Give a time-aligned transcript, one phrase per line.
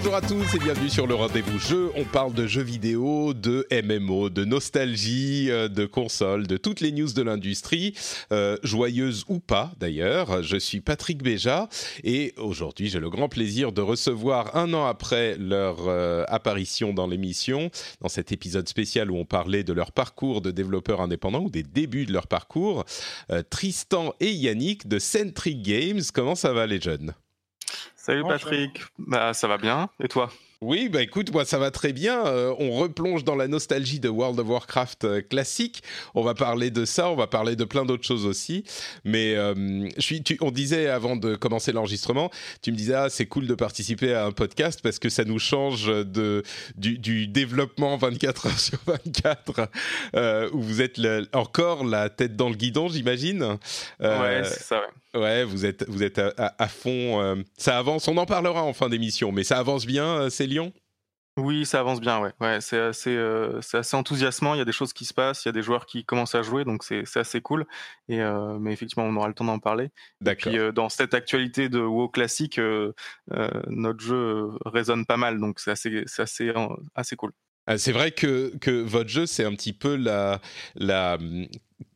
[0.00, 1.90] Bonjour à tous et bienvenue sur le rendez-vous jeu.
[1.96, 6.92] On parle de jeux vidéo, de MMO, de nostalgie, euh, de consoles, de toutes les
[6.92, 7.94] news de l'industrie,
[8.30, 10.44] euh, joyeuses ou pas d'ailleurs.
[10.44, 11.68] Je suis Patrick Béja
[12.04, 17.08] et aujourd'hui j'ai le grand plaisir de recevoir un an après leur euh, apparition dans
[17.08, 17.68] l'émission,
[18.00, 21.64] dans cet épisode spécial où on parlait de leur parcours de développeurs indépendants ou des
[21.64, 22.84] débuts de leur parcours,
[23.50, 26.02] Tristan et Yannick de Centric Games.
[26.14, 27.14] Comment ça va les jeunes?
[28.08, 30.30] Salut Patrick, bah ça va bien, et toi?
[30.62, 32.26] Oui, bah écoute, moi ça va très bien.
[32.26, 35.82] Euh, on replonge dans la nostalgie de World of Warcraft euh, classique.
[36.16, 38.64] On va parler de ça, on va parler de plein d'autres choses aussi.
[39.04, 39.54] Mais euh,
[39.96, 42.30] je suis, tu- on disait avant de commencer l'enregistrement,
[42.62, 45.38] tu me disais ah c'est cool de participer à un podcast parce que ça nous
[45.38, 46.42] change de
[46.76, 49.68] du, du développement 24 heures sur 24
[50.16, 53.58] euh, où vous êtes le- encore la tête dans le guidon, j'imagine.
[54.00, 54.86] Ouais, c'est ça, ouais.
[55.14, 57.20] Ouais, vous êtes, vous êtes à, à- à fond.
[57.22, 60.46] euh, ça avance, on en parlera en fin d'émission, mais ça avance bien, euh, c'est
[60.46, 60.72] Lyon
[61.38, 62.32] Oui, ça avance bien, ouais.
[62.40, 65.48] ouais c'est assez, euh, assez enthousiasmant, il y a des choses qui se passent, il
[65.48, 67.64] y a des joueurs qui commencent à jouer, donc c'est assez cool.
[68.08, 69.90] Et, euh, mais effectivement, on aura le temps d'en parler.
[70.20, 70.50] D'accord.
[70.52, 72.60] Puis euh, dans cette actualité de WoW classique,
[73.68, 76.52] notre jeu résonne pas mal, donc c'est assez, assez,
[76.94, 77.32] assez cool.
[77.66, 80.40] Ah, C'est vrai que, que votre jeu, c'est un petit peu la,
[80.74, 81.18] la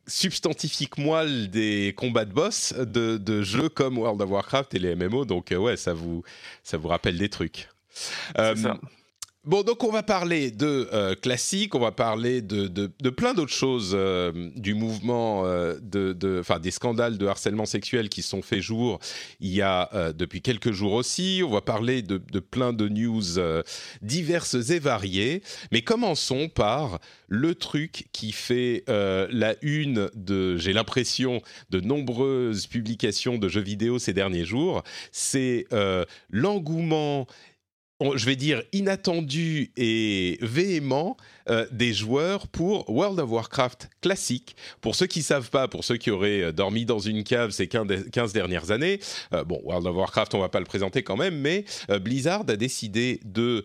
[0.07, 4.95] substantifique moelle des combats de boss de, de jeux comme World of Warcraft et les
[4.95, 6.23] MMO, donc euh, ouais, ça vous,
[6.63, 7.69] ça vous rappelle des trucs.
[8.37, 8.79] Euh, ça.
[9.45, 13.51] Bon, donc on va parler de euh, classique, on va parler de, de, plein d'autres
[13.51, 18.61] choses euh, du mouvement, euh, de, de, des scandales de harcèlement sexuel qui sont faits
[18.61, 18.99] jour
[19.41, 21.41] il y a euh, depuis quelques jours aussi.
[21.45, 23.63] On va parler de, plein de news euh,
[24.01, 25.43] diverses et variées.
[25.73, 33.37] Mais commençons par le truc qui fait la une de, j'ai l'impression, de nombreuses publications
[33.37, 34.83] de jeux vidéo ces derniers jours.
[35.11, 35.65] C'est
[36.29, 37.27] l'engouement
[38.01, 41.17] je vais dire inattendu et véhément
[41.49, 44.55] euh, des joueurs pour World of Warcraft classique.
[44.81, 47.67] Pour ceux qui savent pas, pour ceux qui auraient euh, dormi dans une cave ces
[47.67, 48.99] 15 15 dernières années,
[49.33, 52.43] euh, bon, World of Warcraft, on va pas le présenter quand même, mais euh, Blizzard
[52.47, 53.63] a décidé de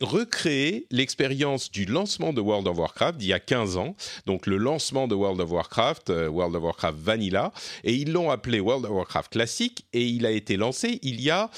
[0.00, 3.94] recréer l'expérience du lancement de World of Warcraft d'il y a 15 ans.
[4.26, 7.52] Donc le lancement de World of Warcraft, World of Warcraft Vanilla,
[7.84, 11.30] et ils l'ont appelé World of Warcraft classique, et il a été lancé il y
[11.30, 11.50] a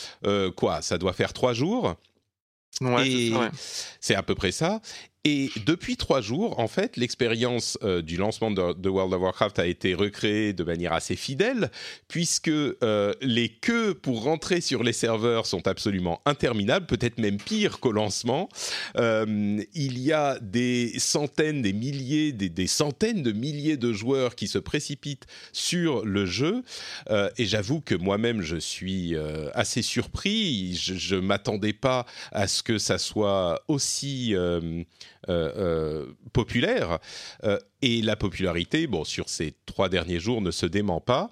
[0.57, 1.95] quoi Ça doit faire trois jours?
[2.73, 3.51] C'est ouais.
[4.01, 4.81] c'est à peu près ça.
[5.25, 9.67] Et depuis trois jours, en fait, l'expérience euh, du lancement de, World of Warcraft a
[9.67, 11.71] été recréée de manière assez fidèle,
[12.09, 17.81] puisque euh, les queues pour rentrer sur les serveurs sont absolument interminables, peut-être même pire
[17.81, 18.49] qu'au lancement.
[18.97, 24.35] Euh, il y a des centaines, des milliers, des, des centaines de milliers de joueurs
[24.35, 26.63] qui se précipitent sur le jeu.
[27.37, 29.17] Et j'avoue que moi-même, je suis
[29.55, 30.75] assez surpris.
[30.75, 34.35] Je ne m'attendais pas à ce que ça soit aussi
[36.33, 36.99] populaire.
[37.45, 41.31] Euh, et la popularité, bon, sur ces trois derniers jours, ne se dément pas.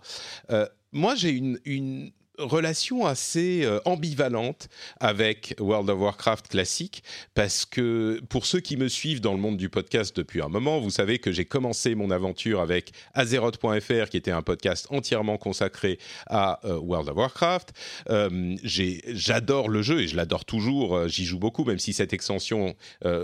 [0.50, 4.68] Euh, moi, j'ai une, une relation assez euh, ambivalente
[5.00, 7.02] avec World of Warcraft classique
[7.34, 10.80] parce que pour ceux qui me suivent dans le monde du podcast depuis un moment,
[10.80, 15.98] vous savez que j'ai commencé mon aventure avec Azeroth.fr qui était un podcast entièrement consacré
[16.26, 17.72] à euh, World of Warcraft.
[18.10, 22.74] Euh, J'adore le jeu et je l'adore toujours, j'y joue beaucoup même si cette extension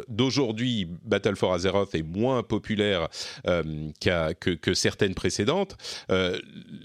[0.08, 3.08] d'aujourd'hui, Battle for Azeroth, est moins populaire
[3.44, 5.76] que, certaines précédentes.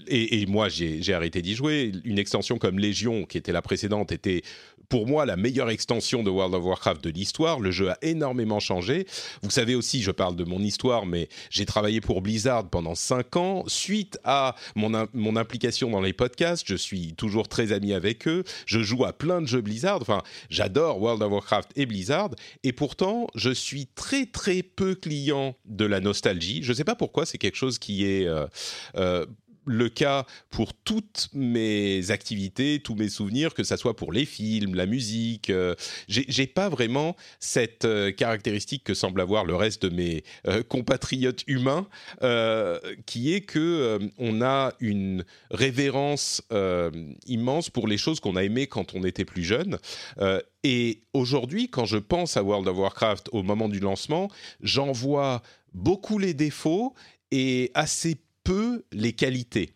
[0.06, 1.92] Et, et moi, j'ai arrêté d'y jouer.
[2.04, 4.42] Une extension comme Légion, qui était la précédente, était
[4.90, 7.60] pour moi la meilleure extension de World of Warcraft de l'histoire.
[7.60, 9.06] Le jeu a énormément changé.
[9.42, 13.36] Vous savez aussi, je parle de mon histoire, mais j'ai travaillé pour Blizzard pendant 5
[13.36, 13.64] ans.
[13.68, 18.42] Suite à mon, mon implication dans les podcasts, je suis toujours très ami avec eux.
[18.66, 20.02] Je joue à plein de jeux Blizzard.
[20.02, 22.30] Enfin, j'adore World of Warcraft et Blizzard.
[22.64, 26.64] Et pourtant, je suis très très peu client de la nostalgie.
[26.64, 28.26] Je ne sais pas pourquoi, c'est quelque chose qui est...
[28.26, 28.46] euh,
[28.96, 29.24] euh,
[29.64, 34.74] le cas pour toutes mes activités, tous mes souvenirs, que ça soit pour les films,
[34.74, 35.50] la musique.
[35.50, 35.74] Euh,
[36.08, 41.44] j'ai pas vraiment cette euh, caractéristique que semble avoir le reste de mes euh, compatriotes
[41.46, 41.86] humains,
[43.06, 46.42] qui est que on a une révérence
[47.26, 49.78] immense pour les choses qu'on a aimées quand on était plus jeune.
[50.64, 54.30] et aujourd'hui, quand je pense à World of Warcraft au moment du lancement,
[54.60, 55.42] j'en vois
[55.72, 56.94] beaucoup les défauts
[57.30, 58.16] et assez
[58.92, 59.70] les qualités.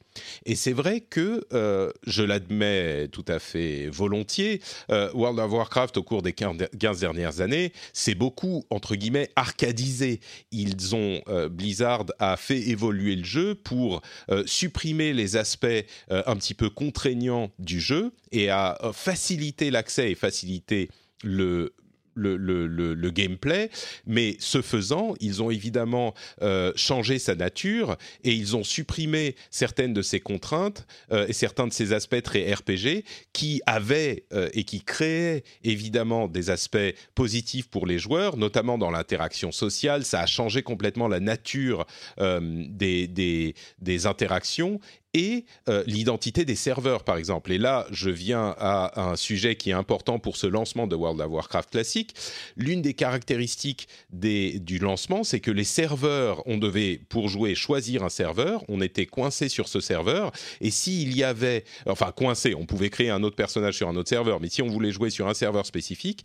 [0.47, 4.61] Et c'est vrai que, euh, je l'admets tout à fait volontiers,
[4.91, 10.21] euh, World of Warcraft, au cours des 15 dernières années, c'est beaucoup, entre guillemets, arcadisé.
[10.53, 14.03] Ils ont, euh, Blizzard a fait évoluer le jeu pour
[14.47, 15.67] supprimer les aspects
[16.11, 20.89] un petit peu contraignants du jeu et à faciliter l'accès et faciliter
[21.23, 21.75] le
[22.15, 23.71] le, le, gameplay,
[24.07, 29.95] mais ce faisant, ils ont évidemment euh, changé sa nature et ils ont supprimé certaines
[29.95, 34.65] de ces contraintes euh, et certains de ces aspects très RPG qui avaient euh, et
[34.65, 40.05] qui créaient évidemment des aspects positifs pour les joueurs, notamment dans l'interaction sociale.
[40.05, 41.87] Ça a changé complètement la nature
[42.19, 44.81] des, des, des interactions
[45.15, 47.53] et euh, l'identité des serveurs, par exemple.
[47.53, 51.21] Et là, je viens à un sujet qui est important pour ce lancement de World
[51.21, 52.15] of Warcraft classique.
[52.57, 58.09] L'une des caractéristiques du lancement, c'est que les serveurs, on devait, pour jouer, choisir un
[58.09, 62.91] serveur, on était coincé sur ce serveur, et s'il y avait, enfin coincé, on pouvait
[62.91, 65.35] créer un autre personnage sur un autre serveur, mais si on voulait jouer sur un
[65.35, 66.25] serveur spécifique,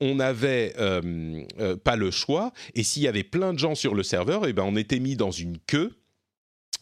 [0.00, 3.94] on n'avait euh, euh, pas le choix, et s'il y avait plein de gens sur
[3.94, 5.99] le serveur, et eh ben on était mis dans une queue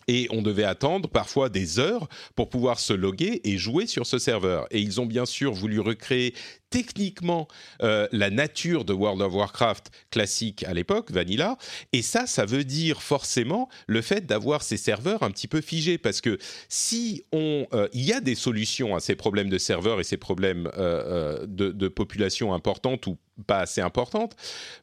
[0.08, 4.18] et on devait attendre parfois des heures pour pouvoir se loguer et jouer sur ce
[4.18, 4.66] serveur.
[4.70, 6.34] Et ils ont bien sûr voulu recréer
[6.70, 7.48] techniquement
[7.82, 11.56] euh, la nature de World of Warcraft classique à l'époque, Vanilla.
[11.92, 15.98] Et ça, ça veut dire forcément le fait d'avoir ces serveurs un petit peu figés.
[15.98, 16.38] Parce que
[16.68, 17.24] si.
[17.34, 21.46] Euh, il y a des solutions à ces problèmes de serveurs et ces problèmes euh,
[21.46, 23.16] de, population importante ou
[23.46, 24.34] pas assez importante,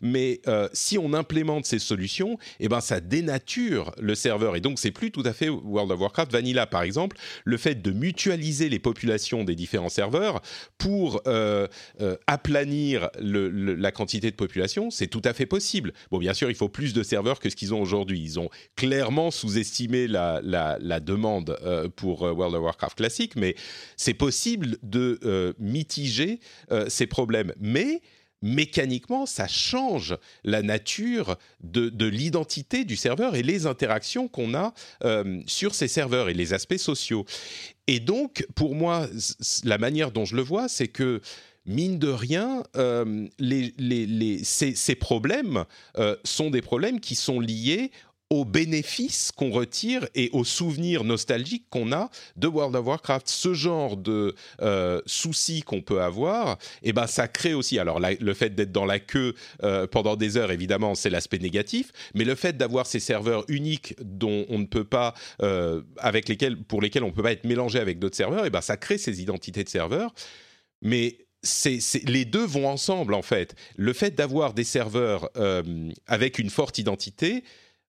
[0.01, 0.41] mais
[0.73, 5.11] si on implémente ces solutions, eh ben ça dénature le serveur et donc c'est plus
[5.11, 7.17] tout à fait World of Warcraft Vanilla par exemple.
[7.43, 10.41] Le fait de mutualiser les populations des différents serveurs
[10.77, 11.21] pour
[12.27, 15.93] aplanir la quantité de population, c'est tout à fait possible.
[16.11, 18.21] Bon, bien sûr, il faut plus de serveurs que ce qu'ils ont aujourd'hui.
[18.21, 23.55] Ils ont clairement sous-estimé la, demande euh, pour euh, World of Warcraft classique, mais
[23.97, 26.39] c'est possible de mitiger
[26.87, 27.53] ces problèmes.
[27.59, 28.01] Mais
[28.41, 34.73] mécaniquement, ça change la nature de, l'identité du serveur et les interactions qu'on a
[35.47, 37.25] sur ces serveurs et les aspects sociaux.
[37.87, 39.07] Et donc, pour moi,
[39.63, 41.21] la manière dont je le vois, c'est que
[41.65, 43.27] mine de rien, euh,
[44.43, 45.65] ces, problèmes
[45.97, 47.91] euh, sont des problèmes qui sont liés
[48.31, 53.29] aux bénéfices qu'on retire et aux souvenirs nostalgiques qu'on a de World of Warcraft.
[53.29, 54.33] Ce genre de
[54.63, 57.77] euh, soucis qu'on peut avoir, eh ben ça crée aussi.
[57.77, 59.35] Alors le fait d'être dans la queue
[59.91, 64.47] pendant des heures, évidemment, c'est l'aspect négatif, mais le fait d'avoir ces serveurs uniques dont
[64.49, 65.13] on ne peut pas,
[65.97, 68.61] avec lesquels, pour lesquels on ne peut pas être mélangé avec d'autres serveurs, eh ben
[68.61, 70.15] ça crée ces identités de serveurs.
[70.81, 71.24] Mais
[72.03, 73.55] les deux vont ensemble en fait.
[73.75, 77.43] Le fait d'avoir des serveurs euh, avec une forte identité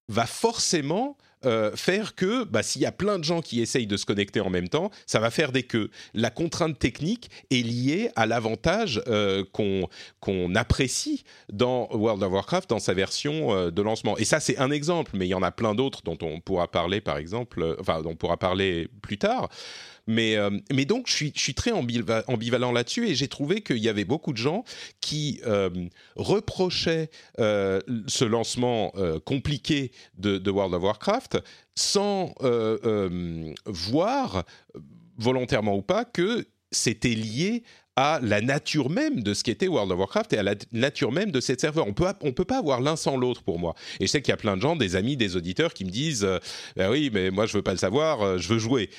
[0.08, 3.96] va forcément euh, faire que bah, s'il y a plein de gens qui essayent de
[3.96, 5.90] se connecter en même temps, ça va faire des queues.
[6.14, 12.78] La contrainte technique est liée à l'avantage euh, qu'on apprécie dans World of Warcraft dans
[12.78, 14.16] sa version de lancement.
[14.18, 16.68] Et ça, c'est un exemple, mais il y en a plein d'autres dont on pourra
[16.68, 19.48] parler, par exemple, enfin, dont on pourra parler plus tard.
[20.06, 24.04] Mais, euh, mais donc, je suis, très ambivalent là-dessus et j'ai trouvé qu'il y avait
[24.04, 24.64] beaucoup de gens
[25.00, 25.70] qui euh,
[26.14, 27.10] reprochaient
[27.40, 28.92] euh, ce lancement
[29.24, 31.38] compliqué de, World of Warcraft
[31.74, 32.34] sans
[33.66, 34.44] voir,
[35.18, 37.62] volontairement ou pas, que c'était lié
[37.96, 41.30] à la nature même de ce qu'était World of Warcraft et à la nature même
[41.30, 41.86] de cette serveur.
[41.86, 43.74] On peut peut pas avoir l'un sans l'autre pour moi.
[44.00, 45.90] Et je sais qu'il y a plein de gens, des amis, des auditeurs qui me
[45.90, 46.26] disent
[46.76, 48.90] bah oui, mais moi je veux pas le savoir, je veux jouer.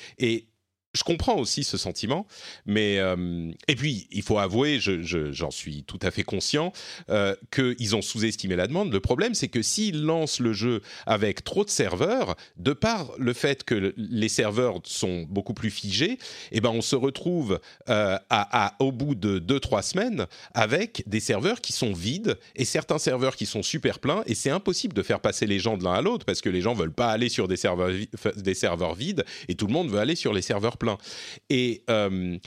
[0.94, 2.26] Je comprends aussi ce sentiment,
[2.64, 6.72] mais euh, et puis il faut avouer, j'en suis tout à fait conscient
[7.10, 8.92] euh, qu'ils ont sous-estimé la demande.
[8.92, 13.34] Le problème, c'est que s'ils lancent le jeu avec trop de serveurs, de par le
[13.34, 16.18] fait que les serveurs sont beaucoup plus figés,
[16.52, 21.60] eh ben on se retrouve euh, à, au bout de 2-3 semaines avec des serveurs
[21.60, 25.20] qui sont vides et certains serveurs qui sont super pleins et c'est impossible de faire
[25.20, 27.46] passer les gens de l'un à l'autre parce que les gens veulent pas aller sur
[27.46, 27.90] des serveurs,
[28.36, 30.87] des serveurs vides et tout le monde veut aller sur les serveurs pleins.
[31.50, 31.82] Et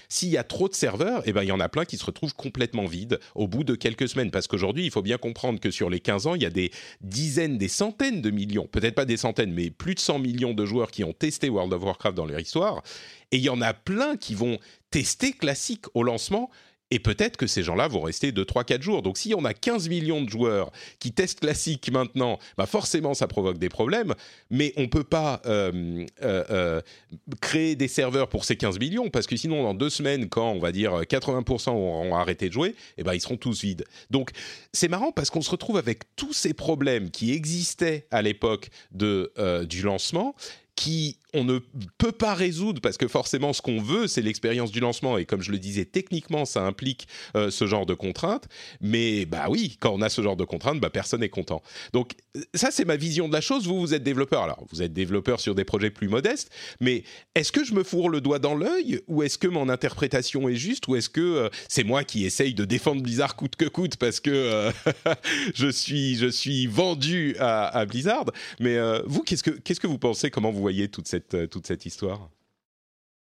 [0.09, 2.05] s'il y a trop de serveurs, eh ben, il y en a plein qui se
[2.05, 4.31] retrouvent complètement vides au bout de quelques semaines.
[4.31, 6.71] Parce qu'aujourd'hui, il faut bien comprendre que sur les 15 ans, il y a des
[7.01, 10.65] dizaines, des centaines de millions, peut-être pas des centaines, mais plus de 100 millions de
[10.65, 12.81] joueurs qui ont testé World of Warcraft dans leur histoire.
[13.31, 16.49] Et il y en a plein qui vont tester classique au lancement
[16.91, 19.01] et peut-être que ces gens-là vont rester 2, 3, 4 jours.
[19.01, 23.27] Donc si on a 15 millions de joueurs qui testent classique maintenant, bah forcément ça
[23.27, 24.13] provoque des problèmes.
[24.49, 26.81] Mais on ne peut pas euh, euh, euh,
[27.39, 30.59] créer des serveurs pour ces 15 millions parce que sinon dans deux semaines, quand on
[30.59, 33.85] va dire 80% auront arrêté de jouer, eh ben, ils seront tous vides.
[34.09, 34.31] Donc
[34.73, 39.81] c'est marrant parce qu'on se retrouve avec tous ces problèmes qui existaient à l'époque du
[39.81, 40.35] lancement
[40.75, 41.59] qui on ne
[41.97, 45.17] peut pas résoudre parce que forcément ce qu'on veut c'est l'expérience du lancement.
[45.17, 48.47] Et comme je le disais techniquement ça implique euh, ce genre de contraintes.
[48.81, 51.61] Mais bah oui quand on a ce genre de contraintes bah personne n'est content.
[51.93, 52.13] Donc
[52.53, 53.67] ça c'est ma vision de la chose.
[53.67, 54.43] Vous vous êtes développeur.
[54.43, 56.51] Alors vous êtes développeur sur des projets plus modestes.
[56.79, 57.03] Mais
[57.35, 60.55] est-ce que je me fourre le doigt dans l'œil ou est-ce que mon interprétation est
[60.55, 63.95] juste ou est-ce que euh, c'est moi qui essaye de défendre Blizzard coûte que coûte
[63.95, 64.71] parce que euh,
[65.55, 68.25] je suis je suis vendu à, à Blizzard?
[68.59, 70.29] Mais vous qu'est-ce que qu'est-ce que vous pensez?
[70.29, 72.29] Comment vous voyez toute cette, euh, toute cette histoire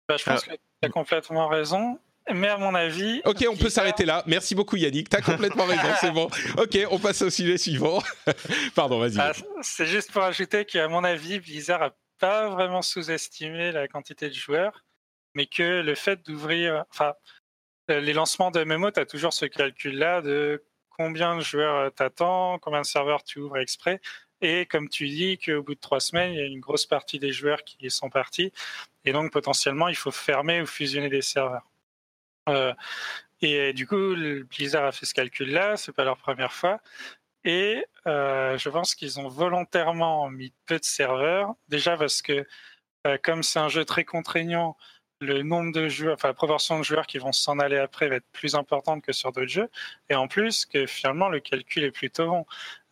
[0.08, 0.52] bah, Je pense ah.
[0.52, 2.00] que tu as complètement raison.
[2.32, 3.22] Mais à mon avis.
[3.26, 4.24] Ok, on peut s'arrêter là.
[4.28, 5.10] Merci beaucoup Yannick.
[5.10, 6.30] Tu as complètement raison, c'est bon.
[6.58, 8.02] Ok, on passe au sujet suivant.
[8.76, 9.20] Pardon, vas-y.
[9.20, 14.30] Ah, c'est juste pour ajouter qu'à mon avis, Blizzard n'a pas vraiment sous-estimé la quantité
[14.30, 14.86] de joueurs,
[15.36, 16.86] mais que le fait d'ouvrir.
[16.92, 17.14] Enfin,
[17.92, 22.58] euh, les lancements de MMO, tu as toujours ce calcul-là de combien de joueurs t'attends,
[22.60, 24.00] combien de serveurs tu ouvres exprès.
[24.44, 27.18] Et comme tu dis qu'au bout de trois semaines, il y a une grosse partie
[27.18, 28.52] des joueurs qui sont partis.
[29.06, 31.66] Et donc potentiellement, il faut fermer ou fusionner des serveurs.
[32.50, 32.74] Euh,
[33.42, 34.16] et du coup,
[34.50, 36.82] Blizzard a fait ce calcul-là, c'est pas leur première fois.
[37.46, 42.46] Et euh, je pense qu'ils ont volontairement mis peu de serveurs, déjà parce que
[43.08, 44.78] euh, comme c'est un jeu très contraignant,
[45.22, 48.16] le nombre de joueurs, enfin la proportion de joueurs qui vont s'en aller après va
[48.16, 49.70] être plus importante que sur d'autres jeux.
[50.10, 52.46] Et en plus, que finalement le calcul est plutôt bon.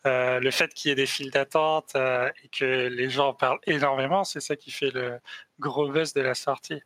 [0.04, 3.60] Euh, le fait qu'il y ait des files d'attente euh, et que les gens parlent
[3.66, 5.18] énormément, c'est ça qui fait le
[5.60, 6.80] gros buzz de la sortie.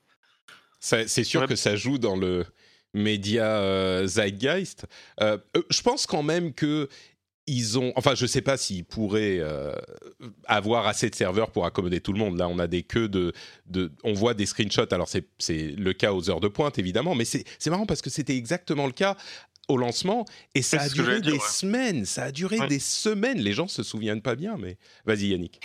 [0.81, 2.45] C'est sûr que ça joue dans le
[2.93, 4.87] média euh, zeitgeist.
[5.19, 6.89] je pense quand même que
[7.49, 9.41] ils ont, enfin, je sais pas s'ils pourraient
[10.47, 12.37] avoir assez de serveurs pour accommoder tout le monde.
[12.37, 13.33] Là, on a des queues de,
[13.67, 14.93] de on voit des screenshots.
[14.93, 18.37] Alors c'est le cas aux heures de pointe évidemment, mais c'est marrant parce que c'était
[18.37, 19.17] exactement le cas
[19.69, 23.39] au lancement et ça a duré des semaines, ça a duré des semaines.
[23.39, 25.61] Les gens se souviennent pas bien, mais vas-y Yannick.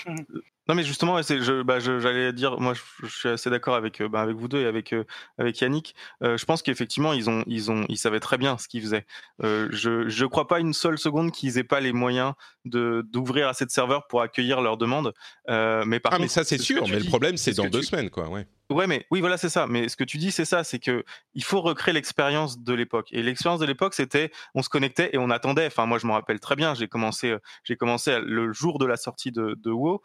[0.68, 1.20] Non mais justement,
[1.66, 4.68] bah, j'allais dire, moi je, suis assez d'accord avec, euh, bah, avec vous deux et
[4.68, 5.04] avec, euh,
[5.40, 5.96] avec Yannick.
[6.24, 9.06] Euh, je pense qu'effectivement ils ont, ils ont, ils savaient très bien ce qu'ils faisaient.
[9.42, 12.34] je, je crois pas une seule seconde qu'ils aient pas les moyens
[12.66, 15.14] de d'ouvrir assez de serveurs pour accueillir leurs demandes.
[15.48, 16.88] mais par ah mais ça c'est sûr.
[16.88, 18.30] Mais le problème c'est dans deux semaines quoi.
[18.30, 18.48] Ouais.
[18.72, 19.68] Ouais, mais oui, voilà, c'est ça.
[19.68, 23.10] Mais ce que tu dis, c'est ça, c'est que il faut recréer l'expérience de l'époque.
[23.12, 25.68] Et l'expérience de l'époque, c'était, on se connectait et on attendait.
[25.68, 26.74] Enfin, moi, je me rappelle très bien.
[26.74, 27.36] J'ai commencé,
[27.78, 30.02] commencé le jour de la sortie de, de WoW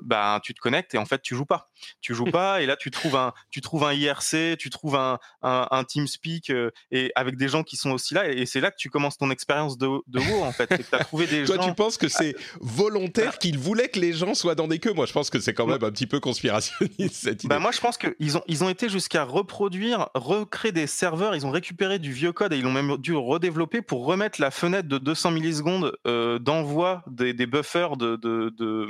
[0.00, 1.70] ben tu te connectes et en fait tu joues pas.
[2.00, 5.18] Tu joues pas et là tu trouves un tu trouves un IRC, tu trouves un
[5.42, 8.70] un, un TeamSpeak euh, et avec des gens qui sont aussi là et, c'est là
[8.70, 10.66] que tu commences ton expérience de de WoW en fait.
[10.66, 14.34] tu as trouvé des Toi tu penses que c'est volontaire qu'ils voulaient que les gens
[14.34, 14.92] soient dans des queues?
[14.92, 17.48] Moi je pense que c'est quand même un petit peu conspirationniste cette idée.
[17.48, 21.46] Ben moi je pense qu'ils ont ils ont été jusqu'à reproduire, recréer des serveurs, ils
[21.46, 24.88] ont récupéré du vieux code et ils l'ont même dû redévelopper pour remettre la fenêtre
[24.88, 28.86] de 200 millisecondes euh, d'envoi des, des buffers de, de, de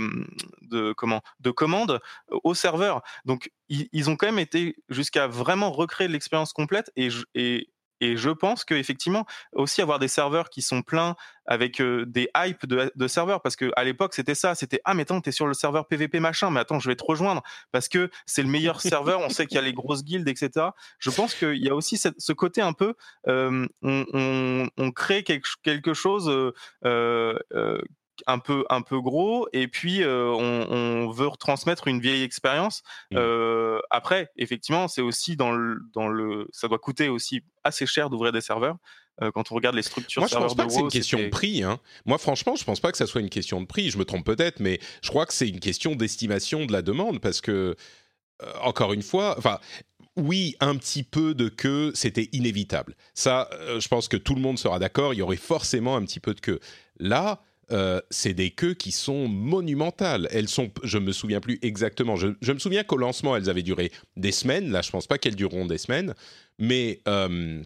[0.63, 2.01] de comment de commandes
[2.45, 3.03] au serveur.
[3.25, 8.31] Donc ils, ont quand même été jusqu'à vraiment recréer l'expérience complète et, et et je
[8.31, 13.57] pense qu'effectivement, aussi avoir des serveurs qui sont pleins avec des hypes de, serveurs, parce
[13.57, 16.51] que à l'époque c'était ça, c'était ah mais attends t'es sur le serveur PVP machin,
[16.51, 19.57] mais attends je vais te rejoindre parce que c'est le meilleur serveur, on sait qu'il
[19.57, 20.69] y a les grosses guildes etc.
[20.99, 22.95] Je pense qu'il y a aussi ce côté un peu,
[23.27, 26.31] on, on, crée quelque, quelque chose
[26.85, 27.83] euh,
[28.27, 32.83] un peu un peu gros et puis euh, on, veut retransmettre une vieille expérience.
[33.11, 33.19] Mmh.
[33.91, 38.33] Après, effectivement, c'est aussi dans le dans le ça doit coûter aussi assez cher d'ouvrir
[38.33, 38.77] des serveurs.
[39.23, 41.29] Euh, quand on regarde les structures, moi je pense pas que c'est une question de
[41.29, 41.63] prix.
[41.63, 41.79] Hein.
[42.07, 43.91] Moi franchement, je pense pas que ça soit une question de prix.
[43.91, 47.21] Je me trompe peut-être, mais je crois que c'est une question d'estimation de la demande
[47.21, 47.77] parce que
[48.63, 49.59] encore une fois, enfin,
[50.17, 52.97] oui, un petit peu de queue, c'était inévitable.
[53.13, 56.21] Ça, je pense que tout le monde sera d'accord, il y aurait forcément un petit
[56.21, 56.61] peu de queue.
[56.99, 60.29] Là, euh, c'est des queues qui sont monumentales.
[60.31, 62.17] Elles sont, je me souviens plus exactement.
[62.17, 64.71] Je, me souviens qu'au lancement, elles avaient duré des semaines.
[64.71, 66.15] Là, je pense pas qu'elles dureront des semaines,
[66.59, 67.63] mais euh,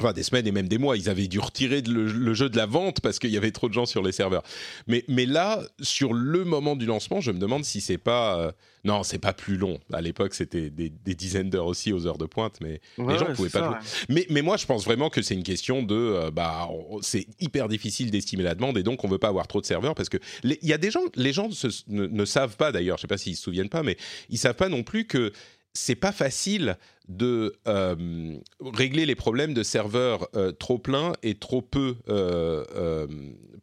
[0.00, 0.96] enfin des semaines et même des mois.
[0.96, 3.74] Ils avaient dû retirer le, jeu de la vente parce qu'il y avait trop de
[3.74, 4.42] gens sur les serveurs.
[4.86, 8.38] Mais, mais là, sur le moment du lancement, je me demande si c'est pas.
[8.38, 8.52] Euh,
[8.84, 9.78] non, c'est pas plus long.
[9.92, 13.34] À l'époque, c'était des, dizaines d'heures aussi aux heures de pointe, mais les gens ne
[13.34, 13.76] pouvaient pas jouer.
[14.08, 15.94] Mais, mais moi, je pense vraiment que c'est une question de.
[15.94, 16.68] Euh, bah,
[17.02, 19.94] c'est hyper difficile d'estimer la demande et donc on veut pas avoir trop de serveurs
[19.94, 21.48] parce que il y a des gens, les gens
[21.88, 23.96] ne, ne, savent pas d'ailleurs, je sais pas s'ils se souviennent pas, mais
[24.28, 25.32] ils savent pas non plus que
[25.74, 26.76] c'est pas facile
[27.08, 33.06] de euh, régler les problèmes de serveurs euh, trop pleins et trop peu euh,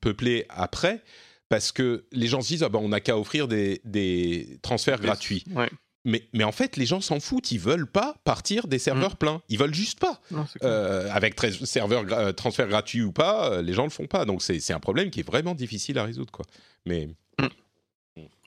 [0.01, 1.01] peuplés après,
[1.49, 5.43] parce que les gens se disent ah ben, on n'a qu'à offrir des, transferts gratuits.
[6.05, 7.51] Mais, mais, en fait, les gens s'en foutent.
[7.51, 9.17] Ils veulent pas partir des serveurs mm.
[9.17, 9.41] pleins.
[9.49, 10.21] Ils veulent juste pas.
[11.11, 14.25] avec serveurs transferts gratuits ou pas, les gens le font pas.
[14.25, 16.45] Donc c'est un problème qui est vraiment difficile à résoudre, quoi.
[16.85, 17.09] Mais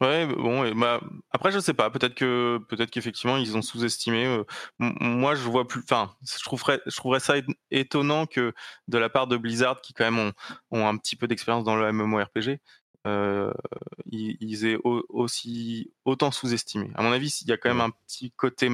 [0.01, 1.01] Ouais, bon, bah,
[1.31, 1.91] après, je sais pas.
[1.91, 4.27] Peut-être que, peut-être qu'effectivement, ils ont sous-estimé.
[4.27, 4.45] Euh,
[4.79, 5.81] moi, je vois plus.
[5.83, 7.35] Enfin, je trouverais, je trouverais ça
[7.71, 8.53] étonnant que
[8.89, 10.33] de la part de Blizzard, qui quand même
[10.71, 12.59] ont, un petit peu d'expérience dans le MMORPG,
[13.07, 13.53] euh,
[14.11, 16.91] ils, aient aussi autant sous-estimé.
[16.95, 18.71] À mon avis, il y a quand même un petit côté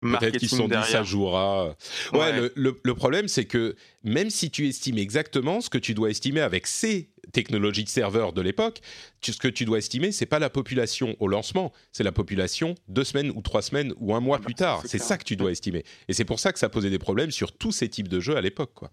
[0.00, 1.76] Peut-être qu'ils sont dit ça jouera.
[2.12, 6.40] Ouais, Le, problème, c'est que même si tu estimes exactement ce que tu dois estimer
[6.40, 8.80] avec ces technologies de serveur de l'époque,
[9.22, 13.04] ce que tu dois estimer, c'est pas la population au lancement, c'est la population deux
[13.04, 14.82] semaines ou trois semaines ou un mois ah plus bah, tard.
[14.86, 15.84] C'est ça que tu dois estimer.
[16.08, 18.36] Et c'est pour ça que ça posait des problèmes sur tous ces types de jeux
[18.36, 18.90] à l'époque, quoi.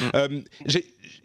[0.00, 0.04] Mm.
[0.14, 0.40] Euh,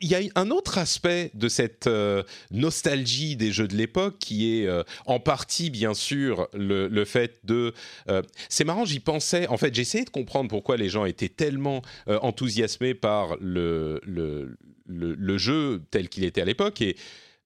[0.02, 4.60] il y a un autre aspect de cette euh, nostalgie des jeux de l'époque qui
[4.60, 7.74] est euh, en partie, bien sûr, le, fait de...
[8.50, 9.48] c'est marrant, j'y pensais.
[9.48, 15.38] En fait, j'essayais de comprendre pourquoi les gens étaient tellement enthousiasmés par le, le, le
[15.38, 16.82] jeu tel qu'il était à l'époque.
[16.82, 16.98] Et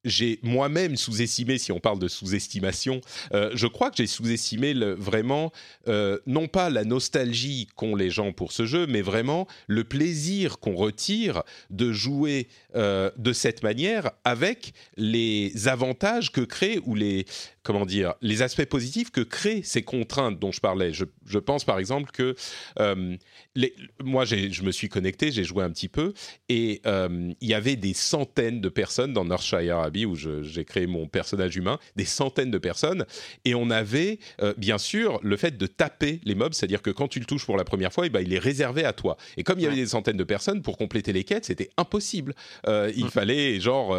[0.06, 3.02] j'ai moi-même sous-estimé, si on parle de sous-estimation,
[3.34, 5.52] euh, je crois que j'ai sous-estimé vraiment,
[5.88, 10.60] euh, non pas la nostalgie qu'ont les gens pour ce jeu, mais vraiment le plaisir
[10.60, 17.26] qu'on retire de jouer euh, de cette manière avec les avantages que crée ou les,
[17.70, 20.92] comment dire, les aspects positifs que créent ces contraintes dont je parlais.
[20.92, 22.34] Je, pense par exemple que
[22.80, 23.16] euh,
[23.54, 26.14] les, moi, je me suis connecté, j'ai joué un petit peu,
[26.48, 30.88] et euh, il y avait des centaines de personnes dans Northshire Abbey où j'ai créé
[30.88, 33.06] mon personnage humain, des centaines de personnes,
[33.46, 37.08] et on avait euh, bien sûr le fait de taper les mobs, c'est-à-dire que quand
[37.08, 39.16] tu le touches pour la première fois, et eh ben, il est réservé à toi.
[39.38, 42.34] Et comme il y avait des centaines de personnes, pour compléter les quêtes, c'était impossible.
[42.66, 43.10] il mmh.
[43.12, 43.96] fallait genre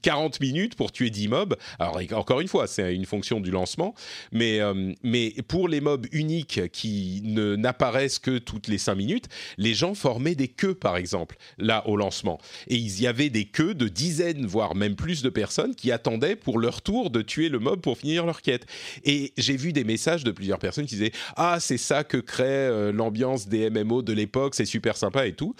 [0.00, 1.56] 40 minutes pour tuer 10 mobs.
[1.78, 3.94] Alors encore une fois, c'est une fonction du lancement,
[4.30, 9.28] mais, euh, mais pour les mobs uniques qui ne n'apparaissent que toutes les 5 minutes,
[9.58, 12.38] les gens formaient des queues par exemple, là au lancement.
[12.68, 16.36] Et il y avait des queues de dizaines, voire même plus de personnes qui attendaient
[16.36, 18.66] pour leur tour de tuer le mob pour finir leur quête.
[19.04, 22.44] Et j'ai vu des messages de plusieurs personnes qui disaient Ah, c'est ça que crée
[22.44, 25.54] euh, l'ambiance des MMO de l'époque, c'est super sympa et tout.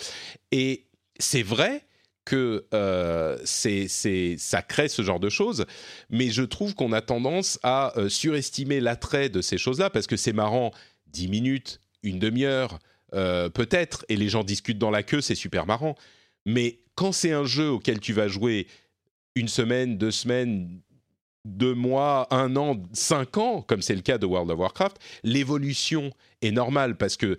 [0.50, 0.86] Et
[1.18, 1.84] c'est vrai,
[2.24, 5.66] que euh, c'est, ça crée ce genre de choses,
[6.10, 10.16] mais je trouve qu'on a tendance à euh, surestimer l'attrait de ces choses-là, parce que
[10.16, 10.72] c'est marrant,
[11.08, 12.78] 10 minutes, une demi-heure,
[13.14, 15.96] euh, peut-être, et les gens discutent dans la queue, c'est super marrant,
[16.46, 18.66] mais quand c'est un jeu auquel tu vas jouer
[19.34, 20.80] une semaine, deux semaines,
[21.44, 26.12] deux mois, un an, cinq ans, comme c'est le cas de World of Warcraft, l'évolution
[26.40, 27.38] est normale parce que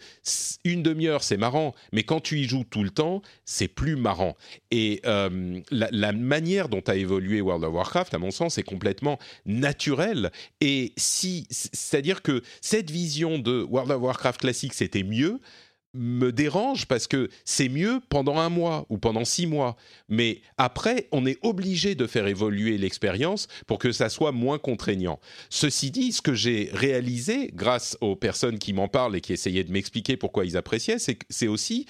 [0.64, 4.36] une demi-heure c'est marrant, mais quand tu y joues tout le temps, c'est plus marrant.
[4.72, 9.20] Et euh, la, manière dont a évolué World of Warcraft, à mon sens, est complètement
[9.46, 10.32] naturelle.
[10.62, 15.40] Et si, c'est-à-dire que cette vision de World of Warcraft classique, c'était mieux
[15.94, 19.76] me dérange parce que c'est mieux pendant un mois ou pendant six mois.
[20.10, 25.20] Mais après, on est obligé de faire évoluer l'expérience pour que ça soit moins contraignant.
[25.50, 29.64] Ceci dit, ce que j'ai réalisé grâce aux personnes qui m'en parlent et qui essayaient
[29.64, 31.86] de m'expliquer pourquoi ils appréciaient, c'est aussi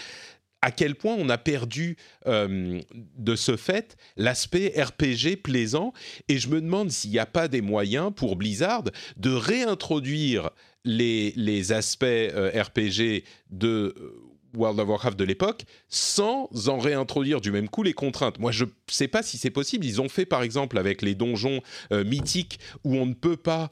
[0.63, 2.79] à quel point on a perdu euh,
[3.17, 5.91] de ce fait l'aspect RPG plaisant.
[6.29, 8.83] Et je me demande s'il n'y a pas des moyens pour Blizzard
[9.17, 10.51] de réintroduire
[10.85, 14.23] les, aspects euh, RPG de euh,
[14.55, 18.39] World of Warcraft de l'époque sans en réintroduire du même coup les contraintes.
[18.39, 19.85] Moi, je ne sais pas si c'est possible.
[19.85, 23.71] Ils ont fait par exemple avec les donjons euh, mythiques où on ne peut pas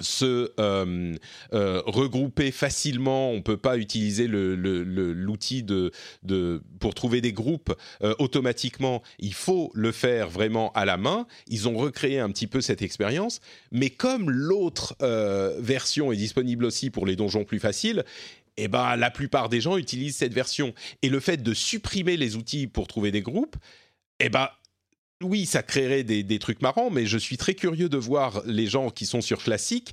[0.00, 1.14] se euh,
[1.52, 3.30] euh, regrouper facilement.
[3.30, 5.64] On peut pas utiliser l'outil
[6.80, 9.02] pour trouver des groupes euh, automatiquement.
[9.18, 11.26] Il faut le faire vraiment à la main.
[11.46, 14.96] Ils ont recréé un petit peu cette expérience, mais comme l'autre
[15.60, 18.04] version est disponible aussi pour les donjons plus faciles.
[18.56, 20.74] Eh ben, la plupart des gens utilisent cette version.
[21.02, 23.56] Et le fait de supprimer les outils pour trouver des groupes,
[24.20, 24.48] eh ben,
[25.24, 28.90] oui, ça créerait des, trucs marrants, mais je suis très curieux de voir les gens
[28.90, 29.92] qui sont sur classique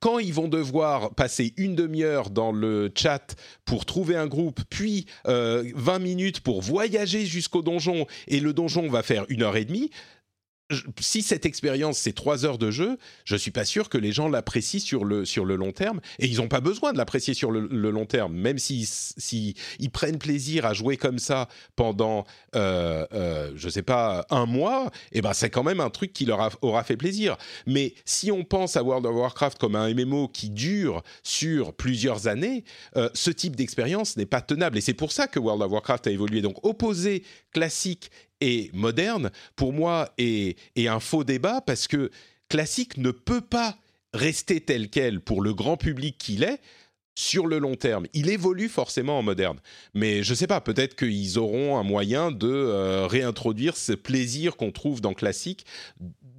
[0.00, 5.04] quand ils vont devoir passer une demi-heure dans le chat pour trouver un groupe, puis
[5.26, 9.90] 20 minutes pour voyager jusqu'au donjon, et le donjon va faire une heure et demie,
[11.00, 14.28] si cette expérience c'est trois heures de jeu, je suis pas sûr que les gens
[14.28, 17.50] l'apprécient sur le sur le long terme et ils n'ont pas besoin de l'apprécier sur
[17.50, 23.06] le, long terme, même s'ils si, ils prennent plaisir à jouer comme ça pendant euh,
[23.12, 26.24] euh, je sais pas un mois, et eh ben c'est quand même un truc qui
[26.24, 27.36] leur aura fait plaisir.
[27.66, 32.26] Mais si on pense à World of Warcraft comme un MMO qui dure sur plusieurs
[32.26, 32.64] années,
[32.96, 36.06] euh, ce type d'expérience n'est pas tenable et c'est pour ça que World of Warcraft
[36.06, 36.42] a évolué.
[36.42, 42.10] Donc opposer classique et moderne, pour moi, est, un faux débat parce que
[42.48, 43.76] classique ne peut pas
[44.12, 46.60] rester tel quel pour le grand public qu'il est
[47.14, 48.06] sur le long terme.
[48.14, 49.58] Il évolue forcément en moderne.
[49.94, 54.56] Mais je ne sais pas, peut-être qu'ils auront un moyen de euh, réintroduire ce plaisir
[54.56, 55.66] qu'on trouve dans classique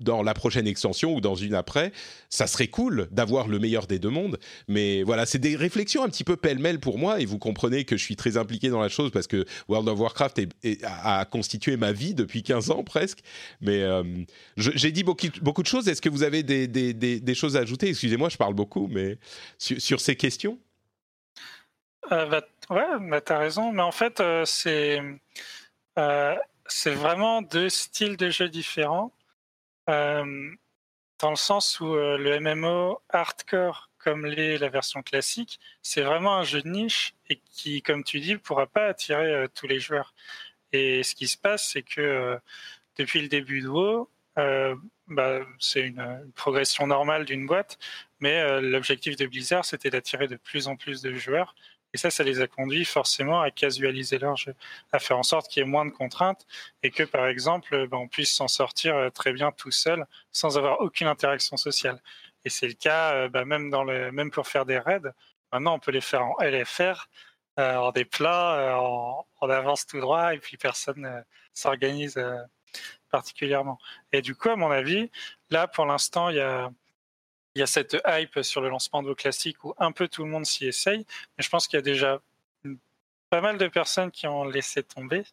[0.01, 1.91] dans la prochaine extension ou dans une après,
[2.29, 4.39] ça serait cool d'avoir le meilleur des deux mondes.
[4.67, 7.97] Mais voilà, c'est des réflexions un petit peu pêle-mêle pour moi et vous comprenez que
[7.97, 10.41] je suis très impliqué dans la chose parce que World of Warcraft
[10.83, 13.19] a, constitué ma vie depuis 15 ans presque.
[13.61, 14.03] Mais euh,
[14.57, 15.87] j'ai dit beaucoup, de choses.
[15.87, 17.89] Est-ce que vous avez des, choses à ajouter?
[17.89, 19.17] Excusez-moi, je parle beaucoup, mais
[19.57, 20.57] sur, ces questions?
[22.11, 23.71] Euh, bah, Ouais, bah, tu as raison.
[23.71, 25.01] Mais en fait, euh, c'est
[26.71, 29.11] c'est vraiment deux styles de jeux différents.
[29.89, 30.51] Euh,
[31.19, 36.35] dans le sens où euh, le MMO hardcore, comme l'est la version classique, c'est vraiment
[36.37, 39.67] un jeu de niche et qui, comme tu dis, ne pourra pas attirer euh, tous
[39.67, 40.13] les joueurs.
[40.73, 42.39] Et ce qui se passe, c'est que
[42.97, 44.09] depuis le début de WoW,
[45.07, 47.77] bah, c'est une, progression normale d'une boîte,
[48.21, 51.55] mais l'objectif de Blizzard, c'était d'attirer de plus en plus de joueurs.
[51.93, 54.55] Et ça, ça les a conduits forcément à casualiser leur jeu,
[54.91, 56.45] à faire en sorte qu'il y ait moins de contraintes
[56.83, 60.57] et que, par exemple, ben, on puisse s'en sortir euh, très bien tout seul sans
[60.57, 62.01] avoir aucune interaction sociale.
[62.45, 65.01] Et c'est le cas euh, ben, même, dans le, même pour faire des raids.
[65.51, 67.09] Maintenant, on peut les faire en LFR,
[67.59, 71.21] euh, en des plats, en, avance tout droit, et puis personne ne
[71.53, 72.17] s'organise
[73.09, 73.79] particulièrement.
[74.13, 75.11] Et du coup, à mon avis,
[75.49, 76.71] là, pour l'instant, il y a
[77.55, 80.23] il y a cette hype sur le lancement de vos classiques où un peu tout
[80.23, 81.05] le monde s'y essaye,
[81.37, 82.21] mais je pense qu'il y a déjà
[83.29, 85.23] pas mal de personnes qui ont laissé tomber,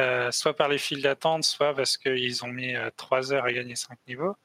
[0.00, 3.52] euh, soit par les files d'attente, soit parce qu'ils ont mis euh, trois heures à
[3.52, 4.36] gagner cinq niveaux.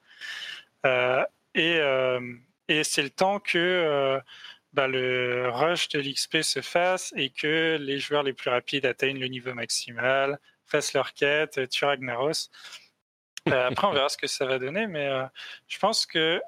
[0.86, 1.24] Euh,
[1.56, 4.22] et, c'est le temps que
[4.72, 9.20] bah, le rush de l'XP se fasse et que les joueurs les plus rapides atteignent
[9.20, 12.50] le niveau maximal, fassent leur quête, tuent Ragnaros.
[13.48, 15.10] après, on verra ce que ça va donner, mais
[15.68, 16.42] je pense que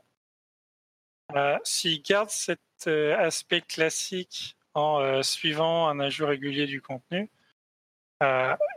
[1.36, 7.30] euh, s'ils gardent cet euh, aspect classique en euh, suivant un ajout régulier du contenu,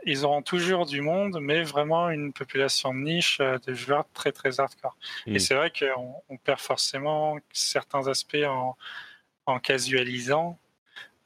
[0.03, 4.59] ils auront toujours du monde, mais vraiment une population de niche de joueurs très très
[4.59, 4.97] hardcore.
[5.25, 5.39] Et hmm.
[5.39, 8.75] c'est vrai qu'on on perd forcément certains aspects en,
[9.45, 10.59] en casualisant,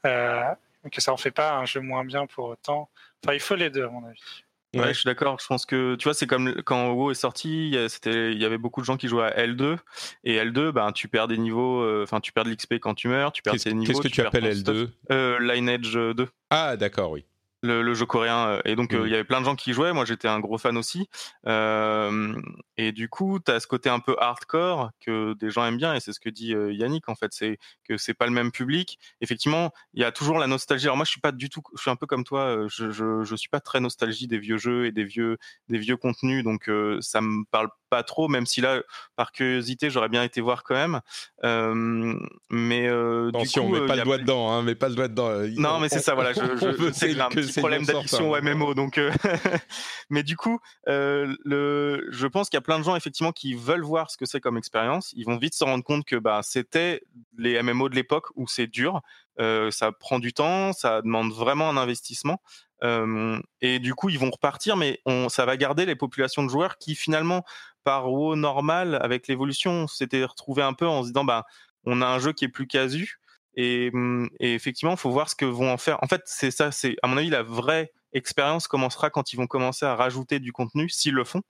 [0.03, 2.91] que ça en fait pas un jeu moins bien pour autant.
[3.23, 4.43] Enfin, il faut les deux à mon avis.
[4.73, 5.37] Ouais, je suis d'accord.
[5.41, 8.57] Je pense que tu vois, c'est comme quand WoW est sorti, c'était, il y avait
[8.57, 9.77] beaucoup de gens qui jouaient à L2
[10.23, 13.07] et L2, ben tu perds des niveaux, euh, enfin tu perds de l'XP quand tu
[13.09, 13.91] meurs, tu perds tes niveaux.
[13.91, 16.27] Qu'est-ce que tu, appelles L2 euh, Lineage 2.
[16.49, 17.25] Ah d'accord, oui
[17.61, 18.47] le, jeu coréen.
[18.47, 19.07] Euh, et donc, euh, mmh.
[19.07, 19.93] il y avait plein de gens qui jouaient.
[19.93, 21.07] Moi, j'étais un gros fan aussi.
[21.47, 22.39] Euh,
[22.77, 25.93] et du coup, tu as ce côté un peu hardcore que des gens aiment bien.
[25.93, 27.33] Et c'est ce que dit Yannick, en fait.
[27.33, 28.99] C'est que c'est pas le même public.
[29.21, 30.85] Effectivement, il y a toujours la nostalgie.
[30.85, 32.67] Alors, moi, je suis pas du tout, je suis un peu comme toi.
[32.67, 35.37] Je, je, je suis pas très nostalgie des vieux jeux et des vieux,
[35.69, 36.43] des vieux contenus.
[36.43, 36.69] Donc,
[37.01, 38.81] ça me parle pas trop, même si là,
[39.17, 41.01] par curiosité, j'aurais bien été voir quand même.
[41.43, 42.17] Euh,
[42.49, 45.09] mais euh, Attention, du coup, met pas le doigt dedans, hein, mais pas le doigt
[45.09, 45.29] dedans.
[45.57, 46.31] Non, mais c'est ça, voilà.
[46.31, 48.99] Je, je c'est un petit problème d'addiction au MMO, donc.
[50.09, 53.83] mais du coup, le, je pense qu'il y a plein de gens effectivement qui veulent
[53.83, 55.11] voir ce que c'est comme expérience.
[55.17, 57.01] Ils vont vite se rendre compte que bah c'était
[57.37, 59.01] les MMO de l'époque où c'est dur.
[59.37, 62.39] ça prend du temps, ça demande vraiment un investissement.
[62.83, 66.49] Euh, et du coup, ils vont repartir, mais on, ça va garder les populations de
[66.49, 67.43] joueurs qui finalement,
[67.83, 71.45] par WoW normal, avec l'évolution, s'étaient retrouvés un peu en se disant, bah,
[71.85, 73.19] on a un jeu qui est plus casu.
[73.55, 73.91] Et,
[74.39, 76.01] et effectivement, il faut voir ce que vont en faire.
[76.03, 79.47] En fait, c'est ça, c'est à mon avis la vraie expérience commencera quand ils vont
[79.47, 81.41] commencer à rajouter du contenu, s'ils le font,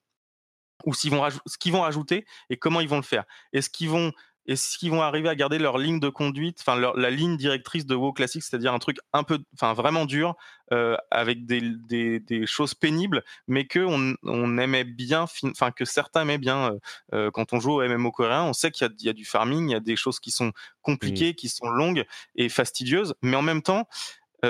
[0.86, 3.26] ou s'ils vont ce qu'ils vont rajouter et comment ils vont le faire.
[3.54, 4.12] Est-ce qu'ils vont
[4.48, 7.96] est-ce qu'ils vont arriver à garder leur ligne de conduite, enfin la ligne directrice de
[7.96, 10.36] WoW classique, c'est-à-dire un truc un peu, enfin vraiment dur,
[10.74, 15.86] euh, avec des, des, des, choses pénibles, mais que on, on aimait bien, enfin que
[15.86, 16.80] certains aimaient bien euh,
[17.14, 18.44] euh, quand on joue au MMO coréen.
[18.44, 20.54] On sait qu'il y, y, a du farming, il y a des choses qui sont
[20.82, 21.36] compliquées, mmh.
[21.36, 23.88] qui sont longues et fastidieuses, mais en même temps,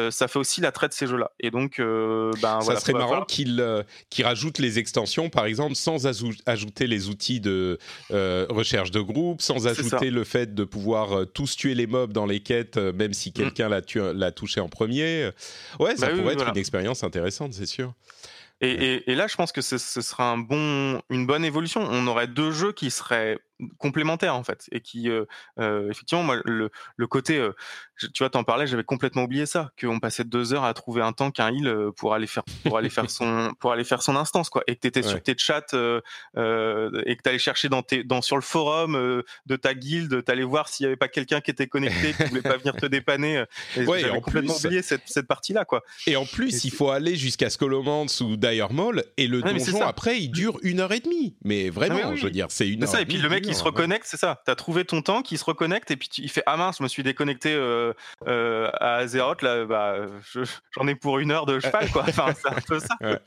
[0.10, 1.32] ça fait aussi l'attrait de ces jeux-là.
[1.40, 6.08] Et donc, ben, ça voilà, serait marrant qu'ils qu'ils rajoutent les extensions, par exemple, sans
[6.46, 7.78] ajouter les outils de
[8.12, 12.14] euh, recherche de groupe, sans ajouter le fait de pouvoir euh, tous tuer les mobs
[12.14, 15.30] dans les quêtes, euh, même si quelqu'un l'a touché en premier.
[15.80, 16.52] Ouais, ça Bah pourrait oui, être voilà.
[16.52, 17.94] une expérience intéressante, c'est sûr.
[18.64, 21.82] Et, et- et là, je pense que ce, ce sera un bon, une bonne évolution.
[21.90, 23.40] On aurait deux jeux qui seraient
[23.78, 25.26] complémentaires en fait, et qui, euh,
[25.60, 27.52] euh, effectivement, moi, le, le côté, euh,
[27.96, 31.02] je- tu vois, t'en parlais, j'avais complètement oublié ça, qu'on passait deux heures à trouver
[31.02, 34.16] un tank, un heal pour aller faire, pour aller faire son, pour aller faire son
[34.16, 35.10] instance, quoi, et que t'étais Ouais.
[35.10, 39.74] sur tes chats et que t'allais chercher dans tes, dans sur le forum de ta
[39.74, 42.76] guilde, t'allais voir s'il y avait pas quelqu'un qui était connecté, qui voulait pas venir
[42.76, 43.44] te dépanner.
[43.78, 45.84] Ouais, j'avais en complètement plus- oublié cette, cette partie-là, quoi.
[46.08, 49.54] Et en plus, Et il faut aller jusqu'à Skolomance ou Dire Maul, et le Ouais,
[49.54, 51.36] donjon après, il dure une heure et demie.
[51.44, 52.18] Mais vraiment, Ah oui, oui.
[52.20, 52.90] je veux dire, c'est une heure.
[52.90, 54.42] ça, et puis le mec il se reconnecte, c'est ça.
[54.46, 56.84] T'as trouvé ton tank, il se reconnecte et puis tu- il fait ah mince, je
[56.84, 57.94] me suis déconnecté euh,
[58.28, 59.96] euh, à Azeroth là, bah
[60.34, 60.42] je-
[60.76, 62.04] j'en ai pour une heure de cheval quoi.
[62.08, 62.96] Enfin c'est un peu ça.
[63.02, 63.20] Ouais.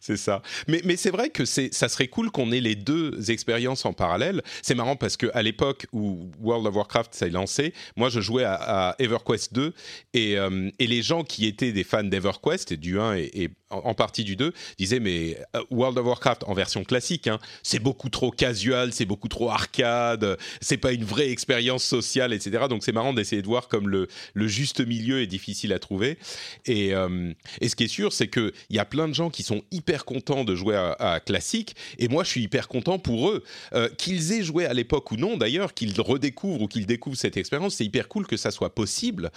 [0.00, 0.42] C'est ça.
[0.68, 4.42] Mais, mais c'est vrai que ça serait cool qu'on ait les deux expériences en parallèle.
[4.62, 8.44] C'est marrant parce que à l'époque où World of Warcraft s'est lancé, moi je jouais
[8.44, 8.54] à,
[8.90, 9.72] à EverQuest 2
[10.14, 13.50] et, euh, et les gens qui étaient des fans d'EverQuest et du 1 et, et
[13.70, 17.38] en, en partie du 2 disaient mais euh, World of Warcraft en version classique, hein,
[17.62, 22.64] c'est beaucoup trop casual, c'est beaucoup trop arcade, c'est pas une vraie expérience sociale, etc.
[22.68, 24.08] Donc c'est marrant d'essayer de voir comme le,
[24.46, 26.18] juste milieu est difficile à trouver.
[26.66, 29.42] Et, euh, et ce qui est sûr, c'est qu'il y a plein de gens qui
[29.42, 33.30] sont hyper contents de jouer à, à classique, et moi je suis hyper content pour
[33.30, 33.42] eux.
[33.74, 37.36] Euh, qu'ils aient joué à l'époque ou non d'ailleurs, qu'ils redécouvrent ou qu'ils découvrent cette
[37.36, 39.30] expérience, c'est hyper cool que ça soit possible.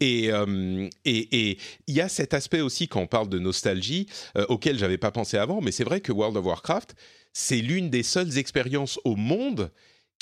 [0.00, 1.56] Et euh, il
[1.88, 4.06] y a cet aspect aussi quand on parle de nostalgie
[4.48, 6.94] auquel j'avais pas pensé avant, mais c'est vrai que World of Warcraft,
[7.32, 9.70] c'est l'une des seules expériences au monde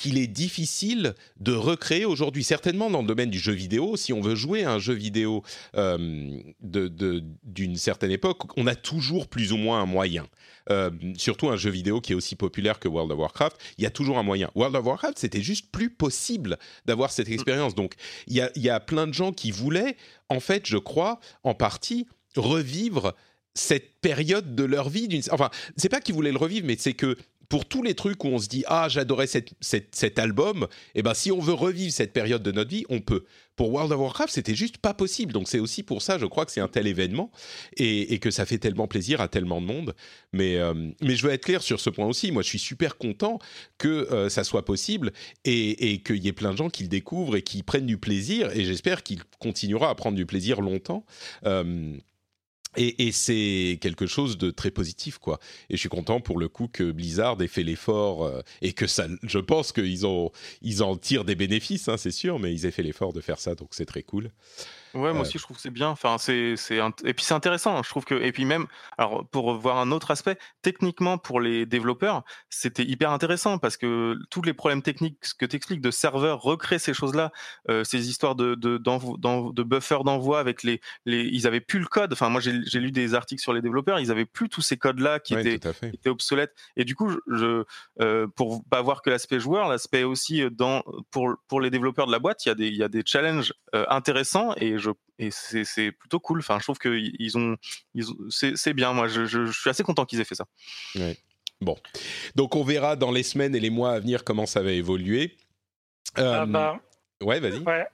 [0.00, 2.42] qu'il est difficile de recréer aujourd'hui.
[2.42, 5.42] Certainement dans le domaine du jeu vidéo, si on veut jouer à un jeu vidéo
[5.76, 10.26] euh, d'une certaine époque, on a toujours plus ou moins un moyen.
[10.70, 13.86] Euh, surtout un jeu vidéo qui est aussi populaire que World of Warcraft, il y
[13.86, 14.50] a toujours un moyen.
[14.54, 17.74] World of Warcraft, c'était juste plus possible d'avoir cette expérience.
[17.74, 17.94] Donc,
[18.26, 19.98] il y a plein de gens qui voulaient,
[20.30, 23.14] en fait, je crois, en partie, revivre
[23.54, 25.08] cette période de leur vie.
[25.08, 27.16] d'une- Enfin, c'est pas qu'ils voulaient le revivre, mais c'est que
[27.48, 31.32] pour tous les trucs où on se dit ah j'adorais cet album, et ben si
[31.32, 33.24] on veut revivre cette période de notre vie, on peut.
[33.56, 35.32] Pour World of Warcraft, c'était juste pas possible.
[35.32, 37.32] Donc c'est aussi pour ça, je crois que c'est un tel événement
[37.76, 39.94] et, et que ça fait tellement plaisir à tellement de monde.
[40.32, 42.30] Mais, euh, mais je veux être clair sur ce point aussi.
[42.30, 43.40] Moi, je suis super content
[43.78, 45.12] que euh, ça soit possible
[45.44, 47.98] et, et qu'il y ait plein de gens qui le découvrent et qui prennent du
[47.98, 48.48] plaisir.
[48.56, 51.04] Et j'espère qu'il continuera à prendre du plaisir longtemps.
[51.44, 51.96] Euh,
[52.76, 55.38] et, et c'est quelque chose de très positif, quoi.
[55.68, 58.86] Et je suis content pour le coup que Blizzard ait fait l'effort euh, et que
[58.86, 60.04] ça, je pense qu'ils
[60.62, 63.38] ils en tirent des bénéfices, hein, c'est sûr, mais ils aient fait l'effort de faire
[63.38, 64.30] ça, donc c'est très cool.
[64.94, 65.88] Ouais, moi aussi je trouve que c'est bien.
[65.88, 67.76] Enfin, c'est, c'est int- et puis c'est intéressant.
[67.76, 67.82] hein.
[67.84, 68.66] Je trouve que et puis même,
[68.98, 74.16] alors pour voir un autre aspect, techniquement pour les développeurs, c'était hyper intéressant parce que
[74.30, 77.30] tous les problèmes techniques ce que t'expliques de serveurs, recréer ces choses-là,
[77.68, 79.16] euh, ces histoires de de, d'envo-
[79.52, 82.12] de buffer d'envoi avec les les, ils avaient plus le code.
[82.12, 84.76] Enfin, moi j'ai, j'ai lu des articles sur les développeurs, ils avaient plus tous ces
[84.76, 85.90] codes là qui Ouais, étaient tout à fait.
[85.90, 86.52] qui était obsolète.
[86.76, 87.64] Et du coup, je, je,
[88.00, 92.06] euh, pour pas voir que l'aspect joueur, l'aspect aussi euh, dans pour pour les développeurs
[92.06, 94.78] de la boîte, il y a des il y a des challenges euh, intéressants et
[94.80, 96.38] je et c'est plutôt cool.
[96.40, 97.56] Enfin, je trouve que ils ont
[97.94, 98.92] ils ont- c'est bien.
[98.92, 100.46] Moi, je, je, je suis assez content qu'ils aient fait ça.
[101.60, 101.76] Bon,
[102.36, 105.36] donc on verra dans les semaines et les mois à venir comment ça va évoluer.
[106.18, 106.80] Euh, Ah bah,
[107.22, 107.58] Ouais, vas-y.
[107.60, 107.86] ouais.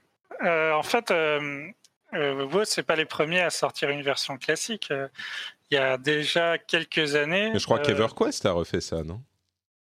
[0.43, 1.67] Euh, en fait, euh,
[2.13, 4.87] euh, WoW, c'est pas les premiers à sortir une version classique.
[4.91, 5.09] Euh,
[5.69, 7.49] Il y a déjà quelques années.
[7.51, 9.21] Mais je crois euh, qu'EverQuest a refait ça, non?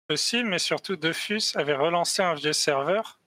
[0.09, 3.20] Aussi, mais surtout Dofus avait relancé un vieux serveur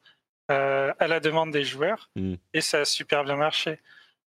[0.50, 2.34] euh, à la demande des joueurs Mm.
[2.52, 3.80] et ça a super bien marché.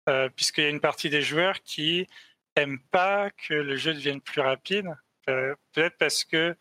[0.08, 2.08] Euh, Puisqu'il y a une partie des joueurs qui
[2.56, 4.88] aiment pas que le jeu devienne plus rapide.
[5.28, 6.56] Euh, Peut-être parce que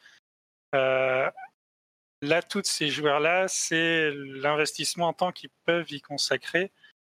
[0.73, 6.71] là, tous ces joueurs-là, c'est l'investissement en temps qu'ils peuvent y consacrer.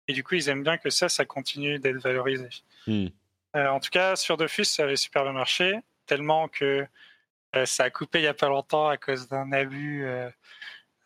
[0.07, 2.49] Et du coup, ils aiment bien que ça, ça continue d'être valorisé.
[2.87, 3.07] Hmm.
[3.53, 6.87] En tout cas, sur Dofus, ça avait super bien marché, tellement que
[7.65, 10.07] ça a coupé il n'y a pas longtemps à cause d'un abus.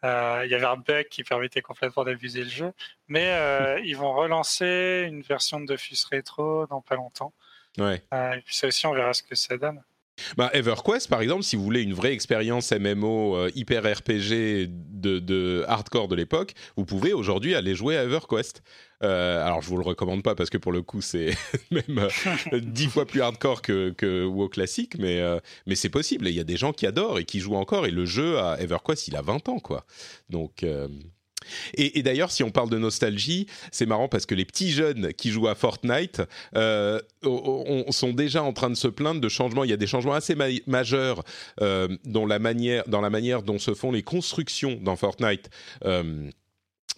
[0.03, 2.73] Euh, il y avait un bug qui permettait complètement d'abuser le jeu.
[3.07, 7.33] Mais euh, ils vont relancer une version de Dofus Rétro dans pas longtemps.
[7.77, 8.03] Ouais.
[8.13, 9.83] Euh, et puis ça aussi, on verra ce que ça donne.
[10.35, 15.63] Bah, EverQuest, par exemple, si vous voulez une vraie expérience MMO euh, hyper RPG de,
[15.67, 18.61] hardcore de l'époque, vous pouvez aujourd'hui aller jouer à EverQuest.
[19.03, 21.35] Euh, alors, je vous le recommande pas parce que pour le coup, c'est
[21.71, 22.09] même
[22.53, 26.27] euh, dix fois plus hardcore que, que WoW classique, mais, euh, mais c'est possible.
[26.27, 27.85] Il y a des gens qui adorent et qui jouent encore.
[27.85, 29.85] Et le jeu à EverQuest, il a 20 ans, quoi.
[30.29, 30.65] Donc.
[31.75, 35.29] Et, d'ailleurs, si on parle de nostalgie, c'est marrant parce que les petits jeunes qui
[35.29, 36.21] jouent à Fortnite
[36.55, 36.99] euh,
[37.89, 39.63] sont déjà en train de se plaindre de changements.
[39.63, 40.35] Il y a des changements assez
[40.67, 41.23] majeurs
[41.61, 45.49] euh, dans la manière dont se font les constructions dans Fortnite.
[45.85, 46.29] Euh,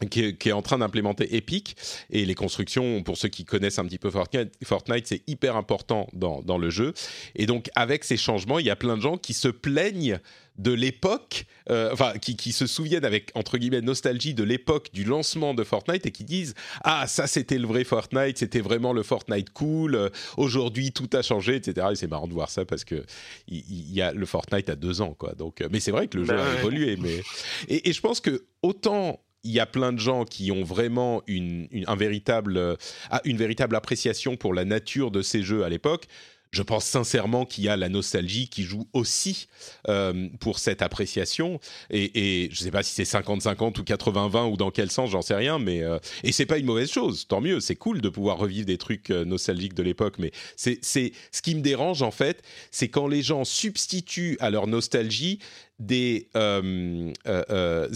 [0.07, 1.75] qui est, en train d'implémenter Epic.
[2.09, 6.07] Et les constructions, pour ceux qui connaissent un petit peu Fortnite, Fortnite c'est hyper important
[6.13, 6.93] dans, dans, le jeu.
[7.35, 10.19] Et donc, avec ces changements, il y a plein de gens qui se plaignent
[10.59, 15.05] de l'époque, euh, enfin, qui, qui, se souviennent avec, entre guillemets, nostalgie de l'époque du
[15.05, 19.01] lancement de Fortnite et qui disent Ah, ça, c'était le vrai Fortnite, c'était vraiment le
[19.01, 21.87] Fortnite cool, euh, aujourd'hui, tout a changé, etc.
[21.91, 23.05] Et c'est marrant de voir ça parce que
[23.47, 25.33] il y, a le Fortnite à deux ans, quoi.
[25.33, 26.97] Donc, euh, mais c'est vrai que le jeu bah a évolué.
[26.97, 27.21] Mais...
[27.69, 31.21] Et, et je pense que autant il y a plein de gens qui ont vraiment
[31.25, 32.77] une, un véritable,
[33.09, 36.07] ah, une véritable appréciation pour la nature de ces jeux à l'époque
[36.51, 39.47] je pense sincèrement qu'il y a la nostalgie qui joue aussi
[39.88, 41.59] euh, pour cette appréciation.
[41.91, 45.21] Et, je ne sais pas si c'est 50-50 ou 80-20 ou dans quel sens, j'en
[45.21, 45.59] sais rien.
[45.59, 47.27] Mais euh, et c'est pas une mauvaise chose.
[47.27, 50.15] Tant mieux, c'est cool de pouvoir revivre des trucs euh, nostalgiques de l'époque.
[50.17, 54.67] Mais c'est ce qui me dérange en fait, c'est quand les gens substituent à leur
[54.67, 55.39] nostalgie
[55.77, 56.27] des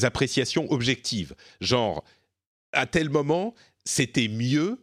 [0.01, 2.03] appréciations objectives, genre
[2.71, 3.53] à tel moment
[3.85, 4.79] c'était mieux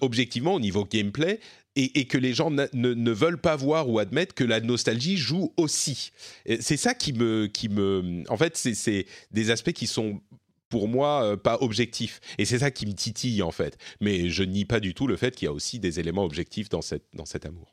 [0.00, 1.40] objectivement au niveau gameplay
[1.76, 6.12] et, que les gens ne, veulent pas voir ou admettre que la nostalgie joue aussi.
[6.60, 10.20] C'est ça qui me, qui me, en fait, c'est des aspects qui sont
[10.68, 13.78] pour moi euh, pas objectifs et c'est ça qui me titille en fait.
[14.00, 16.68] Mais je nie pas du tout le fait qu'il y a aussi des éléments objectifs
[16.68, 17.72] dans cette dans cet amour.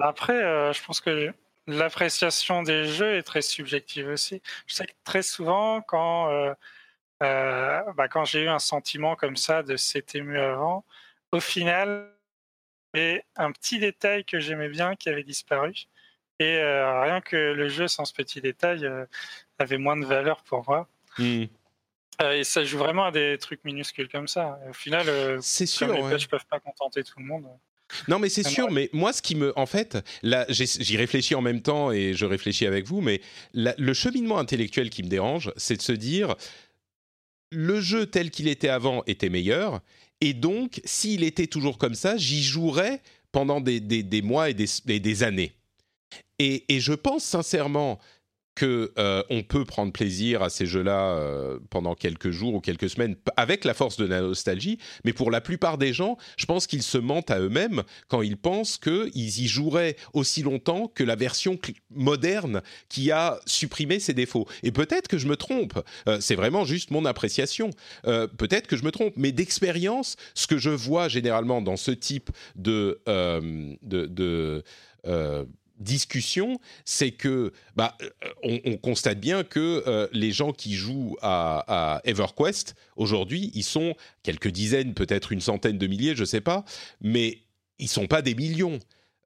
[0.00, 1.32] Après, euh, je pense que
[1.66, 4.40] l'appréciation des jeux est très subjective aussi.
[4.66, 6.54] Je sais que très souvent quand euh,
[7.20, 10.84] bah, quand j'ai eu un sentiment comme ça de c'était mieux avant,
[11.32, 12.10] au final
[12.98, 15.72] et un petit détail que j'aimais bien qui avait disparu.
[16.40, 19.06] Et euh, rien que le jeu sans ce petit détail euh,
[19.58, 20.88] avait moins de valeur pour moi.
[21.16, 21.44] Hmm.
[22.20, 24.58] Euh, et ça joue vraiment à des trucs minuscules comme ça.
[24.68, 26.26] au final, c'est sûr, les ouais.
[26.28, 27.46] peuvent pas contenter tout le monde.
[28.08, 28.70] Non, mais c'est sûr.
[28.70, 32.26] Mais moi, ce qui me, en fait, là, j'y réfléchis en même temps et je
[32.26, 33.00] réfléchis avec vous.
[33.00, 33.20] Mais
[33.54, 36.34] le cheminement intellectuel qui me dérange, c'est de se dire,
[37.50, 39.80] le jeu tel qu'il était avant était meilleur
[40.20, 43.00] et donc, s'il était toujours comme ça, j'y jouerais
[43.30, 45.52] pendant des, mois et des, années.
[46.38, 47.98] Et, je pense sincèrement
[48.58, 52.90] que euh, on peut prendre plaisir à ces jeux-là euh, pendant quelques jours ou quelques
[52.90, 56.66] semaines avec la force de la nostalgie, mais pour la plupart des gens, je pense
[56.66, 61.14] qu'ils se mentent à eux-mêmes quand ils pensent qu'ils y joueraient aussi longtemps que la
[61.14, 61.56] version
[61.94, 64.48] moderne qui a supprimé ses défauts.
[64.64, 67.70] Et peut-être que je me trompe, euh, c'est vraiment juste mon appréciation,
[68.02, 72.30] peut-être que je me trompe, mais d'expérience, ce que je vois généralement dans ce type
[72.56, 73.00] de...
[73.06, 74.64] de, de
[75.78, 82.00] discussion, c'est que bah, euh, on, constate bien que euh, les gens qui jouent à,
[82.04, 86.64] EverQuest aujourd'hui, ils sont quelques dizaines, peut-être une centaine de milliers, je ne sais pas,
[87.00, 87.38] mais
[87.78, 88.78] ils sont pas des millions.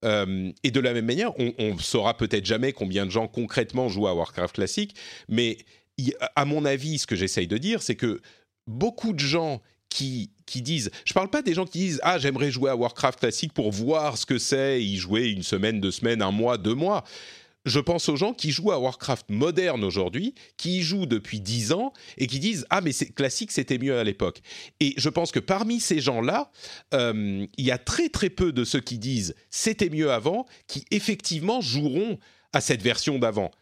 [0.04, 3.88] Euh, et de la même manière, on, on saura peut-être jamais combien de gens concrètement
[3.88, 4.96] jouent à Warcraft classique,
[5.28, 5.58] mais
[6.34, 8.20] à mon avis, ce que j'essaye de dire, c'est que
[8.66, 9.60] beaucoup de gens
[9.92, 10.30] qui,
[10.62, 13.70] disent, je parle pas des gens qui disent ah j'aimerais jouer à Warcraft classique pour
[13.70, 17.04] voir ce que c'est, y jouer une semaine, deux semaines, un mois, deux mois.
[17.64, 21.70] Je pense aux gens qui jouent à Warcraft moderne aujourd'hui, qui y jouent depuis dix
[21.70, 24.40] ans et qui disent ah mais classique c'était mieux à l'époque.
[24.80, 26.50] Et je pense que parmi ces gens-là,
[26.92, 30.84] euh, il y a très très peu de ceux qui disent c'était mieux avant, qui
[30.90, 32.18] effectivement joueront
[32.52, 33.52] à cette version d'avant.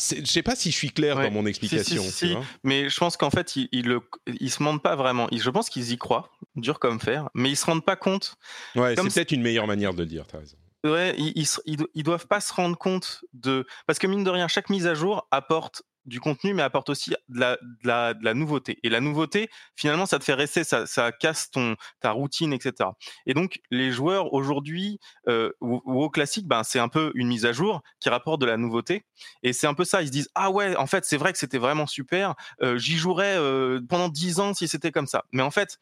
[0.00, 2.02] Je ne sais pas si je suis clair dans mon explication.
[2.02, 5.28] Si, mais je pense qu'en fait, ils, ils, se mentent pas vraiment.
[5.32, 8.36] je pense qu'ils y croient, dur comme fer, mais ils se rendent pas compte.
[8.74, 10.24] Ouais, c'est peut-être une meilleure manière de le dire.
[10.32, 10.56] As raison.
[10.82, 14.48] Ouais, ils, ils, ils, doivent pas se rendre compte de parce que mine de rien,
[14.48, 18.78] chaque mise à jour apporte du contenu, mais apporte aussi de la, de, la, nouveauté.
[18.82, 22.90] Et la nouveauté, finalement, ça te fait rester, ça, ça casse ton, ta routine, etc.
[23.26, 27.46] Et donc, les joueurs aujourd'hui, euh, ou, au classique, ben, c'est un peu une mise
[27.46, 29.06] à jour qui rapporte de la nouveauté.
[29.42, 31.38] Et c'est un peu ça, ils se disent, ah ouais, en fait, c'est vrai que
[31.38, 35.24] c'était vraiment super, euh, j'y jouerais euh, pendant dix ans si c'était comme ça.
[35.32, 35.78] Mais en fait,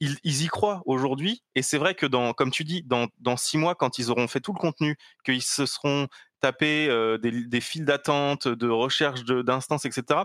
[0.00, 3.36] ils, ils, y croient aujourd'hui, et c'est vrai que dans, comme tu dis, dans, dans
[3.36, 6.08] six mois, quand ils auront fait tout le contenu, qu'ils se seront
[6.40, 10.20] taper euh, des, des, files d'attente, de recherche d'instances, etc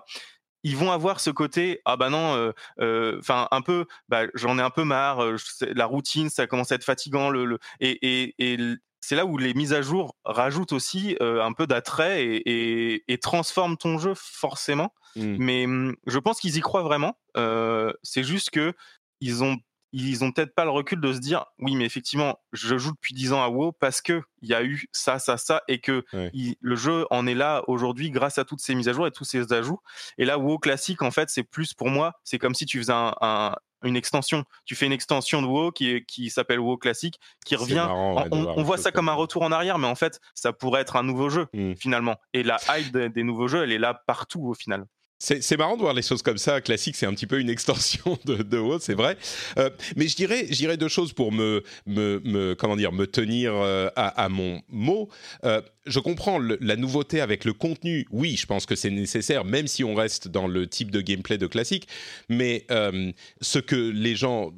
[0.63, 4.60] ils vont avoir ce côté ah bah non euh, euh, enfin un peu bah, j'en
[4.60, 5.26] ai un peu marre
[5.62, 8.60] la routine ça commence à être fatigant le, le et, et, et
[9.00, 13.76] c'est là où les mises à jour rajoutent aussi un peu d'attrait et, et, transforment
[13.76, 15.36] ton jeu forcément mmh.
[15.39, 17.17] mais mmh, je pense qu'ils y croient vraiment
[18.04, 18.76] c'est juste que
[19.19, 19.58] ils ont
[19.93, 23.13] ils ont peut-être pas le recul de se dire oui mais effectivement je joue depuis
[23.13, 26.04] 10 ans à WoW parce que il y a eu ça ça ça et que
[26.13, 29.25] le jeu en est là aujourd'hui grâce à toutes ces mises à jour et tous
[29.25, 29.80] ces ajouts
[30.17, 32.94] et là WoW classique en fait c'est plus pour moi c'est comme si tu faisais
[32.94, 34.44] un, une extension.
[34.65, 37.87] Tu fais une extension de WoW qui, qui s'appelle WoW classique, qui revient.
[37.89, 41.04] on, voit ça comme un retour en arrière, mais en fait, ça pourrait être un
[41.04, 41.75] nouveau jeu mmh.
[41.75, 42.17] finalement.
[42.33, 44.85] Et la hype des nouveaux jeux, elle est là partout au final.
[45.24, 46.62] C'est marrant de voir les choses comme ça.
[46.62, 49.17] Classique, c'est un petit peu une extension de, de WoW, c'est vrai.
[49.60, 53.90] Euh, mais je dirais, deux choses pour me, me, me comment dire, me tenir euh,
[53.96, 55.10] à, mon mot.
[55.46, 58.08] Euh, je comprends la nouveauté avec le contenu.
[58.12, 61.38] Oui, je pense que c'est nécessaire, même si on reste dans le type de gameplay
[61.38, 61.88] de classique.
[62.30, 62.65] Mais
[63.42, 64.52] ce que les gens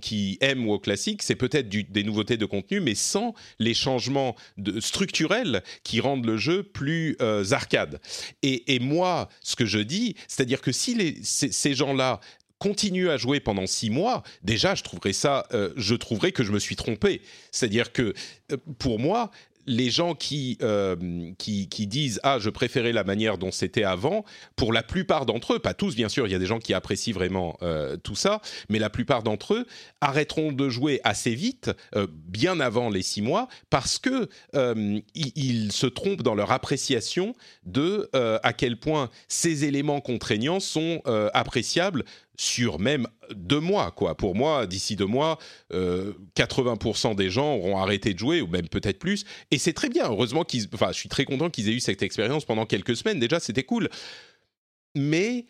[0.00, 4.80] qui, aiment WoW classique, c'est peut-être des nouveautés de contenu, mais sans les changements de,
[4.80, 7.16] structurels qui rendent le jeu plus
[7.52, 8.00] arcade.
[8.42, 12.20] Et, moi, ce que je dis, c'est-à-dire que si ces, gens-là
[12.58, 16.52] continuent à jouer pendant six mois, déjà, je trouverais ça, euh, je trouverais que je
[16.52, 17.22] me suis trompé.
[17.50, 18.14] C'est-à-dire que
[18.78, 19.30] pour moi,
[19.66, 20.96] les gens qui, euh,
[21.38, 25.54] qui, qui, disent ah je préférais la manière dont c'était avant, pour la plupart d'entre
[25.54, 28.14] eux, pas tous bien sûr, il y a des gens qui apprécient vraiment euh, tout
[28.14, 29.66] ça, mais la plupart d'entre eux
[30.00, 34.28] arrêteront de jouer assez vite, euh, bien avant les six mois, parce que
[35.14, 41.02] ils, se trompent dans leur appréciation de à quel point ces éléments contraignants sont
[41.34, 42.04] appréciables
[42.36, 43.90] sur même deux mois.
[43.90, 44.16] Quoi.
[44.16, 45.38] Pour moi, d'ici deux mois,
[45.70, 49.24] 80% euh, des gens auront arrêté de jouer, ou même peut-être plus.
[49.50, 50.06] Et c'est très bien.
[50.06, 50.68] Heureusement qu'ils...
[50.74, 53.18] Enfin, je suis très content qu'ils aient eu cette expérience pendant quelques semaines.
[53.18, 53.88] Déjà, c'était cool.
[54.94, 55.46] Mais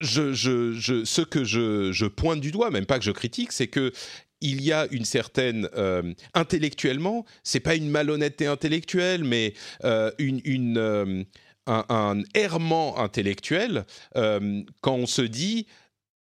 [0.00, 3.92] je, je, ce que je, pointe du doigt, même pas que je critique, c'est que
[4.40, 9.54] il y a une certaine euh, intellectuellement, c'est pas une malhonnêteté intellectuelle, mais
[9.84, 11.24] euh, une, une
[11.66, 15.66] un, un, errement intellectuel quand on se dit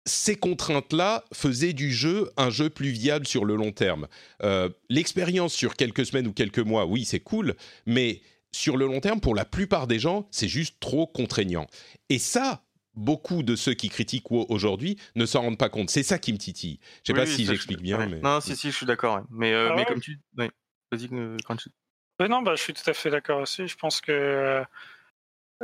[0.08, 4.08] ces contraintes-là faisaient du jeu un jeu plus viable sur le long terme.
[4.42, 7.56] Euh, l'expérience sur quelques semaines ou quelques mois, oui, c'est cool,
[7.86, 11.68] mais sur le long terme, pour la plupart des gens, c'est juste trop contraignant.
[12.10, 12.64] Et ça,
[12.96, 15.90] beaucoup de ceux qui critiquent WoW aujourd'hui ne s'en rendent pas compte.
[15.90, 16.80] C'est ça qui me titille.
[17.04, 18.08] Je sais pas si j'explique bien.
[18.08, 18.20] Mais...
[18.22, 19.22] Non, si, si, je suis d'accord.
[19.30, 20.20] Mais, euh, ah mais comme tu...
[20.36, 21.10] Vas-y,
[21.46, 21.70] quand tu...
[22.22, 23.68] non, bah, je suis tout à fait d'accord aussi.
[23.68, 24.64] Je pense que euh,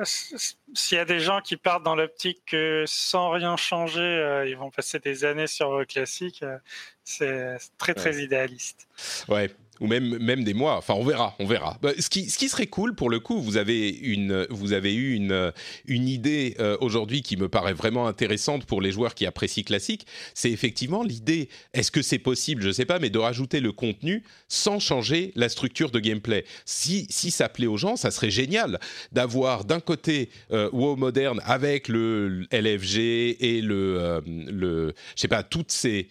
[0.03, 4.57] s'il y a des gens qui partent dans l'optique que sans rien changer, euh, ils
[4.57, 6.57] vont passer des années sur vos classiques, euh,
[7.03, 8.87] c'est très très idéaliste.
[9.27, 10.77] Ouais, ou même, même des mois.
[10.77, 11.77] Enfin, on verra, on verra.
[11.81, 14.93] Bah, ce, qui, ce qui serait cool, pour le coup, vous avez, une, vous avez
[14.93, 15.51] eu une,
[15.85, 20.05] une idée euh, aujourd'hui qui me paraît vraiment intéressante pour les joueurs qui apprécient classique.
[20.35, 23.71] C'est effectivement l'idée, est-ce que c'est possible, je ne sais pas, mais de rajouter le
[23.71, 26.45] contenu sans changer la structure de gameplay.
[26.65, 28.79] Si, si ça plaît aux gens, ça serait génial
[29.11, 35.27] d'avoir d'un côté euh, WoW moderne avec le LFG et le, euh, le je sais
[35.27, 36.09] pas, toutes ces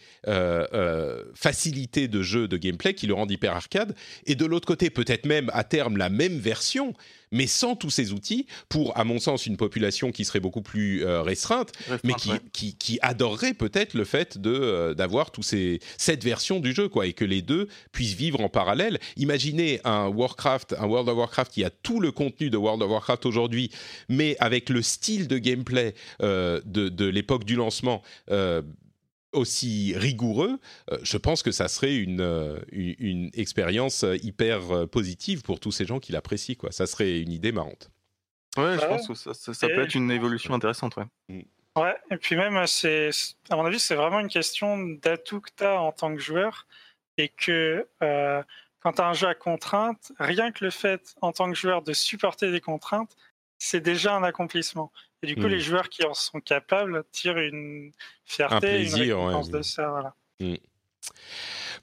[1.34, 3.94] facilités de jeu, de gameplay qui le rendent hyper arcade,
[4.26, 6.94] et de l'autre côté peut-être même à terme la même version,
[7.32, 11.04] mais sans tous ces outils, pour, à mon sens, une population qui serait beaucoup plus
[11.04, 11.72] euh, restreinte,
[12.04, 12.12] mais
[12.52, 16.88] qui, qui, adorerait peut-être le fait de euh, d'avoir tous ces cette version du jeu,
[16.88, 19.00] quoi, et que les deux puissent vivre en parallèle.
[19.16, 22.90] Imaginez un Warcraft, un World of Warcraft qui a tout le contenu de World of
[22.90, 23.70] Warcraft aujourd'hui,
[24.08, 28.02] mais avec le style de gameplay euh, de, de l'époque du lancement
[29.32, 30.58] aussi rigoureux,
[30.90, 35.72] euh, je pense que ça serait une, euh, une, expérience euh, hyper positive pour tous
[35.72, 36.56] ces gens qui l'apprécient.
[36.56, 36.72] Quoi.
[36.72, 37.90] Ça serait une idée marrante.
[38.56, 40.96] Ouais, je pense que ça, ça, peut être une évolution intéressante.
[40.96, 41.04] Ouais.
[41.28, 41.42] Mm.
[41.80, 43.10] ouais, et puis même, c'est,
[43.48, 46.66] à mon avis, c'est vraiment une question d'atout que tu as en tant que joueur.
[47.18, 47.86] Et que
[48.80, 51.82] quand tu as un jeu à contrainte, rien que le fait, en tant que joueur,
[51.82, 53.16] de supporter des contraintes,
[53.62, 54.92] c'est déjà un accomplissement.
[55.22, 55.60] Et du coup, les hmm.
[55.60, 57.92] joueurs qui en sont capables tirent une
[58.24, 59.88] fierté, un plaisir, une récompense de ça.
[59.88, 60.14] Voilà.
[60.40, 60.56] Hmm.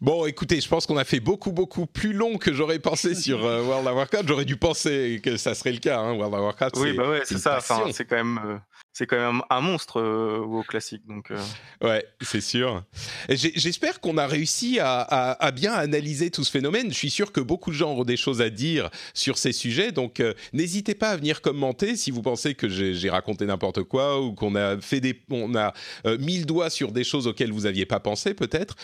[0.02, 3.46] Bon, écoutez, je pense qu'on a fait beaucoup, beaucoup plus long que j'aurais pensé sur
[3.46, 4.28] euh, World of Warcraft.
[4.28, 6.00] J'aurais dû penser que ça serait le cas.
[6.00, 6.14] Hein.
[6.14, 7.58] World of Warcraft, oui, bah ouais, c'est ça.
[7.58, 8.40] Enfin, c'est quand même.
[8.46, 8.58] Euh,
[9.00, 11.04] c'est quand même un monstre euh, au classique.
[11.08, 11.40] Donc, euh.
[11.82, 12.84] Ouais, c'est sûr.
[13.30, 16.90] J'espère qu'on a réussi à, bien analyser tout ce phénomène.
[16.90, 19.94] Je suis sûr que beaucoup de gens ont des choses à dire sur ces sujets.
[19.94, 24.22] Donc, euh, n'hésitez pas à venir commenter si vous pensez que j'ai raconté n'importe quoi
[24.22, 25.74] ou qu'on a fait des, on a
[26.20, 28.76] mis le doigt sur des choses auxquelles vous n'aviez pas pensé peut-être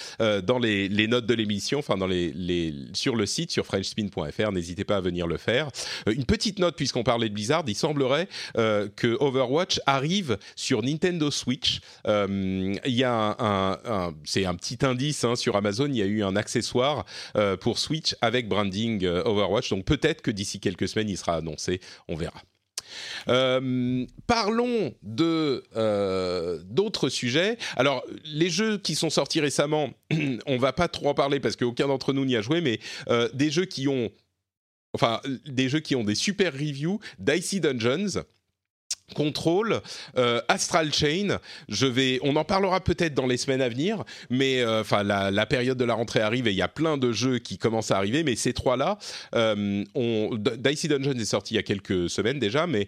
[0.44, 4.52] dans les, notes de l'émission, enfin dans les, les, sur le site sur frenchspin.fr.
[4.54, 5.68] N'hésitez pas à venir le faire.
[6.08, 10.05] une petite note puisqu'on parlait de Blizzard, il semblerait que Overwatch arrive
[10.56, 11.80] sur Nintendo Switch.
[12.08, 15.88] Euh, il y a un, c'est un petit indice hein, sur Amazon.
[15.88, 19.70] Il y a eu un accessoire euh, pour Switch avec branding euh, Overwatch.
[19.70, 21.80] Donc peut-être que d'ici quelques semaines, il sera annoncé.
[22.08, 22.42] On verra.
[24.28, 25.64] Parlons de
[26.70, 27.58] d'autres sujets.
[27.76, 29.90] Alors, les jeux qui sont sortis récemment,
[30.46, 32.80] on va pas trop en parler parce qu'aucun d'entre nous n'y a joué, mais
[33.34, 34.12] des jeux qui ont,
[34.94, 38.24] enfin, des jeux qui ont des super reviews, Dicey Dungeons.
[39.14, 39.82] Control,
[40.18, 41.40] euh, Astral Chain.
[41.70, 45.46] Je vais, on en parlera peut-être dans les semaines à venir, mais euh, enfin la,
[45.46, 47.98] période de la rentrée arrive et il y a plein de jeux qui commencent à
[47.98, 48.24] arriver.
[48.24, 48.98] Mais ces trois-là,
[49.36, 49.84] euh,
[50.58, 52.88] Dicey Dungeon est sorti il y a quelques semaines déjà, mais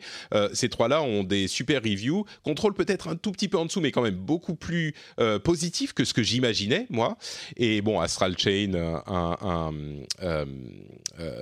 [0.54, 2.26] ces trois-là ont des super reviews.
[2.44, 4.96] Control peut-être un tout petit peu en dessous, mais quand même beaucoup plus
[5.44, 7.18] positif que ce que j'imaginais moi.
[7.58, 8.74] Et bon, Astral Chain,
[9.06, 9.72] un,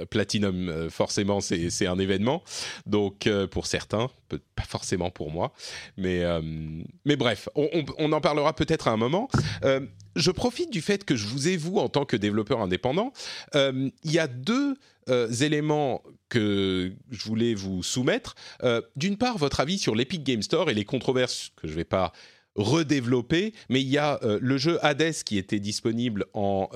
[0.09, 2.43] Platinum, forcément, c'est un événement.
[2.86, 4.09] Donc pour certains,
[4.55, 5.53] pas forcément pour moi.
[5.97, 6.41] Mais, euh,
[7.05, 9.30] mais bref, on, en parlera peut-être à un moment.
[9.63, 9.82] Euh,
[10.16, 13.11] je profite du fait que je vous ai, vous, en tant que développeur indépendant.
[13.55, 14.76] Euh, il y a deux
[15.39, 18.34] éléments que je voulais vous soumettre.
[18.95, 21.84] D'une part, votre avis sur l'Epic Game Store et les controverses que je ne vais
[21.84, 22.11] pas
[22.55, 26.70] redévelopper, mais il y a le jeu Hades qui était disponible en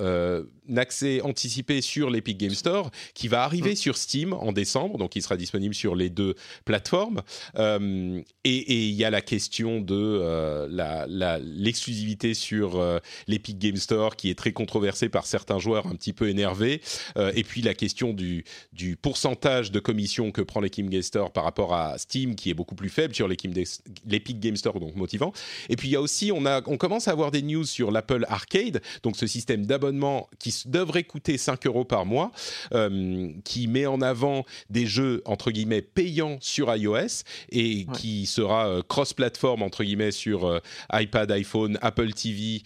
[0.77, 3.77] accès anticipé sur l'Epic Game Store, qui va arriver mmh.
[3.77, 7.21] sur Steam en décembre, donc il sera disponible sur les deux plateformes.
[7.57, 14.15] Euh, et il y a la question de euh, l'exclusivité sur euh, l'Epic Game Store,
[14.15, 16.81] qui est très controversée par certains joueurs un petit peu énervés.
[17.17, 18.43] et puis la question du,
[18.73, 22.53] du pourcentage de commission que prend l'Epic Game Store par rapport à Steam, qui est
[22.53, 25.33] beaucoup plus faible sur l'Epic Game Store, donc motivant.
[25.69, 27.91] Et puis il y a aussi, on, a, on commence à avoir des news sur
[27.91, 32.31] l'Apple Arcade, donc ce système d'abonnement qui devrait coûter 5 euros par mois,
[32.73, 37.95] euh, qui met en avant des jeux entre guillemets payants sur iOS et ouais.
[37.95, 40.59] qui sera euh, cross-platform entre guillemets sur euh,
[40.93, 42.61] iPad, iPhone, Apple TV,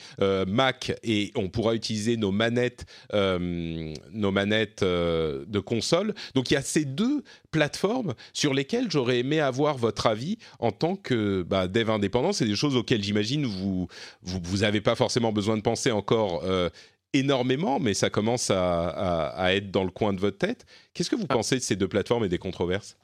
[0.47, 6.13] Mac et on pourra utiliser nos manettes, nos manettes de console.
[6.35, 10.71] Donc il y a ces deux plateformes sur lesquelles j'aurais aimé avoir votre avis en
[10.71, 12.33] tant que bah, dev indépendant.
[12.33, 13.87] C'est des choses auxquelles j'imagine vous
[14.23, 16.43] vous vous avez pas forcément besoin de penser encore
[17.14, 20.66] énormément, mais ça commence à, à, à, être dans le coin de votre tête.
[20.93, 21.34] Qu'est-ce que vous ah.
[21.34, 22.97] pensez de ces deux plateformes et des controverses?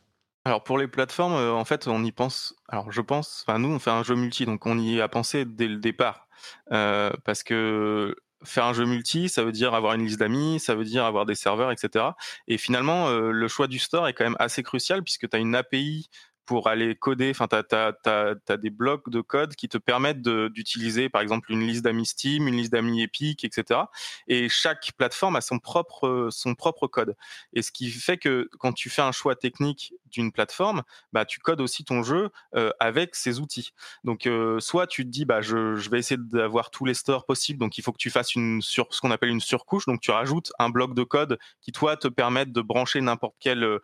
[0.46, 2.56] Alors pour les plateformes, euh, en fait, on y pense.
[2.68, 3.44] Alors je pense.
[3.46, 6.28] Enfin, nous, on fait un jeu multi, donc on y a pensé dès le départ,
[6.72, 10.76] euh, parce que faire un jeu multi, ça veut dire avoir une liste d'amis, ça
[10.76, 12.06] veut dire avoir des serveurs, etc.
[12.48, 15.40] Et finalement, euh, le choix du store est quand même assez crucial puisque tu as
[15.40, 16.10] une API
[16.50, 17.30] pour aller coder.
[17.30, 21.60] Enfin, tu as, as, des blocs de code qui te permettent d'utiliser, par exemple, une
[21.60, 23.82] liste d'amis Steam, une liste d'amis Epic, etc.
[24.28, 27.16] Et chaque plateforme a son propre, son propre code.
[27.54, 30.82] Et ce qui fait que quand tu fais un choix technique d'une plateforme,
[31.14, 33.74] bah, tu codes aussi ton jeu euh, avec ces outils.
[34.04, 37.28] Donc, euh, soit tu te dis, bah, je, je vais essayer d'avoir tous les stores
[37.28, 40.02] possibles, donc il faut que tu fasses une sur, ce qu'on appelle une surcouche, donc
[40.02, 43.80] tu rajoutes un bloc de code qui, toi, te permette de brancher n'importe quel, euh,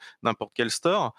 [0.55, 1.13] quel store,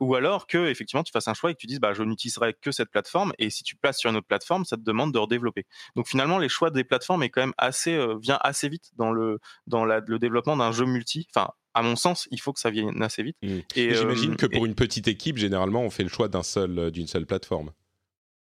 [0.00, 2.54] ou alors que, effectivement, tu fasses un choix et que tu dises, bah, je n'utiliserai
[2.60, 5.18] que cette plateforme, et si tu places sur une autre plateforme, ça te demande de
[5.18, 5.66] redévelopper.
[5.96, 9.12] Donc, finalement, les choix des plateformes est quand même assez, euh, vient assez vite dans
[9.12, 12.60] le, dans la, le développement d'un jeu multi, enfin, à mon sens, il faut que
[12.60, 13.36] ça vienne assez vite.
[13.42, 13.58] Mmh.
[13.76, 14.68] Et, j'imagine euh, que pour et...
[14.68, 17.72] une petite équipe, généralement, on fait le choix d'un seul, euh, d'une seule plateforme.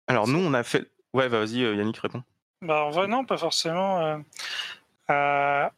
[0.07, 0.91] Alors nous, on a fait.
[1.13, 2.23] Ouais, bah, vas-y, Yannick, réponds.
[2.61, 4.01] Bah, en vrai, non, pas forcément.
[4.01, 4.17] Euh,
[5.09, 5.69] euh,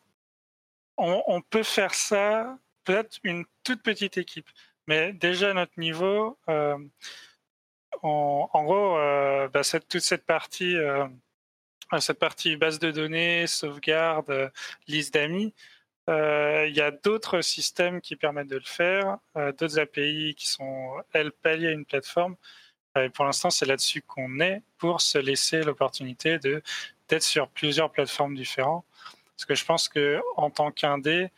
[0.97, 4.49] on, on, peut faire ça, peut-être une toute petite équipe,
[4.87, 6.77] mais déjà à notre niveau, euh,
[8.01, 8.95] en, gros,
[9.53, 10.75] bah, cette, toute cette partie,
[11.99, 14.51] cette partie base de données, sauvegarde,
[14.87, 15.53] liste d'amis,
[16.09, 20.47] euh, il y a d'autres systèmes qui permettent de le faire, euh, d'autres API qui
[20.47, 22.35] sont, elles, palliées à une plateforme.
[22.97, 27.91] Euh, et pour l'instant, c'est là-dessus qu'on est pour se laisser l'opportunité d'être sur plusieurs
[27.91, 28.85] plateformes différentes.
[29.35, 31.29] Parce que je pense que en tant qu'indé,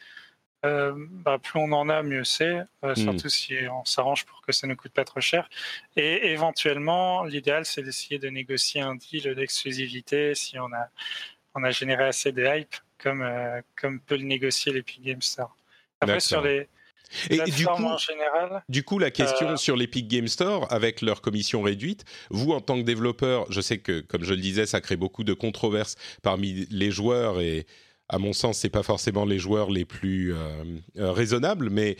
[0.65, 2.61] euh, bah, plus on en a, mieux c'est.
[2.83, 3.29] Euh, surtout mm.
[3.29, 5.49] si on s'arrange pour que ça ne coûte pas trop cher.
[5.95, 10.89] Et éventuellement, l'idéal, c'est d'essayer de négocier un deal d'exclusivité si on a
[11.55, 15.55] on a généré assez de hype comme, euh, comme peut le négocier l'Epic Game Store.
[16.01, 16.67] Après, sur les,
[17.29, 19.57] et du coup, en général, du coup, la question euh...
[19.57, 23.77] sur l'Epic Game Store, avec leur commission réduite, vous, en tant que développeur, je sais
[23.77, 27.65] que, comme je le disais, ça crée beaucoup de controverses parmi les joueurs, et
[28.09, 30.63] à mon sens, c'est pas forcément les joueurs les plus euh,
[30.97, 31.97] euh, raisonnables, mais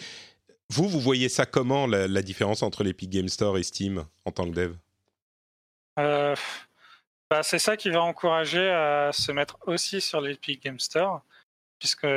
[0.70, 4.50] vous, vous voyez ça comment, la, différence entre l'Epic Game Store et Steam, en tant
[4.50, 4.76] que dev?
[6.00, 6.36] Euh,
[7.30, 11.24] bah, c'est ça qui va encourager à se mettre aussi sur l'Epic Game Store,
[11.80, 12.08] puisque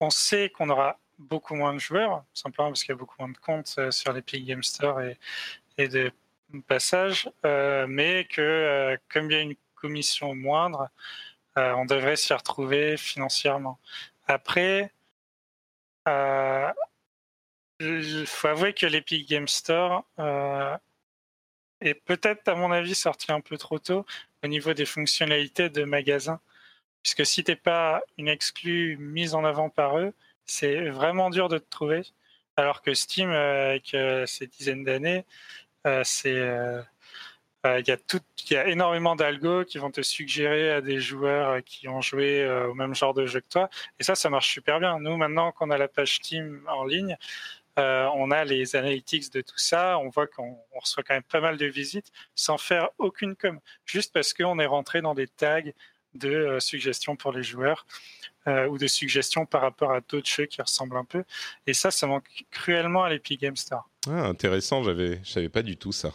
[0.00, 3.30] on sait qu'on aura beaucoup moins de joueurs, simplement parce qu'il y a beaucoup moins
[3.30, 6.12] de comptes sur l'Epic Game Store et, de
[6.66, 10.90] passages, mais que comme il y a une commission moindre,
[11.58, 13.78] euh, on devrait s'y retrouver financièrement.
[14.26, 14.92] Après,
[16.08, 16.72] euh,
[17.80, 20.76] il faut avouer que l'Epic Game Store euh,
[21.80, 24.06] est peut-être, à mon avis, sorti un peu trop tôt
[24.44, 26.40] au niveau des fonctionnalités de magasin.
[27.02, 30.12] Puisque si tu n'es pas une exclue mise en avant par eux,
[30.46, 32.02] c'est vraiment dur de te trouver.
[32.56, 33.96] Alors que Steam, avec
[34.26, 35.24] ses dizaines d'années,
[36.04, 36.84] c'est
[37.64, 41.62] il y, a tout, y a énormément d'algos qui vont te suggérer à des joueurs
[41.62, 43.68] qui ont joué au même genre de jeu que toi.
[43.98, 44.98] Et ça, ça marche super bien.
[44.98, 47.18] Nous, maintenant qu'on a la page Steam en ligne,
[47.78, 51.40] euh, on a les analytics de tout ça, on voit qu'on reçoit quand même pas
[51.40, 55.62] mal de visites sans faire aucune com, juste parce qu'on est rentré dans des tags
[56.14, 57.86] de euh, suggestions pour les joueurs
[58.48, 61.24] euh, ou de suggestions par rapport à d'autres jeux qui ressemblent un peu.
[61.66, 63.88] Et ça, ça manque cruellement à l'Epic Game Store.
[64.08, 66.12] Ah, intéressant, j'avais, savais pas du tout ça.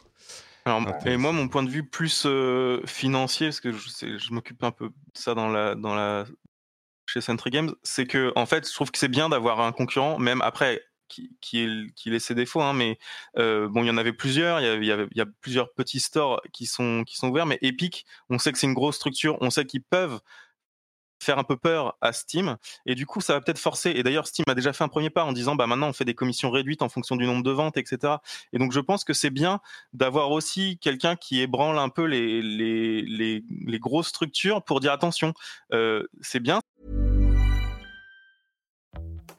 [1.06, 2.28] Et moi, mon point de vue plus
[2.86, 6.26] financier, parce que je, je m'occupe un peu de ça dans la, dans la,
[7.06, 10.18] chez Century Games, c'est que en fait, je trouve que c'est bien d'avoir un concurrent,
[10.18, 12.98] même après qui, qui, laisse ses défauts, hein, mais
[13.38, 14.60] euh, bon, il y en avait plusieurs.
[14.60, 17.60] Il y, avait, il y, a plusieurs petits stores qui sont, qui sont ouverts, mais
[17.62, 20.20] Epic, on sait que c'est une grosse structure, on sait qu'ils peuvent
[21.20, 22.58] faire un peu peur à Steam.
[22.86, 25.10] Et du coup ça va peut-être forcer et d'ailleurs Steam a déjà fait un premier
[25.10, 27.52] pas en disant bah maintenant on fait des commissions réduites en fonction du nombre de
[27.52, 28.16] ventes etc
[28.54, 29.60] et donc je pense que c'est bien
[29.94, 35.34] d'avoir aussi quelqu'un qui ébranle un peu les, les, les, grosses structures pour dire attention.
[35.74, 36.62] Euh, c'est bien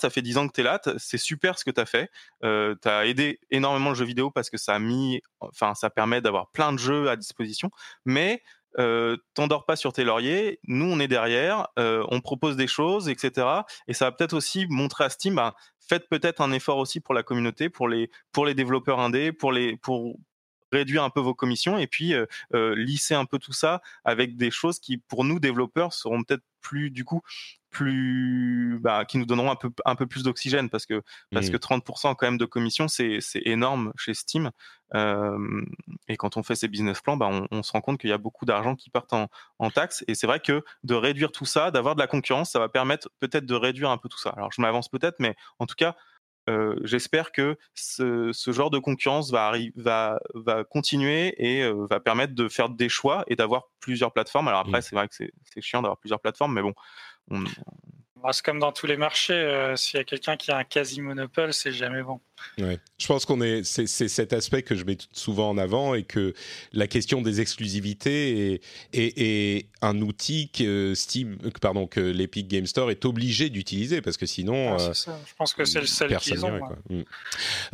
[0.00, 2.10] Ça fait 10 ans que tu es là, c'est super ce que tu as fait.
[2.44, 5.90] Euh, tu as aidé énormément le jeu vidéo parce que ça a mis, enfin, ça
[5.90, 7.70] permet d'avoir plein de jeux à disposition,
[8.04, 8.42] mais
[8.78, 10.60] euh, t'endors pas sur tes lauriers.
[10.64, 13.46] Nous, on est derrière, euh, on propose des choses, etc.
[13.88, 17.14] Et ça va peut-être aussi montrer à Steam, ben, faites peut-être un effort aussi pour
[17.14, 20.16] la communauté, pour les, pour les développeurs indés, pour les, pour,
[20.72, 24.36] réduire un peu vos commissions et puis euh, euh, lisser un peu tout ça avec
[24.36, 27.22] des choses qui, pour nous développeurs, seront peut-être plus du coup
[27.70, 31.52] plus bah, qui nous donneront un peu un peu plus d'oxygène parce que parce mmh.
[31.52, 34.50] que 30% quand même de commission c'est c'est énorme chez Steam
[34.94, 35.64] euh,
[36.08, 38.12] et quand on fait ces business plans bah, on, on se rend compte qu'il y
[38.12, 39.28] a beaucoup d'argent qui part en,
[39.60, 42.58] en taxes et c'est vrai que de réduire tout ça d'avoir de la concurrence ça
[42.58, 45.66] va permettre peut-être de réduire un peu tout ça alors je m'avance peut-être mais en
[45.66, 45.96] tout cas
[46.50, 52.00] euh, j'espère que ce, ce, genre de concurrence va, va, va continuer et euh, va
[52.00, 54.48] permettre de faire des choix et d'avoir plusieurs plateformes.
[54.48, 54.82] Alors après, mmh.
[54.82, 56.74] c'est vrai que c'est chiant d'avoir plusieurs plateformes, mais bon,
[57.30, 57.44] on,
[58.32, 61.52] c'est comme dans tous les marchés, euh, s'il y a quelqu'un qui a un quasi-monopole,
[61.52, 62.20] c'est jamais bon.
[62.58, 62.78] Ouais.
[62.98, 66.34] Je pense qu'on est, c'est, cet aspect que je mets souvent en avant et que
[66.72, 68.60] la question des exclusivités
[68.92, 74.16] est, est, un outil que Steam, pardon, que l'Epic Game Store est obligé d'utiliser parce
[74.16, 76.60] que sinon, ah, euh, je pense que c'est le seul qu'ils ont.
[76.88, 77.02] Mmh.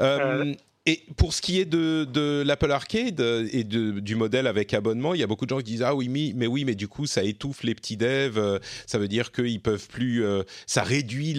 [0.01, 0.55] Euh,
[0.87, 3.21] et pour ce qui est de, de l'Apple Arcade
[3.53, 5.97] et de, du modèle avec abonnement, il y a beaucoup de gens qui disent ah
[5.97, 9.09] oui mais, mais oui mais du coup ça étouffe les petits devs, euh, ça veut
[9.09, 11.37] dire qu'ils peuvent plus, euh, ça réduit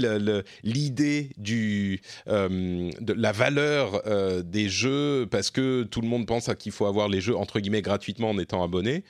[0.64, 4.04] l'idée du euh, de la valeur
[4.44, 7.82] des jeux parce que tout le monde pense qu'il faut avoir les jeux entre guillemets
[7.82, 9.04] gratuitement en étant abonné.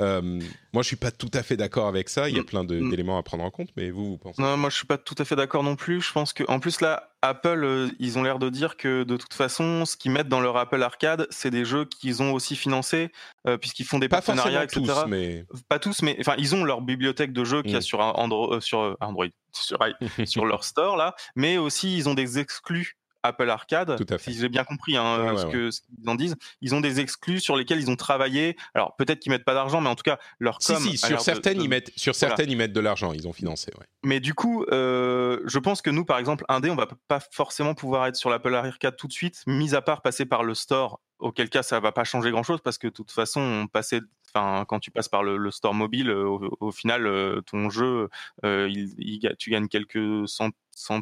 [0.00, 0.40] Euh,
[0.72, 2.28] moi, je suis pas tout à fait d'accord avec ça.
[2.28, 2.46] Il y a mm.
[2.46, 2.90] plein mm.
[2.90, 5.14] d'éléments à prendre en compte, mais vous, vous pensez Non, moi, je suis pas tout
[5.18, 6.00] à fait d'accord non plus.
[6.00, 9.16] Je pense que, en plus, là, Apple, euh, ils ont l'air de dire que de
[9.16, 12.56] toute façon, ce qu'ils mettent dans leur Apple Arcade, c'est des jeux qu'ils ont aussi
[12.56, 13.10] financés,
[13.46, 14.82] euh, puisqu'ils font des pas partenariats, etc.
[14.84, 15.44] Tous, mais...
[15.68, 17.82] Pas tous, mais enfin, ils ont leur bibliothèque de jeux qu'il y a mm.
[17.82, 19.78] sur Android, sur Android, sur,
[20.24, 24.64] sur leur store là, mais aussi ils ont des exclus Apple Arcade, si j'ai bien
[24.64, 28.56] compris hein, ce qu'ils en disent, ils ont des exclus sur lesquels ils ont travaillé.
[28.74, 30.76] Alors peut-être qu'ils mettent pas d'argent, mais en tout cas leur com.
[30.76, 33.72] Si, si sur certaines ils mettent, sur certaines ils mettent de l'argent, ils ont financé.
[34.04, 37.74] Mais du coup, euh, je pense que nous, par exemple, indé, on va pas forcément
[37.74, 41.00] pouvoir être sur l'Apple Arcade tout de suite, mis à part passer par le store.
[41.18, 44.00] Auquel cas, ça va pas changer grand-chose parce que de toute façon, on passait
[44.34, 48.08] Enfin, quand tu passes par le, store mobile, euh, au, final, euh, ton jeu,
[48.42, 51.00] il, tu gagnes quelques cent, cent,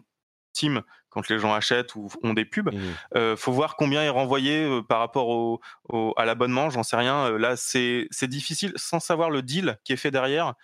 [0.53, 2.73] Steam quand les gens achètent ou ont des pubs.
[2.73, 2.79] Mmh.
[3.17, 6.97] Euh, faut voir combien est renvoyé euh, par rapport au, au- à l'abonnement, j'en sais
[6.97, 7.27] rien.
[7.33, 10.55] Euh, là, c'est difficile, sans savoir le deal qui est fait derrière,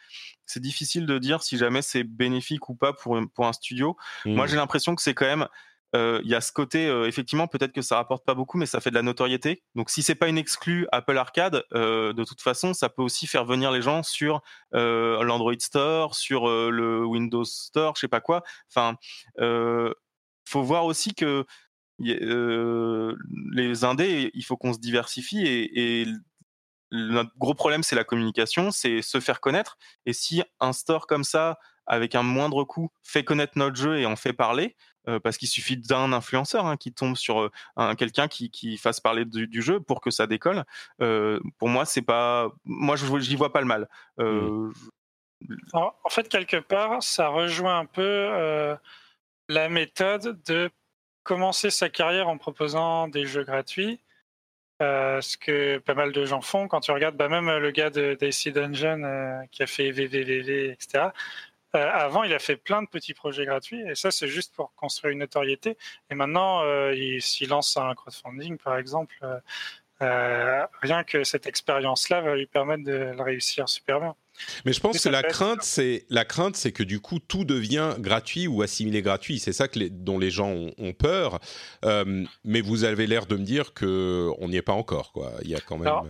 [0.44, 3.96] c'est difficile de dire si jamais c'est bénéfique ou pas pour, un- pour un studio.
[4.24, 4.48] Moi, Mmh.
[4.48, 5.48] j'ai l'impression que c'est quand même.
[5.94, 8.66] Euh, Il y a ce côté, euh, effectivement, peut-être que ça rapporte pas beaucoup, mais
[8.66, 9.62] ça fait de la notoriété.
[9.74, 13.26] Donc, si c'est pas une exclue Apple Arcade, euh, de toute façon, ça peut aussi
[13.26, 14.40] faire venir les gens sur
[14.72, 18.42] l'Android Store, sur le Windows Store, je sais pas quoi.
[18.70, 18.96] Enfin,
[20.48, 21.44] faut voir aussi que
[21.98, 26.06] les indés, il faut qu'on se diversifie et, et
[26.90, 29.76] notre gros problème, c'est la communication, c'est se faire connaître.
[30.04, 34.06] Et si un store comme ça, avec un moindre coût, fait connaître notre jeu et
[34.06, 34.76] en fait parler,
[35.08, 38.76] euh, parce qu'il suffit d'un influenceur hein, qui tombe sur euh, un, quelqu'un qui, qui
[38.76, 40.64] fasse parler du, du jeu pour que ça décolle.
[41.00, 43.88] euh, pour moi, c'est pas, moi, je j'y vois pas le mal.
[44.18, 44.70] Euh,
[45.74, 48.74] En, en fait, quelque part, ça rejoint un peu euh,
[49.48, 50.70] la méthode de
[51.22, 54.00] commencer sa carrière en proposant des jeux gratuits.
[54.82, 57.88] Euh, ce que pas mal de gens font quand tu regardes, bah, même le gars
[57.90, 61.08] de d'AC Dungeon euh, qui a fait VVVV, etc.
[61.76, 64.74] euh, avant, il a fait plein de petits projets gratuits et ça, c'est juste pour
[64.74, 65.76] construire une notoriété.
[66.10, 69.38] Et maintenant, euh, il, s'il lance un crowdfunding, par exemple, euh,
[70.02, 74.14] euh, rien que cette expérience-là va lui permettre de le réussir super bien.
[74.66, 77.94] Mais je pense que la crainte, c'est la crainte, c'est que du coup tout devient
[77.98, 79.38] gratuit ou assimilé gratuit.
[79.38, 81.38] C'est ça que les- dont les gens ont, ont peur.
[81.86, 85.32] Euh, mais vous avez l'air de me dire que on n'y est pas encore, quoi.
[85.42, 85.86] Il y a quand même.
[85.86, 86.06] Alors,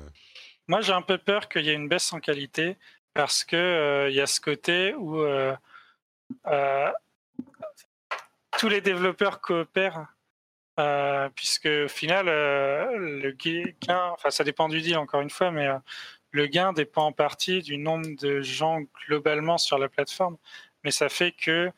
[0.67, 2.77] Moi, j'ai un peu peur qu'il y ait une baisse en qualité
[3.17, 5.57] parce que euh, il y a ce côté où euh,
[6.47, 6.93] euh,
[8.59, 10.07] tous les développeurs coopèrent.
[10.79, 15.51] euh, puisque au final, euh, le gain, enfin ça dépend du deal encore une fois,
[15.51, 15.79] mais euh,
[16.33, 20.37] le gain dépend en partie du nombre de gens globalement sur la plateforme.
[20.85, 21.73] Mais ça fait que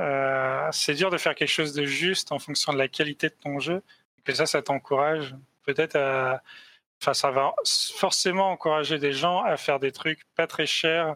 [0.00, 3.34] euh, c'est dur de faire quelque chose de juste en fonction de la qualité de
[3.34, 3.82] ton jeu.
[4.18, 6.42] Et que ça, ça t'encourage peut-être à.
[7.00, 7.54] Enfin, ça va
[7.96, 11.14] forcément encourager des gens à faire des trucs pas très chers,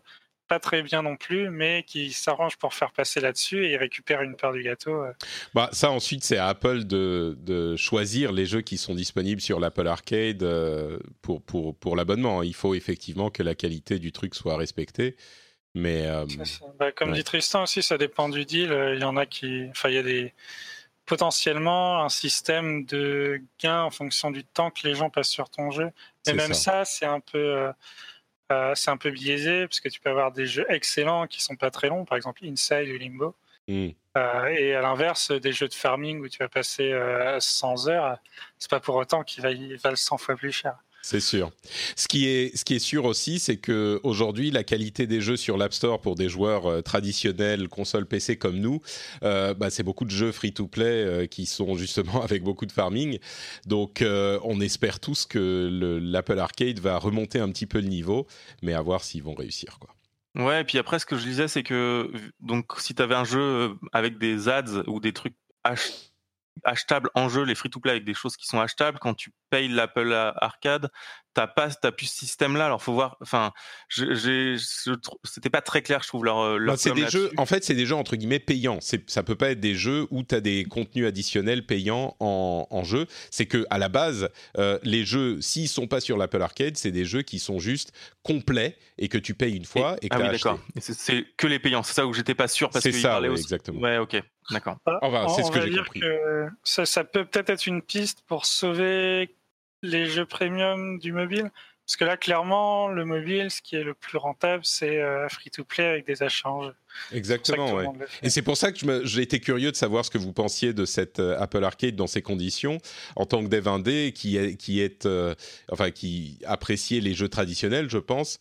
[0.48, 4.22] pas très bien non plus, mais qui s'arrangent pour faire passer là-dessus et ils récupèrent
[4.22, 5.02] une part du gâteau.
[5.02, 5.12] euh.
[5.54, 9.58] Bah, ça ensuite c'est à Apple de, de choisir les jeux qui sont disponibles sur
[9.58, 12.42] l'Apple Arcade euh, pour pour pour l'abonnement.
[12.42, 15.16] Il faut effectivement que la qualité du truc soit respectée.
[15.74, 16.66] Mais euh, ça.
[16.78, 17.16] Bah, comme ouais.
[17.16, 18.70] dit Tristan aussi, ça dépend du deal.
[18.94, 19.64] Il y en a qui.
[19.70, 20.34] Enfin, il y a des.
[21.16, 25.70] Potentiellement un système de gain en fonction du temps que les gens passent sur ton
[25.70, 25.90] jeu.
[26.26, 26.84] Et même ça.
[26.84, 27.38] ça, c'est un peu.
[27.38, 27.72] euh,
[28.50, 31.56] euh, c'est un peu biaisé parce que tu peux avoir des jeux excellents qui sont
[31.56, 33.34] pas très longs, par exemple Inside ou Limbo.
[33.68, 33.88] hmm.
[34.16, 38.18] Euh, et à l'inverse, des jeux de farming où tu vas passer euh, 100 heures,
[38.58, 40.76] c'est pas pour autant qu'ils va- ils valent 100 fois plus cher.
[41.04, 41.50] C'est sûr.
[41.96, 45.36] Ce qui est, ce qui est sûr aussi, c'est que aujourd'hui, la qualité des jeux
[45.36, 48.80] sur l'App Store pour des joueurs euh, traditionnels, console PC comme nous,
[49.24, 53.18] euh, bah, c'est beaucoup de jeux free-to-play euh, qui sont justement avec beaucoup de farming.
[53.66, 58.26] Donc, on espère tous que le- l'Apple Arcade va remonter un petit peu le niveau,
[58.62, 59.78] mais à voir s'ils vont réussir.
[59.80, 59.90] Quoi.
[60.36, 63.24] Ouais, et puis après, ce que je disais, c'est que donc si tu avais un
[63.24, 65.34] jeu avec des ads ou des trucs
[65.64, 66.10] ach-
[66.64, 70.12] achetables en jeu, les free-to-play avec des choses qui sont achetables, quand tu payes l'Apple
[70.36, 70.90] Arcade,
[71.34, 72.66] t'as pas, t'as plus ce système-là.
[72.66, 73.16] Alors faut voir.
[73.20, 73.52] Enfin,
[73.88, 76.38] c'était pas très clair, je trouve leur.
[76.40, 78.78] euh, leur Bah, c'est des jeux, en fait, c'est des jeux entre guillemets payants.
[78.80, 82.66] C'est, ça peut pas être des jeux où tu as des contenus additionnels payants en,
[82.70, 83.06] en jeu.
[83.30, 84.28] C'est que à la base,
[84.58, 87.92] euh, les jeux, s'ils sont pas sur l'Apple Arcade, c'est des jeux qui sont juste
[88.22, 90.58] complets et que tu payes une fois et, que ah t'as oui, d'accord.
[90.78, 91.82] C'est, c'est que les payants.
[91.82, 93.42] C'est ça où j'étais pas sûr parce C'est qu'il ça, aussi.
[93.42, 93.80] exactement.
[93.80, 94.16] Ouais, ok,
[94.50, 94.76] d'accord.
[95.02, 96.00] Enfin, c'est On- ce que j'ai dire compris.
[96.00, 99.34] que ça, ça peut peut-être être une piste pour sauver
[99.82, 101.50] les jeux premium du mobile.
[101.86, 105.84] Parce que là, clairement, le mobile, ce qui est le plus rentable, c'est euh, free-to-play
[105.84, 106.72] avec des que
[107.10, 107.86] Exactement, ouais.
[108.22, 110.84] Et c'est pour ça que j'ai été curieux de savoir ce que vous pensiez de
[110.84, 112.78] cette euh, Apple Arcade dans ces conditions,
[113.16, 115.34] en tant que dev indé qui est, qui est, euh,
[115.70, 118.38] enfin qui appréciait les jeux traditionnels, je pense.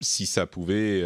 [0.00, 1.02] si ça pouvait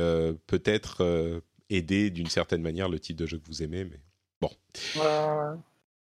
[0.47, 4.01] peut-être aider d'une certaine manière le type de jeu que vous aimez, mais
[4.41, 4.51] bon,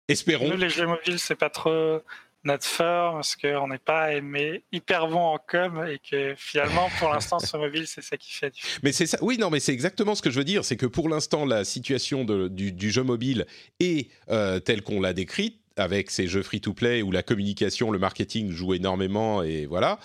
[0.08, 0.50] espérons.
[0.50, 2.02] nous, les jeux mobiles, c'est pas trop
[2.44, 7.10] notre fort parce qu'on n'est pas aimé hyper bon en com et que finalement, pour
[7.14, 8.54] l'instant, sur mobile, c'est ça qui fait.
[8.84, 9.18] Mais c'est ça.
[9.22, 10.66] Oui, non, mais c'est exactement ce que je veux dire.
[10.66, 13.46] C'est que pour l'instant, la situation de- du, du jeu mobile
[13.80, 18.52] est euh, telle qu'on l'a décrite, avec ces jeux free-to-play où la communication, le marketing
[18.52, 20.00] joue énormément, et voilà.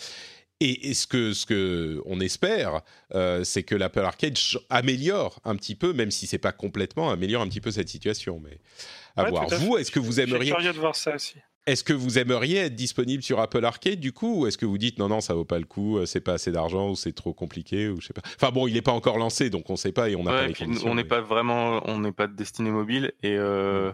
[0.60, 2.80] Et, et ce que ce que on espère,
[3.14, 4.38] euh, c'est que l'Apple Arcade
[4.70, 8.40] améliore un petit peu, même si c'est pas complètement, améliore un petit peu cette situation.
[8.42, 8.58] Mais
[9.16, 9.48] à Ouais, voir.
[9.58, 11.34] Vous, est-ce que vous aimeriez curieux de voir ça aussi.
[11.66, 14.78] Est-ce que vous aimeriez être disponible sur Apple Arcade du coup, ou est-ce que vous
[14.78, 17.12] dites non non ça vaut pas le coup, euh, c'est pas assez d'argent ou c'est
[17.12, 18.22] trop compliqué ou je sais pas.
[18.36, 20.46] Enfin bon, il n'est pas encore lancé donc on sait pas et on n'a pas
[20.46, 20.88] les conditions.
[20.88, 23.92] On n'est pas vraiment, on n'est pas destiné mobile et euh,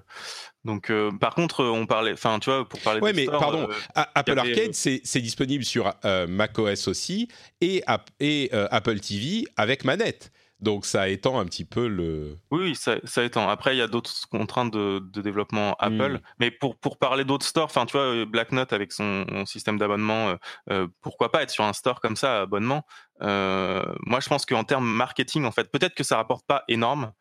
[0.64, 3.00] donc euh, par contre on parlait, enfin tu vois pour parler.
[3.00, 5.92] Ouais mais pardon, Apple Arcade c'est disponible sur
[6.28, 7.28] macOS aussi
[7.60, 7.82] et,
[8.20, 10.31] et Apple TV avec manette.
[10.62, 12.38] Donc ça étend un petit peu le.
[12.52, 13.48] Oui, ça, ça étend.
[13.48, 16.14] Après, il y a d'autres contraintes de, développement Apple.
[16.14, 16.20] Hmm.
[16.38, 19.76] Mais pour, pour parler d'autres stores, enfin, tu vois, euh, Black Note avec son, système
[19.76, 20.36] d'abonnement, euh,
[20.70, 22.86] euh, pourquoi pas être sur un store comme ça, abonnement?
[23.20, 27.12] Moi, je pense qu'en termes marketing, en fait, peut-être que ça rapporte pas énorme,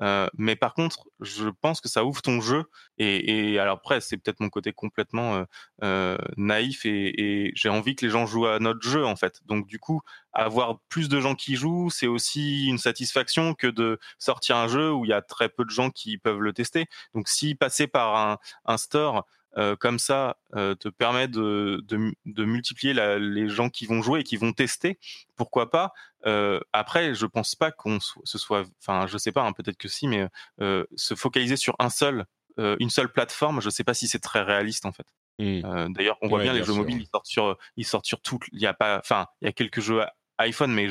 [0.00, 2.64] euh, mais par contre, je pense que ça ouvre ton jeu.
[2.98, 5.44] Et, et alors après, c'est peut-être mon côté complètement euh,
[5.82, 9.40] euh, naïf et, et j'ai envie que les gens jouent à notre jeu en fait.
[9.46, 10.00] Donc du coup,
[10.32, 14.92] avoir plus de gens qui jouent, c'est aussi une satisfaction que de sortir un jeu
[14.92, 16.86] où il y a très peu de gens qui peuvent le tester.
[17.14, 19.26] Donc si passer par un, un store
[19.56, 24.02] euh, comme ça euh, te permet de, de, de multiplier la, les gens qui vont
[24.02, 24.98] jouer et qui vont tester,
[25.36, 25.92] pourquoi pas
[26.26, 29.88] euh, Après, je pense pas qu'on se soit, enfin, je sais pas, hein, peut-être que
[29.88, 30.28] si, mais
[30.58, 32.26] se focaliser sur un seul,
[32.58, 35.06] une seule plateforme, je sais pas si c'est très réaliste en fait.
[35.38, 35.92] Mmh.
[35.92, 38.40] D'ailleurs, on voit bien, les jeux mobiles, ils sortent sur, ils sortent sur tout.
[38.52, 40.02] Il y a pas, enfin, il y a quelques jeux
[40.38, 40.88] iPhone, mais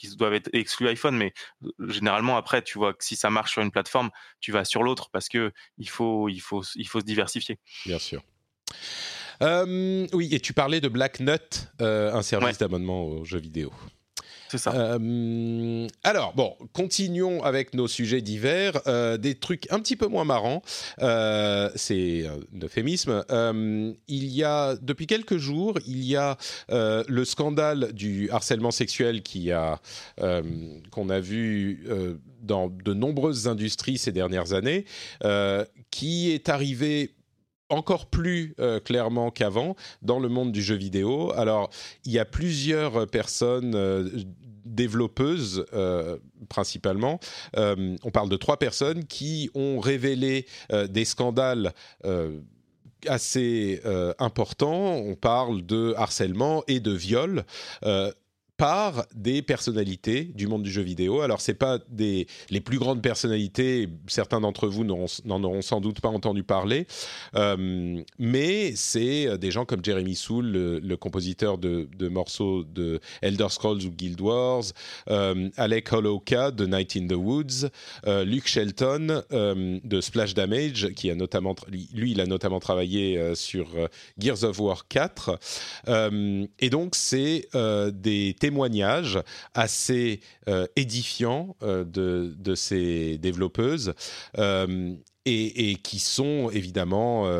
[0.00, 1.16] qui doivent être exclus iPhone.
[1.16, 1.32] Mais
[1.88, 5.10] généralement, après, tu vois que si ça marche sur une plateforme, tu vas sur l'autre
[5.10, 7.58] parce que il faut, il faut, il faut se diversifier.
[7.86, 8.22] Bien sûr.
[9.42, 13.72] Euh, oui, et tu parlais de Black Nut, euh, un service d'abonnement aux jeux vidéo.
[14.50, 14.74] C'est ça.
[14.74, 18.80] Euh, alors, bon, continuons avec nos sujets divers.
[18.88, 20.62] Euh, des trucs un petit peu moins marrants.
[21.00, 23.24] Euh, c'est un euphémisme.
[24.08, 26.36] il y a, depuis quelques jours, il y a
[26.68, 29.80] le scandale du harcèlement sexuel qui a,
[30.18, 31.86] qu'on a vu
[32.42, 34.84] dans de nombreuses industries ces dernières années,
[35.92, 37.14] qui est arrivé
[37.68, 41.32] encore plus clairement qu'avant dans le monde du jeu vidéo.
[41.36, 41.70] Alors,
[42.04, 43.76] il y a plusieurs personnes
[44.70, 46.18] développeuses euh,
[46.48, 47.20] principalement.
[47.56, 51.72] Euh, on parle de trois personnes qui ont révélé euh, des scandales
[53.06, 53.80] assez
[54.18, 54.94] importants.
[54.96, 57.44] On parle de harcèlement et de viol
[58.60, 61.22] par des personnalités du monde du jeu vidéo.
[61.22, 66.02] Alors c'est pas des les plus grandes personnalités, certains d'entre vous n'en auront sans doute
[66.02, 66.86] pas entendu parler,
[67.36, 70.50] euh, mais c'est euh, des gens comme Jeremy Soule,
[70.82, 74.64] le, compositeur de, morceaux de Elder Scrolls ou Guild Wars,
[75.08, 77.70] euh, Alec Holowka de Night in the Woods,
[78.26, 81.56] Luke Shelton de Splash Damage, qui a notamment
[81.94, 83.68] lui il a notamment travaillé sur
[84.18, 85.38] Gears of War 4,
[86.58, 87.48] et donc c'est
[87.94, 89.20] des témoignages
[89.54, 93.94] assez euh, édifiants euh, de, ces développeuses
[94.38, 94.94] euh,
[95.24, 97.30] et, et, qui sont évidemment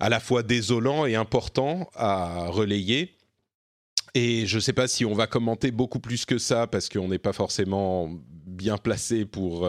[0.00, 3.16] à la fois désolants et importants à relayer.
[4.14, 7.08] Et je ne sais pas si on va commenter beaucoup plus que ça parce qu'on
[7.08, 8.10] n'est pas forcément
[8.46, 9.68] bien placé pour,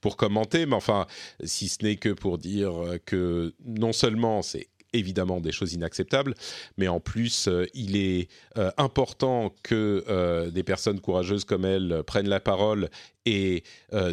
[0.00, 1.06] pour commenter, mais enfin,
[1.44, 2.72] si ce n'est que pour dire
[3.04, 6.34] que non seulement c'est évidemment des choses inacceptables,
[6.76, 8.28] mais en plus, euh, il est
[8.58, 12.88] euh, important que euh, des personnes courageuses comme elle prennent la parole
[13.24, 13.62] et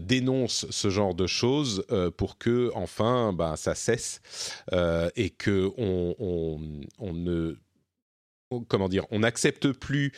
[0.03, 1.83] dénoncent ce genre de choses
[2.15, 4.21] pour que, enfin, ben, ça cesse
[5.15, 6.59] et que on,
[7.01, 7.55] ne
[8.67, 10.13] comment dire, on n'accepte plus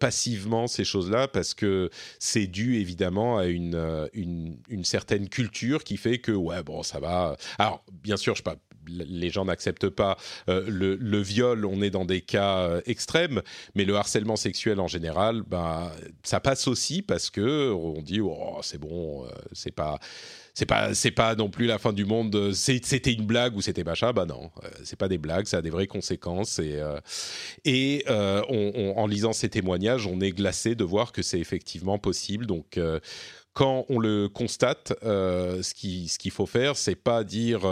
[0.00, 5.96] passivement ces choses-là parce que c'est dû évidemment à une, une, une, certaine culture qui
[5.96, 7.36] fait que ouais bon ça va.
[7.58, 8.56] Alors bien sûr je pas
[8.88, 10.16] les gens n'acceptent pas
[10.48, 13.42] euh, le, viol, on est dans des cas euh, extrêmes,
[13.74, 15.90] mais le harcèlement sexuel en général, ben,
[16.22, 19.98] ça passe aussi parce que on dit oh, c'est bon, euh, c'est pas
[20.52, 22.52] c'est pas c'est pas non plus la fin du monde.
[22.52, 24.12] C'était une blague ou c'était machin.
[24.12, 24.50] Bah non,
[24.84, 26.60] c'est pas des blagues, ça a des vraies conséquences.
[27.64, 32.46] Et en lisant ces témoignages, on est glacé de voir que c'est effectivement possible.
[32.46, 32.78] Donc
[33.52, 37.62] quand on le constate, ce qui ce qu'il faut faire, c'est pas dire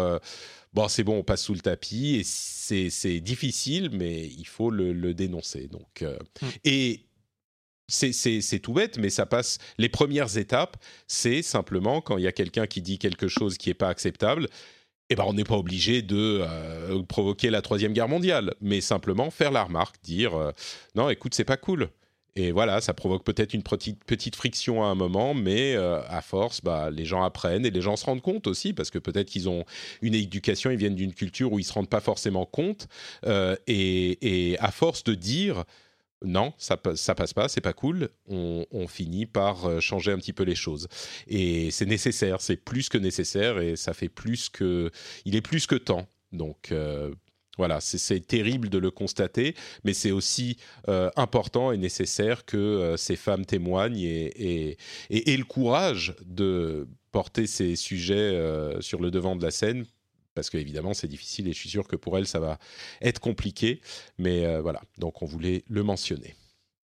[0.72, 5.14] bon, c'est bon, on passe sous le tapis et c'est difficile, mais il faut le,
[5.14, 5.68] dénoncer.
[5.68, 6.46] Donc, euh, mm.
[6.64, 7.06] et
[7.88, 9.58] c'est tout bête, mais ça passe.
[9.78, 13.68] Les premières étapes, c'est simplement quand il y a quelqu'un qui dit quelque chose qui
[13.68, 14.48] n'est pas acceptable.
[15.10, 19.30] Eh ben, on n'est pas obligé de euh, provoquer la troisième guerre mondiale, mais simplement
[19.30, 20.52] faire la remarque, dire euh,
[20.94, 21.90] non, écoute, c'est pas cool.
[22.34, 26.22] Et voilà, ça provoque peut-être une petite, petite friction à un moment, mais euh, à
[26.22, 29.28] force, bah, les gens apprennent et les gens se rendent compte aussi, parce que peut-être
[29.28, 29.64] qu'ils ont
[30.00, 32.88] une éducation, ils viennent d'une culture où ils ne se rendent pas forcément compte.
[33.26, 35.64] Euh, et, à force de dire
[36.24, 40.32] non, ça, ça passe pas, c'est pas cool, on, finit par euh, changer un petit
[40.32, 40.88] peu les choses.
[41.26, 44.90] Et c'est nécessaire, c'est plus que nécessaire, et ça fait plus que.
[45.24, 46.06] Il est plus que temps.
[46.32, 46.72] Donc
[47.58, 50.56] Voilà, c'est terrible de le constater, mais c'est aussi
[50.88, 54.78] euh, important et nécessaire que euh, ces femmes témoignent et,
[55.10, 59.84] aient le courage de porter ces sujets euh, sur le devant de la scène,
[60.34, 62.58] parce qu'évidemment c'est difficile et je suis sûr que pour elles ça va
[63.02, 63.82] être compliqué,
[64.16, 66.34] mais voilà, donc on voulait le mentionner.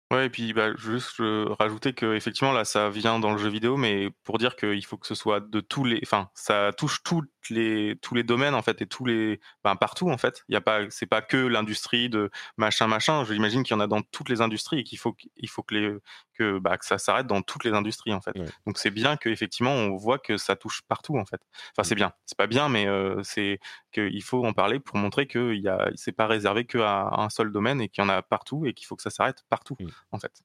[0.09, 1.21] Ouais et puis, bah, juste,
[1.59, 4.97] rajouter que effectivement là, ça vient dans le jeu vidéo, mais pour dire qu'il faut
[4.97, 7.03] que ce soit de tous les enfin, ça touche
[7.47, 10.43] toutes les tous les domaines en fait et tous les ben, partout en fait.
[10.49, 13.23] Il y a pas c'est pas que l'industrie de machin, machin.
[13.25, 15.75] J'imagine qu'il y en a dans toutes les industries et qu'il faut qu'il faut que
[15.75, 15.97] les
[16.33, 18.33] que, bah, que ça s'arrête dans toutes les industries en fait.
[18.65, 21.41] Donc c'est bien qu'effectivement on voit que ça touche partout en fait.
[21.71, 22.13] Enfin, c'est bien.
[22.25, 23.59] C'est pas bien, mais euh, c'est
[23.91, 27.29] qu'il faut en parler pour montrer que il y a c'est pas réservé qu'à un
[27.29, 29.77] seul domaine et qu'il y en a partout et qu'il faut que ça s'arrête partout
[30.11, 30.43] en fait.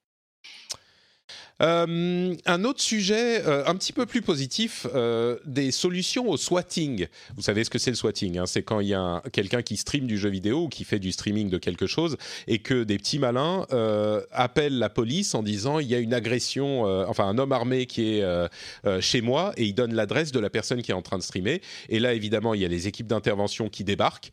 [1.63, 7.07] Euh, un autre sujet euh, un petit peu plus positif, euh, des solutions au swatting.
[7.37, 8.47] Vous savez ce que c'est le swatting hein?
[8.47, 11.13] C'est quand il y a quelqu'un qui stream du jeu vidéo ou qui fait du
[11.13, 12.17] streaming de quelque chose
[12.49, 13.67] et que des petits malins
[14.33, 18.19] appellent la police en disant il y a une agression, enfin un homme armé qui
[18.19, 18.25] est
[19.01, 21.61] chez moi et il donne l'adresse de la personne qui est en train de streamer.
[21.89, 24.31] Et là évidemment il y a les équipes d'intervention qui débarquent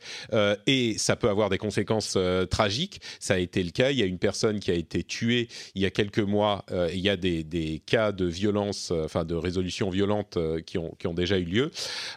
[0.68, 2.18] et ça peut avoir des conséquences
[2.50, 3.02] tragiques.
[3.20, 3.92] Ça a été le cas.
[3.92, 6.66] Il y a une personne qui a été tuée il y a quelques mois.
[6.92, 10.96] il y a des, cas de violence, euh, enfin de résolution violente euh, qui, ont,
[10.98, 11.72] qui ont déjà eu lieu.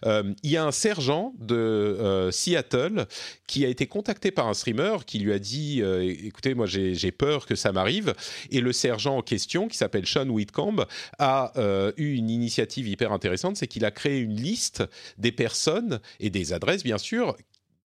[0.04, 3.06] Euh, il y a un sergent de Seattle
[3.46, 7.46] qui a été contacté par un streamer qui lui a dit écoutez, moi j'ai peur
[7.46, 8.14] que ça m'arrive.
[8.50, 10.86] Et le sergent en question, qui s'appelle Sean Whitcomb,
[11.18, 11.52] a
[11.96, 14.84] eu une initiative hyper intéressante c'est qu'il a créé une liste
[15.18, 17.36] des personnes et des adresses, bien sûr,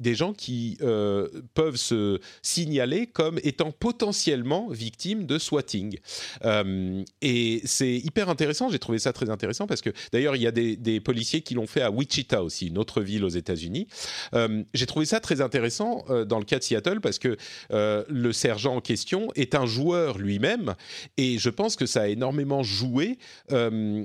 [0.00, 5.98] des gens qui euh, peuvent se signaler comme étant potentiellement victimes de swatting.
[6.44, 10.46] Euh, et c'est hyper intéressant, j'ai trouvé ça très intéressant parce que d'ailleurs il y
[10.46, 13.88] a des, policiers qui l'ont fait à Wichita aussi, une autre ville aux États-Unis.
[14.34, 17.36] Euh, j'ai trouvé ça très intéressant dans le cas de Seattle parce que
[17.70, 20.74] le sergent en question est un joueur lui-même
[21.16, 23.18] et je pense que ça a énormément joué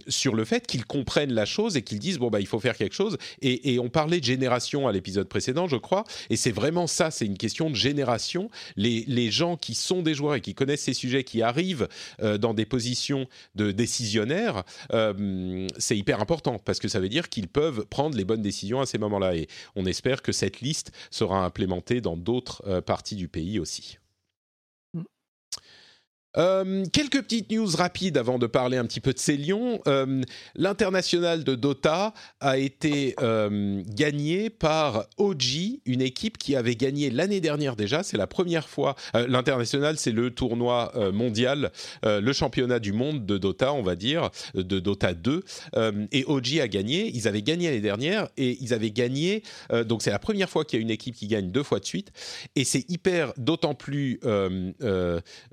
[0.07, 2.75] sur le fait qu'ils comprennent la chose et qu'ils disent bon bah il faut faire
[2.75, 3.17] quelque chose.
[3.41, 6.03] Et, et on parlait de génération à l'épisode précédent, je crois.
[6.29, 8.49] Et c'est vraiment ça, c'est une question de génération.
[8.75, 11.87] Les, les, gens qui sont des joueurs et qui connaissent ces sujets, qui arrivent
[12.21, 14.63] euh, dans des positions de décisionnaires,
[14.93, 18.81] euh, c'est hyper important parce que ça veut dire qu'ils peuvent prendre les bonnes décisions
[18.81, 19.35] à ces moments-là.
[19.35, 23.97] Et on espère que cette liste sera implémentée dans d'autres euh, parties du pays aussi.
[26.37, 29.81] Euh, quelques petites news rapides avant de parler un petit peu de ces lions.
[29.87, 30.21] Euh,
[30.55, 37.41] l'international de Dota a été euh, gagné par OG, une équipe qui avait gagné l'année
[37.41, 38.03] dernière déjà.
[38.03, 38.95] C'est la première fois.
[39.13, 41.71] L'international, c'est le tournoi mondial,
[42.03, 45.43] le championnat du monde de Dota, on va dire, de Dota 2.
[46.11, 47.11] et OG a gagné.
[47.13, 49.43] Ils avaient gagné l'année dernière et ils avaient gagné.
[49.85, 51.85] donc c'est la première fois qu'il y a une équipe qui gagne deux fois de
[51.85, 52.11] suite.
[52.55, 54.19] Et c'est hyper, d'autant plus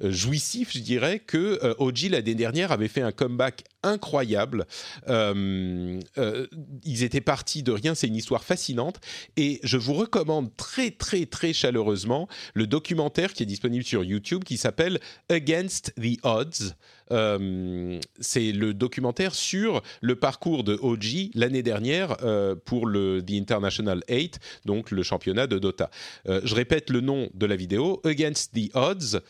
[0.01, 4.67] jouissif je dirais que euh, OG l'année dernière avait fait un comeback incroyable.
[5.09, 6.47] Euh, euh,
[6.85, 9.01] ils étaient partis de rien, c'est une histoire fascinante.
[9.37, 14.45] Et je vous recommande très très très chaleureusement le documentaire qui est disponible sur YouTube
[14.45, 16.75] qui s'appelle Against the Odds.
[17.13, 22.17] Euh, c'est le documentaire sur le parcours de OG l'année dernière
[22.65, 25.91] pour le The International 8, donc le championnat de Dota.
[26.27, 29.21] je répète le nom de la vidéo, Against the Odds.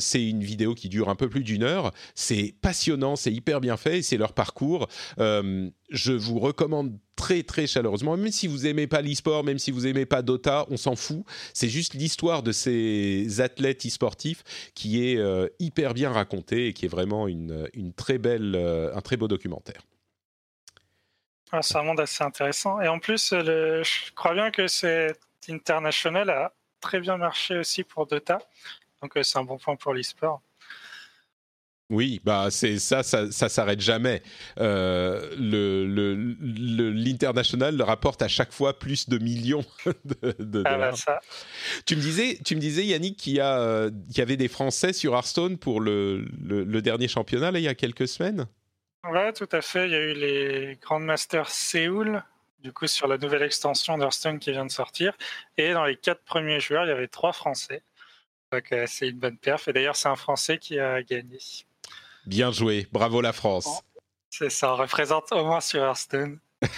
[0.00, 1.92] c'est une vidéo qui dure un peu plus d'une heure.
[2.14, 4.88] C'est passionnant, c'est hyper bien fait, c'est leur parcours.
[5.18, 9.70] Euh, je vous recommande très très chaleureusement, même si vous aimez pas l'e-sport, même si
[9.70, 11.24] vous aimez pas Dota, on s'en fout.
[11.52, 14.42] C'est juste l'histoire de ces athlètes e-sportifs
[14.74, 19.00] qui est euh, hyper bien racontée et qui est vraiment une très belle, euh, un
[19.00, 19.82] très beau documentaire.
[21.52, 22.80] Ah, c'est un monde assez intéressant.
[22.80, 28.06] Et en plus, je crois bien que cet international a très bien marché aussi pour
[28.06, 28.40] Dota.
[29.00, 30.40] Donc c'est un bon point pour l'e-sport.
[31.90, 34.22] Oui, bah c'est ça, ça, ça s'arrête jamais.
[34.58, 36.14] Euh, le,
[36.92, 39.64] l'international rapporte à chaque fois plus de millions
[40.04, 41.20] de, ah, bah, dollars.
[41.84, 45.12] Tu me disais, tu me disais Yannick qu'il y euh, y avait des Français sur
[45.12, 46.24] Hearthstone pour le,
[46.80, 48.46] dernier championnat là il y a quelques semaines?
[49.10, 49.86] Ouais, tout à fait.
[49.86, 52.24] Il y a eu les Grandmasters Séoul,
[52.60, 55.12] du coup sur la nouvelle extension d'Hearthstone qui vient de sortir,
[55.58, 57.82] et dans les quatre premiers joueurs, il y avait trois Français.
[58.52, 59.68] Donc euh, c'est une bonne perf.
[59.68, 61.38] Et d'ailleurs, c'est un Français qui a gagné.
[62.26, 63.82] Bien joué, bravo la France.
[64.30, 66.38] C'est ça, on représente au moins sur Hearthstone.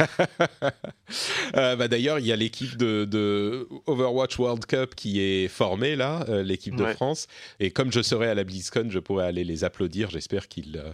[1.55, 6.25] Euh, bah D'ailleurs, il y a l'équipe de, Overwatch World Cup qui est formée là,
[6.29, 7.29] euh, l'équipe de France.
[7.61, 10.11] Et comme je serai à la BlizzCon, je pourrais aller les applaudir.
[10.11, 10.93] J'espère qu'ils euh,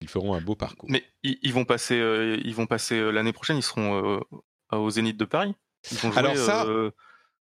[0.00, 0.88] ils feront un beau parcours.
[0.90, 1.96] Mais ils, vont passer,
[2.42, 3.58] ils vont passer l'année prochaine.
[3.58, 4.20] Ils seront
[4.72, 5.54] au Zénith de Paris.
[6.16, 6.66] Alors ça,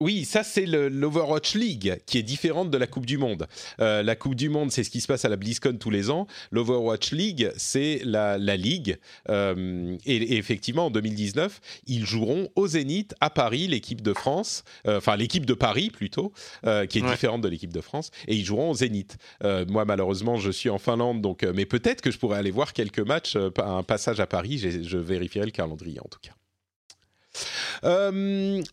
[0.00, 3.46] Oui, ça c'est l'Overwatch League qui est différente de la Coupe du Monde.
[3.80, 6.10] Euh, la Coupe du Monde, c'est ce qui se passe à la BlizzCon tous les
[6.10, 6.26] ans.
[6.50, 8.98] L'Overwatch League, c'est la, la ligue.
[9.30, 14.64] Euh, et, et effectivement, en 2019, ils joueront au Zénith à Paris, l'équipe de France,
[14.86, 16.32] euh, enfin l'équipe de Paris plutôt,
[16.64, 17.10] qui est Ouais.
[17.10, 19.16] différente de l'équipe de France, et ils joueront au Zénith.
[19.42, 22.98] Moi, malheureusement, je suis en Finlande, donc, mais peut-être que je pourrais aller voir quelques
[23.00, 24.58] matchs, un passage à Paris.
[24.58, 26.32] Je vérifierai le calendrier en tout cas.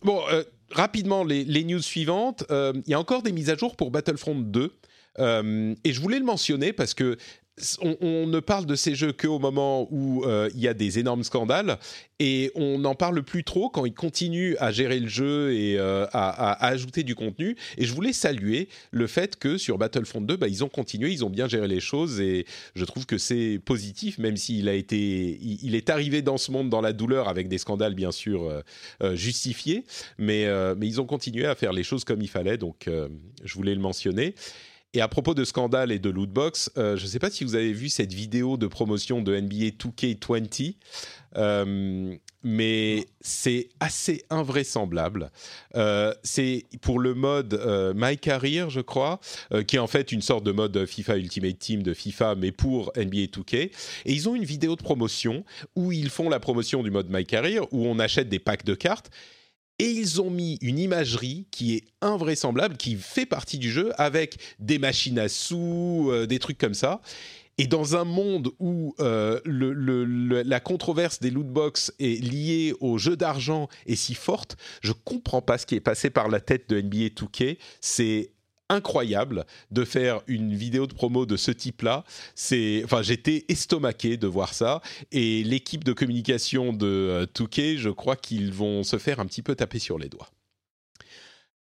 [0.02, 0.20] Bon,
[0.72, 2.44] rapidement, les, news suivantes.
[2.50, 4.72] Euh, Il y a encore des mises à jour pour Battlefront 2.
[5.18, 7.16] Euh, et je voulais le mentionner parce que
[7.80, 11.24] on, ne parle de ces jeux qu'au moment où euh, il y a des énormes
[11.24, 11.78] scandales
[12.18, 16.06] et on n'en parle plus trop quand ils continuent à gérer le jeu et euh,
[16.12, 17.56] à, ajouter du contenu.
[17.78, 21.24] Et je voulais saluer le fait que sur Battlefront 2, bah, ils ont continué, ils
[21.24, 25.38] ont bien géré les choses et je trouve que c'est positif, même s'il a été,
[25.40, 28.62] il, est arrivé dans ce monde dans la douleur avec des scandales bien sûr
[29.02, 29.84] euh, justifiés,
[30.18, 30.48] mais,
[30.82, 32.88] ils ont continué à faire les choses comme il fallait, donc
[33.44, 34.34] je voulais le mentionner.
[34.94, 37.54] Et à propos de scandale et de lootbox, euh, je ne sais pas si vous
[37.54, 40.74] avez vu cette vidéo de promotion de NBA 2K20,
[41.36, 45.30] euh, mais c'est assez invraisemblable.
[45.76, 49.20] Euh, c'est pour le mode euh, My Career, je crois,
[49.66, 52.92] qui est en fait une sorte de mode FIFA Ultimate Team de FIFA, mais pour
[52.96, 53.56] NBA 2K.
[53.56, 53.72] Et
[54.12, 57.62] ils ont une vidéo de promotion où ils font la promotion du mode My Career,
[57.72, 59.10] où on achète des packs de cartes.
[59.78, 64.36] Et ils ont mis une imagerie qui est invraisemblable, qui fait partie du jeu, avec
[64.58, 67.00] des machines à sous, euh, des trucs comme ça.
[67.58, 73.68] Et dans un monde où euh, la controverse des lootbox est liée au jeu d'argent
[73.86, 77.08] est si forte, je comprends pas ce qui est passé par la tête de NBA
[77.08, 77.58] 2K.
[77.80, 78.32] C'est
[78.72, 82.04] incroyable de faire une vidéo de promo de ce type-là.
[82.34, 84.80] C'est, enfin, j'étais estomaqué de voir ça.
[85.12, 89.42] Et l'équipe de communication de euh, 2K, je crois qu'ils vont se faire un petit
[89.42, 90.28] peu taper sur les doigts.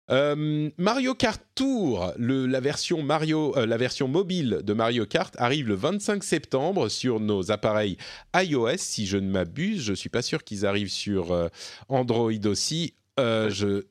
[0.10, 5.68] Euh, Mario Kart Tour, la, version Mario, euh, la version mobile de Mario Kart arrive
[5.68, 7.98] le 25 septembre sur nos appareils
[8.36, 9.84] iOS, si je ne m'abuse.
[9.84, 11.50] Je suis pas sûr qu'ils arrivent sur
[11.88, 12.96] Android aussi.
[13.18, 13.84] Je,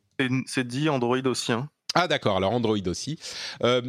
[0.47, 1.53] C'est dit Android aussi.
[1.53, 1.71] Hein.
[1.95, 3.19] Ah d'accord, alors Android aussi.
[3.63, 3.83] Euh,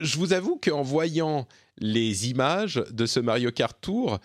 [0.00, 1.48] je vous avoue qu'en voyant
[1.78, 4.18] les images de ce Mario Kart Tour,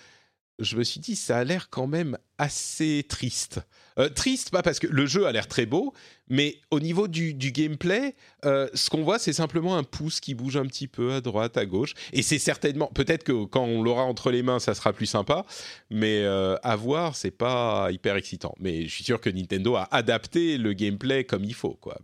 [0.59, 3.61] je me suis dit ça a l'air quand même assez triste.
[3.97, 5.93] Euh, triste, pas parce que le jeu a l'air très beau,
[6.27, 8.15] mais au niveau du, gameplay,
[8.45, 11.57] euh, ce qu'on voit, c'est simplement un pouce qui bouge un petit peu à droite,
[11.57, 11.93] à gauche.
[12.11, 15.45] Et c'est certainement, peut-être que quand on l'aura entre les mains, ça sera plus sympa,
[15.89, 18.53] mais à voir, c'est pas hyper excitant.
[18.59, 21.97] Mais je suis sûr que Nintendo a adapté le gameplay comme il faut, quoi.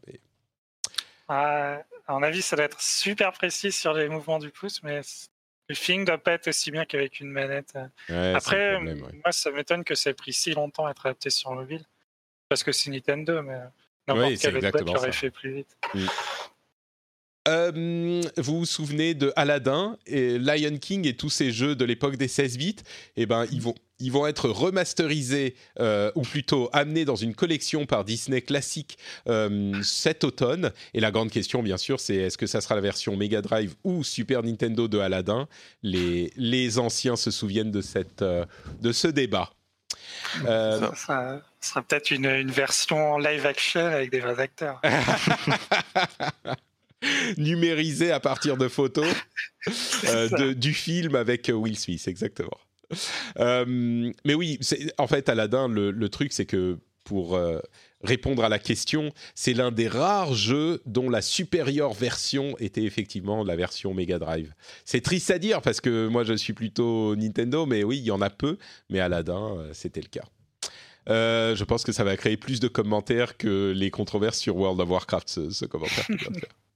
[1.29, 5.01] À mon avis, ça doit être super précis sur les mouvements du pouce, mais
[5.67, 7.73] le feeling doit pas être aussi bien qu'avec une manette.
[7.75, 9.21] Ouais, c'est Après, le problème, ouais.
[9.23, 11.85] moi, ça m'étonne que ça ait pris si longtemps à être adapté sur mobile.
[12.49, 13.59] Parce que c'est Nintendo, mais
[14.07, 15.77] n'importe Oui, quelle autre boîte l'aurait fait plus vite.
[17.49, 22.15] Euh, vous vous souvenez de Aladdin et Lion King et tous ces jeux de l'époque
[22.15, 22.75] des 16 bits
[23.17, 27.85] Eh ben, ils vont, ils vont être remasterisés euh, ou plutôt amenés dans une collection
[27.85, 28.97] par Disney classique
[29.27, 30.71] euh, cet automne.
[30.93, 33.73] Et la grande question, bien sûr, c'est est-ce que ça sera la version Mega Drive
[33.83, 35.47] ou Super Nintendo de Aladdin?
[35.81, 38.45] Les, les anciens se souviennent de, cette, euh,
[38.81, 39.51] de ce débat.
[40.45, 44.79] Euh, Ça, ça sera peut-être une, une version live action avec des vrais acteurs.
[47.37, 49.07] numérisé à partir de photos
[50.05, 52.57] euh, de- du film avec euh, Will Smith, exactement.
[53.39, 54.59] Euh, mais oui,
[54.97, 57.59] en fait, Aladdin, le, le truc, c'est que pour euh,
[58.03, 63.43] répondre à la question, c'est l'un des rares jeux dont la supérieure version était effectivement
[63.43, 64.53] la version Mega Drive.
[64.85, 68.11] C'est triste à dire parce que moi, je suis plutôt Nintendo, mais oui, il y
[68.11, 68.57] en a peu,
[68.89, 70.25] mais Aladdin, c'était le cas.
[71.09, 74.79] Euh, je pense que ça va créer plus de commentaires que les controverses sur World
[74.81, 76.05] of Warcraft, ce, ce commentaire.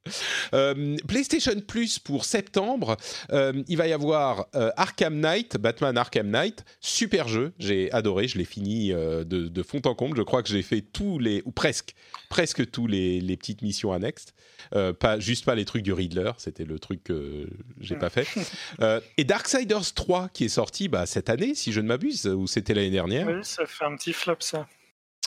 [0.54, 2.97] Euh, PlayStation Plus pour septembre,
[3.32, 8.28] euh, il va y avoir euh, Arkham Knight, Batman Arkham Knight, super jeu, j'ai adoré,
[8.28, 11.41] je l'ai fini de, de fond en comble, je crois que j'ai fait tous les,
[11.45, 11.95] ou presque,
[12.30, 14.34] presque tous les, les petites missions annexes,
[14.99, 17.47] pas, juste pas les trucs du Riddler, c'était le truc que
[17.80, 18.28] j'ai pas fait.
[19.18, 22.74] Et Darksiders 3 qui est sorti bah, cette année, si je ne m'abuse, ou c'était
[22.74, 23.28] l'année dernière.
[23.28, 24.68] Oui, ça fait un petit flop, ça.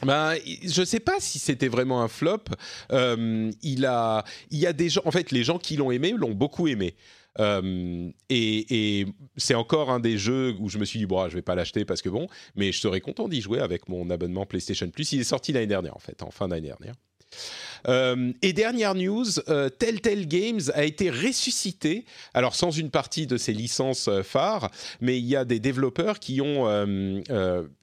[0.04, 2.44] Ben, je sais pas si c'était vraiment un flop.
[2.92, 6.12] Euh, il a, il y a des gens, en fait, les gens qui l'ont aimé
[6.16, 6.94] l'ont beaucoup aimé.
[7.38, 11.28] Euh, et et c'est encore un des jeux où je me suis dit bon, ah,
[11.28, 14.08] je vais pas l'acheter parce que bon, mais je serais content d'y jouer avec mon
[14.10, 15.12] abonnement PlayStation Plus.
[15.12, 16.94] Il est sorti l'année dernière en fait, en fin d'année dernière.
[17.88, 22.04] Euh, et dernière news, euh, Telltale Games a été ressuscité,
[22.34, 24.70] alors sans une partie de ses licences euh, phares,
[25.00, 26.66] mais il y a des développeurs qui ont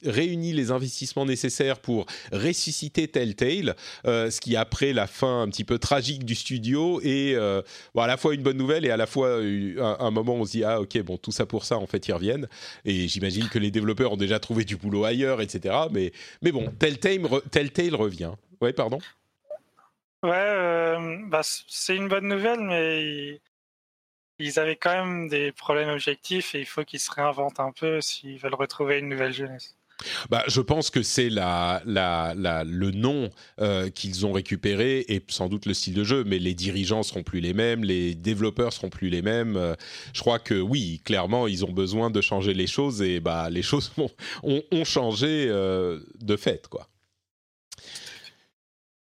[0.03, 3.76] réuni les investissements nécessaires pour ressusciter Telltale,
[4.06, 8.34] ce qui après la fin un petit peu tragique du studio est à la fois
[8.34, 11.02] une bonne nouvelle et à la fois un, moment où on se dit ah ok
[11.03, 12.48] bon tout ça pour ça en fait ils reviennent
[12.86, 16.11] et j'imagine que les développeurs ont déjà trouvé du boulot ailleurs etc mais
[16.41, 17.22] mais bon Telltale,
[17.52, 18.32] Telltale revient.
[18.61, 18.99] Oui pardon?
[20.24, 23.41] Ouais, euh, bah, c'est une bonne nouvelle, mais
[24.40, 28.00] ils, avaient quand même des problèmes objectifs et il faut qu'ils se réinventent un peu
[28.00, 29.76] s'ils veulent retrouver une nouvelle jeunesse.
[30.30, 35.22] Bah, je pense que c'est la, la, la, le nom euh, qu'ils ont récupéré et
[35.28, 38.72] sans doute le style de jeu, mais les dirigeants seront plus les mêmes, les développeurs
[38.72, 39.58] seront plus les mêmes.
[39.58, 39.76] Euh,
[40.14, 43.62] je crois que oui, clairement, ils ont besoin de changer les choses et bah, les
[43.62, 44.10] choses ont,
[44.44, 46.88] ont, ont changé de fait, quoi.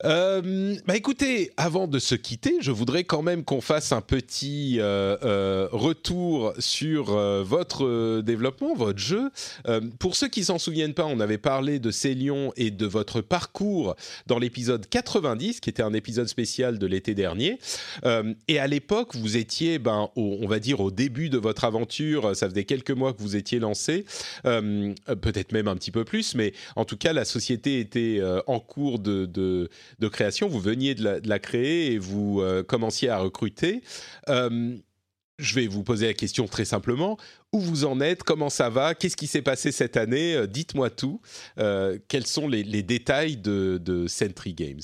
[0.05, 4.77] Euh, bah écoutez, avant de se quitter, je voudrais quand même qu'on fasse un petit
[4.80, 9.30] euh, euh, retour sur votre développement, votre jeu.
[9.99, 13.95] pour ceux qui s'en souviennent pas, on avait parlé de Célion et de votre parcours
[14.27, 17.59] dans l'épisode 90, qui était un épisode spécial de l'été dernier.
[18.47, 22.35] et à l'époque, vous étiez, ben, on va dire, au début de votre aventure.
[22.35, 24.05] Ça faisait quelques mois que vous étiez lancé,
[24.43, 28.99] peut-être même un petit peu plus, mais en tout cas, la société était en cours
[28.99, 33.81] de de création, vous veniez de la, créer et vous euh, commenciez à recruter.
[34.29, 34.75] Euh,
[35.37, 37.17] je vais vous poser la question très simplement.
[37.53, 38.23] Où vous en êtes?
[38.23, 38.93] Comment ça va?
[38.93, 40.35] Qu'est-ce qui s'est passé cette année?
[40.35, 41.21] Euh, Dites-moi tout.
[42.07, 44.81] quels sont les, détails de, de Sentry Games?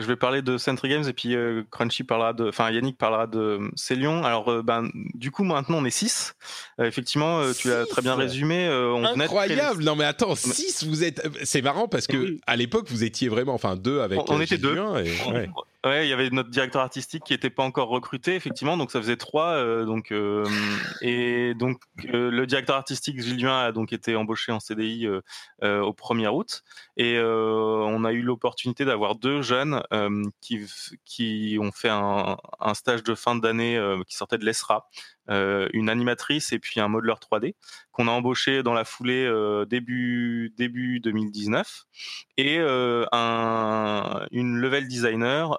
[0.00, 1.36] Je vais parler de Sentry Games et puis
[1.70, 4.24] Crunchy parlera de, enfin Yannick parlera de Célion.
[4.24, 6.34] Alors, ben, du coup, maintenant on est 6.
[6.80, 8.68] effectivement, tu as très bien résumé.
[8.68, 9.84] on Incroyable.
[9.84, 11.26] Non mais attends, 6 vous êtes.
[11.44, 14.18] C'est marrant parce que à l'époque vous étiez vraiment, enfin deux avec.
[14.28, 14.78] On, était deux.
[14.78, 15.48] Ouais,
[15.84, 19.16] il y avait notre directeur artistique qui n'était pas encore recruté, effectivement, donc ça faisait
[19.16, 19.50] trois.
[19.50, 20.44] Euh, donc, euh,
[21.02, 21.80] et donc,
[22.12, 26.64] euh, le directeur artistique Gilles a donc été embauché en CDI au 1er août.
[26.96, 29.82] Et on a eu l'opportunité d'avoir deux jeunes
[30.40, 34.88] qui, ont fait un, un stage de fin d'année qui sortait de l'ESRA,
[35.28, 37.54] une animatrice et puis un modeler 3D
[37.98, 41.86] qu'on a embauché dans la foulée euh, début début 2019
[42.36, 45.58] et euh, un une level designer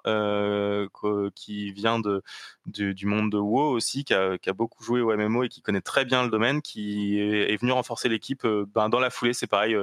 [1.36, 2.22] qui vient de,
[2.66, 5.62] du monde de WoW aussi qui a, qui a, beaucoup joué au MMO et qui
[5.62, 9.34] connaît très bien le domaine qui est, venu renforcer l'équipe ben, dans la foulée.
[9.34, 9.76] C'est pareil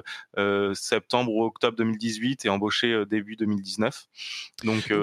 [0.75, 4.07] septembre ou octobre 2018 et embauché début 2019
[4.65, 4.95] donc on,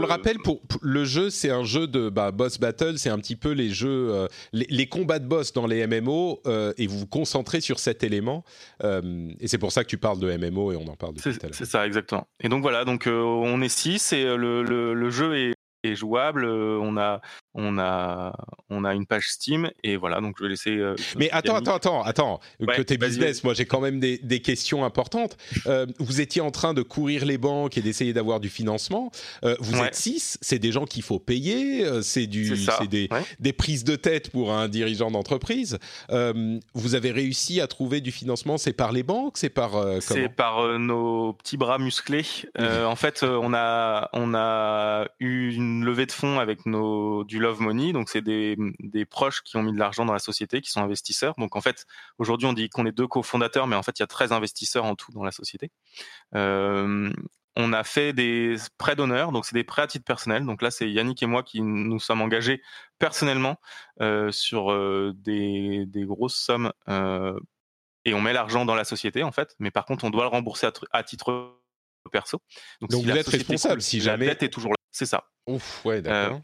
[0.00, 2.98] le rappelle pour, le jeu c'est un jeu de bah, boss battle.
[2.98, 6.72] C'est un petit peu les jeux euh, les, combats de boss dans les MMO euh,
[6.76, 8.44] et vous vous concentrez sur cet élément.
[8.84, 11.28] Euh, et c'est pour ça que tu parles de MMO et on en parle tout
[11.28, 11.50] à l'heure.
[11.52, 12.26] C'est ça, exactement.
[12.40, 16.44] Et donc voilà, donc on est 6 et le, le, jeu est, est jouable.
[16.44, 17.20] On a
[17.54, 18.32] on a,
[18.70, 20.70] on a une page Steam et voilà, donc je vais laisser.
[20.70, 22.40] Euh, Mais attends, attends, attends, attends,
[22.76, 25.36] côté business, moi j'ai quand même des, des questions importantes.
[25.66, 29.10] Euh, vous étiez en train de courir les banques et d'essayer d'avoir du financement.
[29.44, 33.52] Euh, vous êtes six, c'est des gens qu'il faut payer, c'est du, c'est des, des,
[33.52, 35.78] prises de tête pour un dirigeant d'entreprise.
[36.08, 40.78] vous avez réussi à trouver du financement, c'est par les banques, c'est par C'est par
[40.78, 42.24] nos petits bras musclés.
[42.58, 47.60] en fait, on a, on a eu une levée de fonds avec nos du love
[47.60, 48.56] money, donc c'est des,
[49.10, 51.34] proches qui ont mis de l'argent dans la société, qui sont investisseurs.
[51.38, 51.86] Donc en fait,
[52.18, 54.84] aujourd'hui on dit qu'on est deux cofondateurs, mais en fait il y a 13 investisseurs
[54.84, 55.70] en tout dans la société.
[56.34, 57.12] Euh,
[57.56, 60.46] on a fait des prêts d'honneur, donc c'est des prêts à titre personnel.
[60.46, 62.62] Donc là, c'est Yannick et moi qui nous sommes engagés
[62.98, 63.56] personnellement
[64.00, 66.72] euh, sur euh, des, grosses sommes
[68.04, 69.54] et on met l'argent dans la société en fait.
[69.58, 71.58] Mais par contre, on doit le rembourser à, titre
[72.10, 72.42] perso.
[72.80, 74.26] Donc, vous êtes responsable si jamais.
[74.26, 74.76] La dette est toujours là.
[74.92, 75.24] C'est ça.
[75.46, 76.40] Ouf, ouais, d'accord.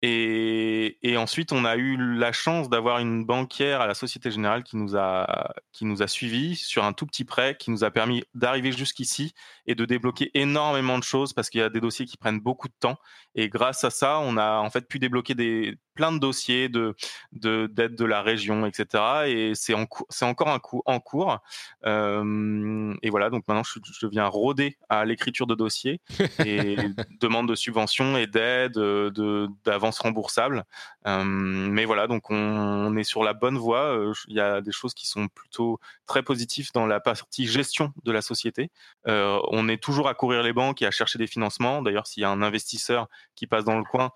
[0.00, 4.62] Et, et, ensuite, on a eu la chance d'avoir une banquière à la Société Générale
[4.62, 7.90] qui nous a qui nous a suivis sur un tout petit prêt, qui nous a
[7.90, 9.34] permis d'arriver jusqu'ici
[9.66, 12.68] et de débloquer énormément de choses parce qu'il y a des dossiers qui prennent beaucoup
[12.68, 12.96] de temps.
[13.34, 16.94] Et grâce à ça, on a en fait pu débloquer des plein de dossiers de
[17.32, 19.02] d'aide de, la région, etc.
[19.26, 19.74] Et c'est
[20.10, 21.38] c'est encore un coup en cours.
[21.86, 26.00] Euh, et voilà, donc maintenant je, je viens rôder à l'écriture de dossiers
[26.46, 26.76] et
[27.20, 30.62] demande de subventions et d'aide, de d'avances remboursables.
[31.08, 33.86] Euh, mais voilà, donc on, est sur la bonne voie.
[33.98, 37.92] Euh, il y a des choses qui sont plutôt très positives dans la partie gestion
[38.04, 38.70] de la société.
[39.04, 41.82] on est toujours à courir les banques et à chercher des financements.
[41.82, 44.12] D'ailleurs, s'il y a un investisseur qui passe dans le coin,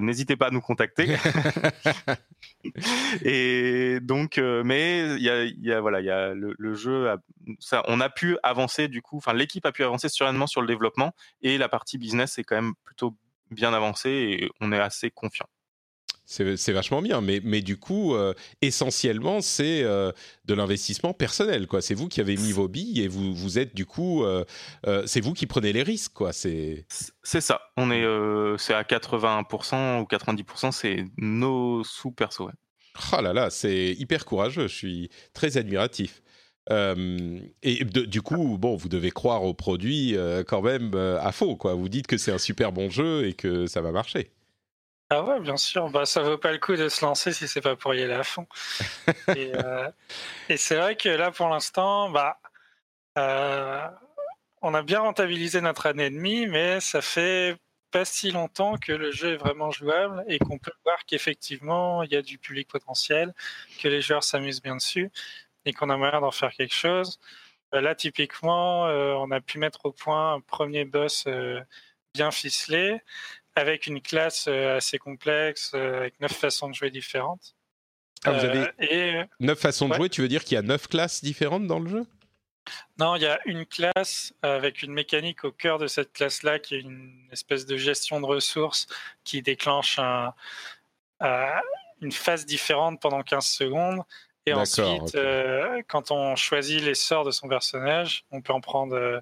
[0.00, 1.11] n'hésitez pas à nous contacter.
[3.24, 7.14] et donc, euh, mais il y a, voilà, le, jeu,
[7.58, 11.14] ça, on a pu avancer du coup, l'équipe a pu avancer sereinement sur le développement
[11.42, 13.16] et la partie business est quand même plutôt
[13.50, 15.46] bien avancée et on est assez confiant.
[16.24, 18.32] C'est vachement bien, mais, mais du coup, euh,
[18.62, 20.12] essentiellement, c'est euh,
[20.46, 21.66] de l'investissement personnel.
[21.66, 21.82] quoi.
[21.82, 24.44] C'est vous qui avez mis vos billes et vous, vous êtes du coup, euh,
[25.06, 26.12] c'est vous qui prenez les risques.
[26.14, 26.32] quoi.
[26.32, 26.86] C'est
[27.22, 27.60] C'est ça.
[27.76, 28.04] On est,
[28.58, 32.46] c'est à 80% ou 90%, c'est nos sous perso.
[32.46, 32.52] ouais.
[33.16, 34.68] Oh là là, c'est hyper courageux.
[34.68, 36.22] Je suis très admiratif.
[36.70, 41.18] Euh, et de- du coup, bon, vous devez croire au produit euh, quand même euh,
[41.20, 41.56] à faux.
[41.56, 41.74] quoi.
[41.74, 44.30] Vous dites que c'est un super bon jeu et que ça va marcher.
[45.14, 45.90] Ah ouais, bien sûr.
[45.90, 48.14] Bah, ça vaut pas le coup de se lancer si c'est pas pour y aller
[48.14, 48.46] à fond.
[49.36, 49.90] et euh,
[50.48, 52.40] et c'est vrai que là, pour l'instant, bah,
[53.18, 53.86] euh,
[54.62, 57.58] on a bien rentabilisé notre année et demie, mais ça fait
[57.90, 62.12] pas si longtemps que le jeu est vraiment jouable et qu'on peut voir qu'effectivement, il
[62.12, 63.34] y a du public potentiel,
[63.82, 65.10] que les joueurs s'amusent bien dessus
[65.66, 67.18] et qu'on a moyen d'en faire quelque chose.
[67.74, 71.26] Euh, Là, typiquement, euh, on a pu mettre au point un premier boss
[72.14, 73.00] bien ficelé
[73.54, 77.54] avec une classe euh, assez complexe, euh, avec neuf façons de jouer différentes.
[78.24, 80.08] Ah, vous Euh, avez et neuf façons de jouer.
[80.08, 82.06] Tu veux dire qu'il y a neuf classes différentes dans le jeu?
[82.98, 86.76] Non, il y a une classe avec une mécanique au cœur de cette classe-là qui
[86.76, 88.86] est une espèce de gestion de ressources
[89.24, 90.32] qui déclenche un-
[91.22, 91.50] euh,
[92.00, 94.02] une phase différente pendant 15 secondes.
[94.46, 98.94] Et ensuite, euh, quand on choisit les sorts de son personnage, on peut en prendre
[98.96, 99.20] euh,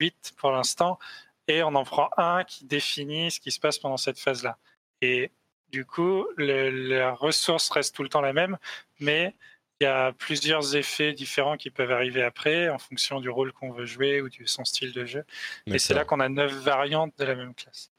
[0.00, 0.98] 8 pour l'instant,
[1.48, 4.58] et on en prend un qui définit ce qui se passe pendant cette phase-là.
[5.00, 5.30] Et
[5.70, 8.58] du coup, le- la ressource reste tout le temps la même,
[9.00, 9.34] mais
[9.80, 13.72] il y a plusieurs effets différents qui peuvent arriver après en fonction du rôle qu'on
[13.72, 15.24] veut jouer ou de son style de jeu.
[15.66, 17.90] Et c'est là qu'on a neuf variantes de la même classe.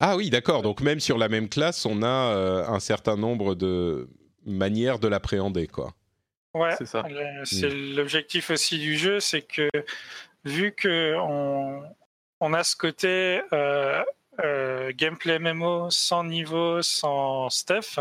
[0.00, 0.62] Ah oui, d'accord.
[0.62, 4.08] Donc même sur la même classe, on a euh, un certain nombre de
[4.46, 5.94] manières de l'appréhender, quoi.
[6.54, 7.04] Ouais, C'est ça.
[7.44, 9.68] c'est l'objectif aussi du jeu, c'est que
[10.44, 11.82] vu que on,
[12.44, 14.04] on a ce côté euh,
[14.44, 17.98] euh, gameplay MMO sans niveau, sans stuff,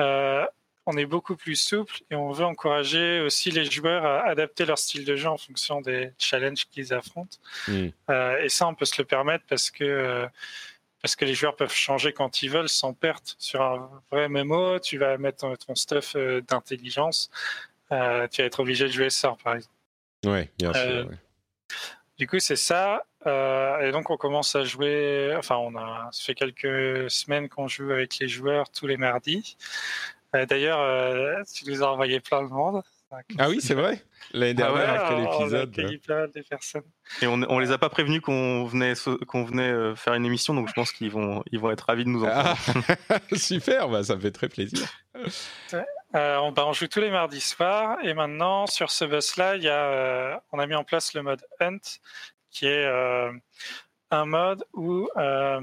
[0.00, 0.44] euh,
[0.84, 4.78] on est beaucoup plus souple et on veut encourager aussi les joueurs à adapter leur
[4.78, 7.38] style de jeu en fonction des challenges qu'ils affrontent.
[7.68, 7.88] Mm.
[8.10, 10.28] Euh, et ça, on peut se le permettre parce que
[11.02, 13.36] parce que les joueurs peuvent changer quand ils veulent sans perte.
[13.38, 17.30] Sur un vrai MMO, tu vas mettre ton, stuff d'intelligence,
[17.92, 19.74] euh, tu vas être obligé de jouer sort, par exemple.
[20.24, 20.82] Ouais, bien sûr.
[20.82, 21.16] Euh, ouais.
[22.18, 23.04] Du coup, c'est ça.
[23.26, 25.34] Euh, et donc, on commence à jouer.
[25.36, 26.08] Enfin, on a.
[26.12, 29.56] Ça fait quelques semaines qu'on joue avec les joueurs tous les mardis.
[30.34, 32.82] Euh, D'ailleurs, euh, tu nous as envoyé plein de monde.
[33.38, 34.02] Ah oui, c'est vrai.
[34.32, 36.82] L'année Ah ouais, dernière, quel on a épisode accueilli plein de personnes.
[37.22, 38.94] Et on, on les a pas prévenus qu'on venait,
[39.28, 42.04] qu'on venait euh, faire une émission, donc je pense qu'ils vont, ils vont être ravis
[42.04, 42.56] de nous entendre.
[43.08, 44.88] Ah, super, bah, ça me fait très plaisir.
[46.14, 49.62] Euh, on, bah, on joue tous les mardis soirs et maintenant sur ce boss-là, il
[49.62, 51.78] y a, euh, on a mis en place le mode Hunt,
[52.50, 53.32] qui est euh,
[54.10, 55.60] un mode où euh,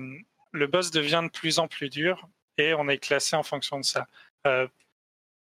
[0.51, 3.85] le boss devient de plus en plus dur et on est classé en fonction de
[3.85, 4.07] ça.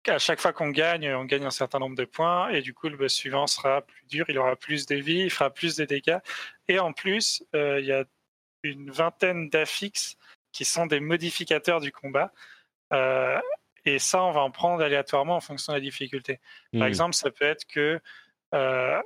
[0.08, 2.90] À chaque fois qu'on gagne, on gagne un certain nombre de points et du coup
[2.90, 5.86] le boss suivant sera plus dur, il aura plus de vie, il fera plus de
[5.86, 6.20] dégâts
[6.68, 8.04] et en plus euh, il y a
[8.64, 10.18] une vingtaine d'affixes
[10.52, 12.32] qui sont des modificateurs du combat.
[12.94, 13.40] Euh,
[13.86, 16.40] et ça, on va en prendre aléatoirement en fonction de la difficulté.
[16.74, 16.88] Par Hmm.
[16.88, 18.00] exemple, ça peut être que
[18.54, 19.02] euh,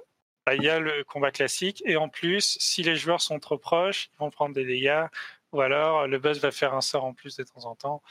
[0.46, 3.58] bah, il y a le combat classique et en plus, si les joueurs sont trop
[3.58, 5.06] proches, ils vont prendre des dégâts
[5.52, 8.04] ou alors le boss va faire un sort en plus de temps en temps.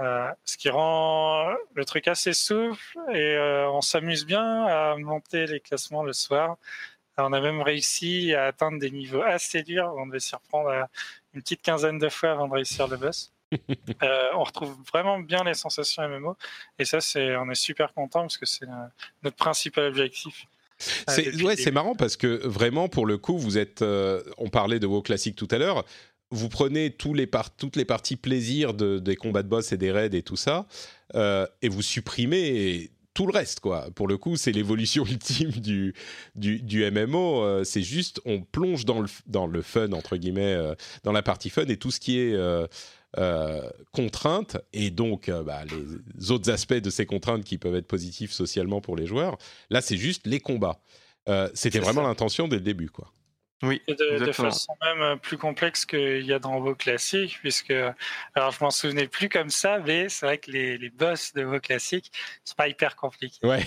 [0.00, 2.80] Euh, ce qui rend le truc assez souple
[3.12, 6.56] et euh, on s'amuse bien à monter les classements le soir.
[7.18, 9.92] On a même réussi à atteindre des niveaux assez durs.
[9.98, 10.88] On devait s'y reprendre à
[11.34, 13.32] une petite quinzaine de fois avant de réussir le boss.
[14.04, 16.36] Euh, on retrouve vraiment bien les sensations MMO
[16.78, 18.86] et ça, c'est, on est super content parce que c'est euh,
[19.24, 20.46] notre principal objectif.
[20.78, 23.82] C'est ouais, c'est marrant parce que vraiment pour le coup, vous êtes.
[23.82, 25.84] euh, on parlait de WoW classique tout à l'heure.
[26.32, 29.76] Vous prenez tous les par- toutes les parties plaisir de, des combats de boss et
[29.76, 30.66] des raids et tout ça,
[31.16, 33.88] euh, et vous supprimez tout le reste, quoi.
[33.96, 35.92] Pour le coup, c'est l'évolution ultime du,
[36.36, 37.42] du, du MMO.
[37.42, 41.22] euh, c'est juste, on plonge dans le, dans le fun, entre guillemets, euh, dans la
[41.22, 42.36] partie fun et tout ce qui est
[43.92, 48.80] contrainte, et donc bah, les autres aspects de ces contraintes qui peuvent être positifs socialement
[48.80, 49.36] pour les joueurs.
[49.68, 50.80] Là, c'est juste les combats.
[51.54, 53.12] C'était vraiment l'intention dès le début, quoi.
[53.62, 57.74] Oui, de, façon même euh, plus complexe qu'il y a dans WoW classique, puisque,
[58.34, 61.44] alors je m'en souvenais plus comme ça, mais c'est vrai que les, les boss de
[61.44, 62.10] WoW classique,
[62.42, 63.36] c'est pas hyper compliqué.
[63.46, 63.64] Ouais,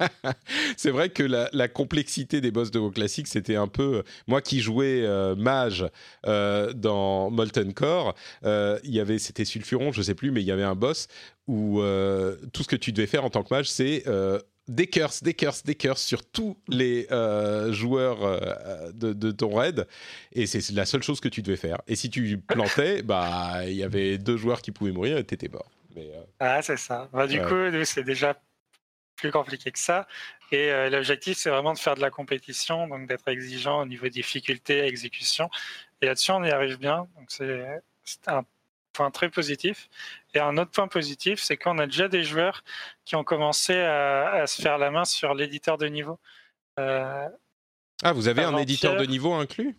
[0.76, 4.40] c'est vrai que la, la complexité des boss de WoW classique, c'était un peu moi
[4.40, 5.86] qui jouais euh, mage
[6.26, 8.14] euh, dans Molten Core.
[8.44, 11.08] euh, Il y avait, c'était Sulfuron, je sais plus, mais il y avait un boss
[11.46, 14.38] où euh, tout ce que tu devais faire en tant que mage, c'est euh,
[14.68, 19.54] des curses, des curses, des curses sur tous les euh, joueurs euh, de, de ton
[19.54, 19.86] raid,
[20.32, 21.78] et c'est la seule chose que tu devais faire.
[21.86, 25.48] Et si tu plantais, bah il y avait deux joueurs qui pouvaient mourir et t'étais
[25.48, 25.70] mort.
[25.96, 27.08] Mais, euh, Ah, c'est ça.
[27.12, 28.40] Bah, du coup, c'est déjà
[29.16, 30.06] plus compliqué que ça.
[30.52, 34.80] Et l'objectif, c'est vraiment de faire de la compétition, donc d'être exigeant au niveau difficulté,
[34.80, 35.50] exécution.
[36.00, 37.06] Et là-dessus, on y arrive bien.
[37.16, 37.82] Donc, c'est
[38.28, 38.44] un
[38.92, 39.88] point très positif.
[40.34, 42.62] Et un autre point positif, c'est qu'on a déjà des joueurs
[43.04, 46.18] qui ont commencé à, à se faire la main sur l'éditeur de niveau.
[46.78, 47.28] Euh,
[48.02, 49.76] Ah, vous avez un éditeur de niveau inclus?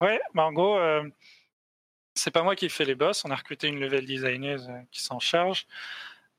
[0.00, 1.08] Ouais, bah en gros, euh,
[2.14, 3.24] c'est pas moi qui fais les boss.
[3.24, 5.66] On a recruté une level designer euh, qui s'en charge.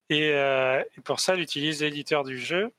[0.09, 2.71] Et, euh, et pour ça, elle utilise l'éditeur du jeu,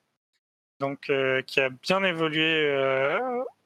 [0.78, 1.10] donc
[1.46, 2.70] qui a bien évolué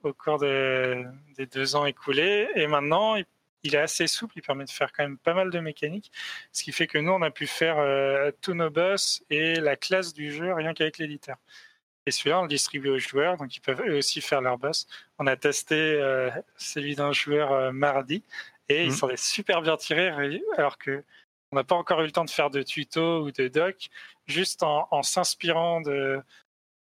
[0.02, 1.04] au cours de-
[1.36, 2.48] des deux ans écoulés.
[2.54, 3.26] Et maintenant, il,
[3.62, 4.34] il est assez souple.
[4.36, 6.10] Il permet de faire quand même pas mal de mécaniques,
[6.52, 9.76] ce qui fait que nous, on a pu faire euh, tous nos boss et la
[9.76, 11.36] classe du jeu rien qu'avec l'éditeur.
[12.06, 14.86] Et celui-là, on le distribue aux joueurs, donc ils peuvent eux aussi faire leur boss.
[15.18, 18.24] On a testé euh, celui d'un joueur euh, mardi
[18.68, 18.96] et ils Mhm.
[18.96, 21.04] s'en est super bien tirés, ré- alors que
[21.52, 23.88] on n'a pas encore eu le temps de faire de tuto ou de doc,
[24.26, 26.22] juste en, en s'inspirant de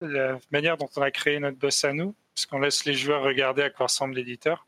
[0.01, 3.61] la manière dont on a créé notre boss à nous, puisqu'on laisse les joueurs regarder
[3.61, 4.65] à quoi ressemble l'éditeur.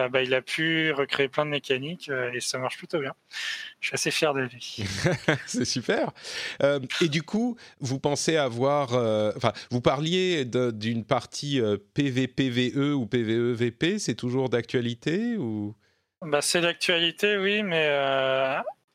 [0.00, 3.14] Euh, bah, il a pu recréer plein de mécaniques euh, et ça marche plutôt bien.
[3.80, 4.84] Je suis assez fier de lui.
[5.46, 6.12] c'est super.
[6.62, 8.92] Euh, et du coup, vous pensez avoir,
[9.36, 11.60] enfin, vous parliez d'une partie
[11.94, 15.74] PVPVE E ou PVEVP, c'est toujours d'actualité ou?
[16.22, 17.88] Bah, c'est l'actualité, oui, mais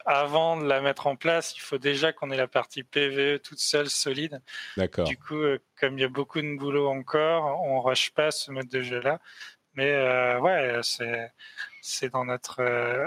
[0.05, 3.59] avant de la mettre en place, il faut déjà qu'on ait la partie PVE toute
[3.59, 4.39] seule, solide.
[4.77, 5.07] D'accord.
[5.07, 5.41] Du coup,
[5.79, 9.19] comme il y a beaucoup de boulot encore, on rush pas ce mode de jeu-là.
[9.75, 11.31] Mais euh, ouais, c'est
[11.81, 13.05] c'est dans notre euh,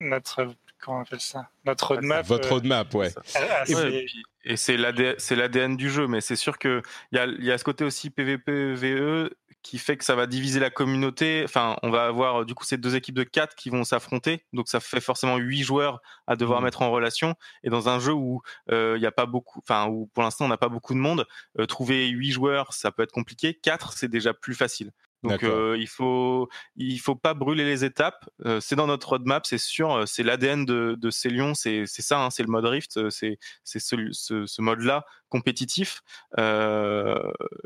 [0.00, 0.46] notre
[0.80, 1.50] comment on appelle ça?
[1.64, 2.26] Notre roadmap.
[2.26, 3.12] Votre euh, roadmap, ouais.
[3.34, 4.06] assez- Ouais,
[4.44, 6.80] et c'est l'ADN, c'est l'ADN du jeu, mais c'est sûr que
[7.12, 9.30] il y a, il y a ce côté aussi PVP-VE
[9.62, 11.42] qui fait que ça va diviser la communauté.
[11.44, 14.68] Enfin, on va avoir du coup ces deux équipes de quatre qui vont s'affronter, donc
[14.68, 16.64] ça fait forcément huit joueurs à devoir Mhm.
[16.66, 17.34] mettre en relation.
[17.64, 18.40] Et dans un jeu où
[18.70, 21.00] euh, il y a pas beaucoup, enfin où pour l'instant on n'a pas beaucoup de
[21.00, 21.26] monde,
[21.58, 23.52] euh, trouver huit joueurs ça peut être compliqué.
[23.54, 24.92] Quatre c'est déjà plus facile.
[25.24, 28.28] Donc euh, il faut il faut pas brûler les étapes.
[28.46, 29.92] Euh, c'est dans notre roadmap, c'est sûr.
[29.92, 33.38] euh, C'est l'ADN de, de Célion, c'est c'est ça, hein, c'est le mode Rift, c'est
[33.64, 36.00] c'est ce, ce, ce mode-là compétitif.
[36.38, 37.18] Euh,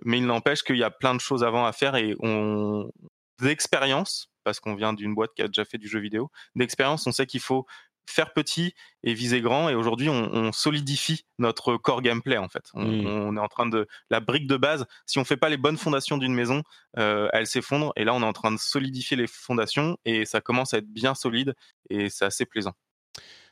[0.04, 2.90] mais il n'empêche qu'il y a plein de choses avant à faire et on
[3.40, 7.12] d'expérience, parce qu'on vient d'une boîte qui a déjà fait du jeu vidéo, d'expérience, on
[7.12, 7.66] sait qu'il faut
[8.06, 8.74] faire petit
[9.04, 9.68] et viser grand.
[9.68, 12.64] Et aujourd'hui, on, on solidifie notre core gameplay en fait.
[12.74, 13.06] On, Mm.
[13.06, 14.84] on est en train de la brique de base.
[15.06, 16.62] Si on fait pas les bonnes fondations d'une maison,
[16.98, 17.92] euh, elle s'effondre.
[17.96, 20.88] Et là, on est en train de solidifier les fondations et ça commence à être
[20.88, 21.54] bien solide
[21.90, 22.72] et c'est assez plaisant.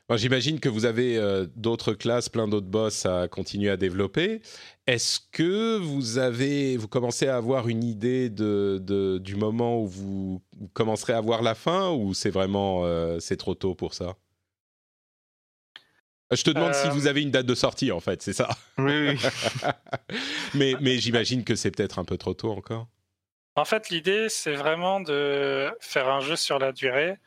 [0.09, 4.41] Bon, J'imagine que vous avez euh, d'autres classes, plein d'autres boss à continuer à développer.
[4.87, 9.87] Est-ce que vous avez, vous commencez à avoir une idée de, de- du moment où
[9.87, 13.93] vous, vous commencerez à voir la fin ou c'est vraiment euh, c'est trop tôt pour
[13.93, 14.15] ça?
[16.31, 18.49] Je te demande si Euh, vous avez une date de sortie en fait, c'est ça.
[18.77, 19.19] Oui, oui.
[20.53, 22.87] mais mais j'imagine que c'est peut-être un peu trop tôt encore.
[23.55, 27.17] En fait, l'idée, c'est vraiment de faire un jeu sur la durée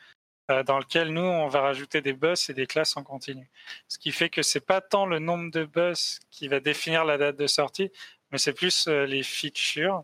[0.50, 3.50] euh, dans lequel nous, on va rajouter des boss et des classes en continu.
[3.88, 7.18] Ce qui fait que c'est pas tant le nombre de boss qui va définir la
[7.18, 7.90] date de sortie,
[8.30, 10.02] mais c'est plus euh, les features.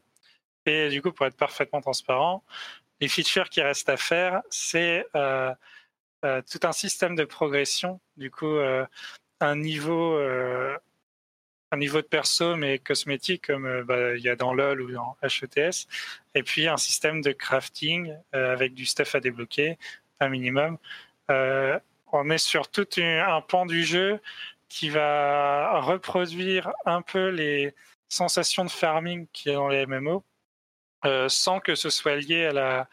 [0.67, 2.45] Et du coup, pour être parfaitement transparent,
[3.01, 5.07] les features qui restent à faire, c'est
[6.23, 8.01] tout un système de progression.
[8.17, 8.85] Du coup, euh,
[9.41, 10.77] un niveau euh,
[11.73, 14.93] un niveau de perso mais cosmétique comme euh, bah, il y a dans LoL ou
[14.93, 15.87] dans HETS,
[16.35, 19.79] et puis un système de crafting euh, avec du stuff à débloquer,
[20.21, 20.79] un minimum.
[21.31, 21.79] Euh,
[22.13, 24.21] on est sur tout un, pan du jeu
[24.69, 27.75] qui va reproduire un peu les
[28.09, 30.25] sensations de farming qu'il y a dans les MMO,
[31.05, 32.89] euh, sans que ce soit lié à la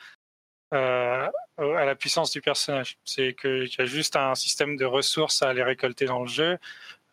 [0.73, 2.97] euh, à la puissance du personnage.
[3.05, 6.57] C'est qu'il y a juste un système de ressources à aller récolter dans le jeu,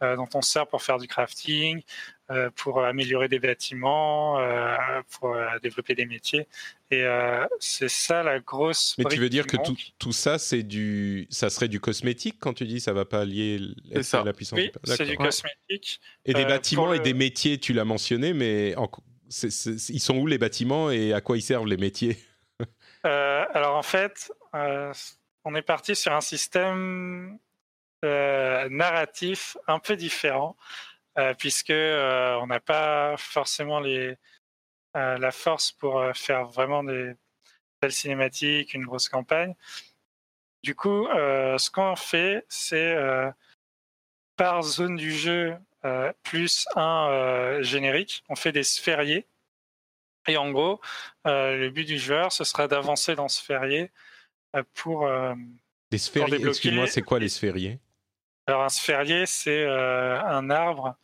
[0.02, 1.82] euh, dont on se sert pour faire du crafting,
[2.30, 4.76] euh, pour améliorer des bâtiments, euh,
[5.12, 6.46] pour euh, développer des métiers.
[6.90, 8.94] Et euh, c'est ça la grosse.
[8.98, 9.56] Mais tu veux dire que
[9.98, 13.60] tout, ça c'est du ça serait du cosmétique quand tu dis ça va pas lier
[14.02, 14.22] ça.
[14.24, 16.00] la puissance Oui, du c'est du cosmétique.
[16.24, 18.90] Et des Euh, bâtiments et le- des métiers, tu l'as mentionné, mais en-
[19.30, 22.18] C'est- c'est- Ils sont où les bâtiments et à quoi ils servent les métiers?
[23.04, 24.92] Alors en fait, euh,
[25.44, 27.38] on est parti sur un système
[28.04, 30.56] euh, narratif un peu différent,
[31.18, 34.14] euh, puisque euh, on n'a pas forcément euh,
[34.94, 37.14] la force pour euh, faire vraiment des
[37.80, 39.54] belles cinématiques, une grosse campagne.
[40.62, 43.30] Du coup, euh, ce qu'on fait, c'est euh,
[44.36, 49.26] par zone du jeu euh, plus un euh, générique, on fait des sphériés.
[50.26, 50.80] Et en gros,
[51.26, 53.90] euh, le but du joueur, ce sera d'avancer dans ce sphérié
[54.56, 55.06] euh, pour.
[55.06, 55.34] euh,
[55.92, 57.78] Les sphériés, excuse-moi, c'est quoi les sphériés
[58.46, 60.96] alors un sphérié, c'est un arbre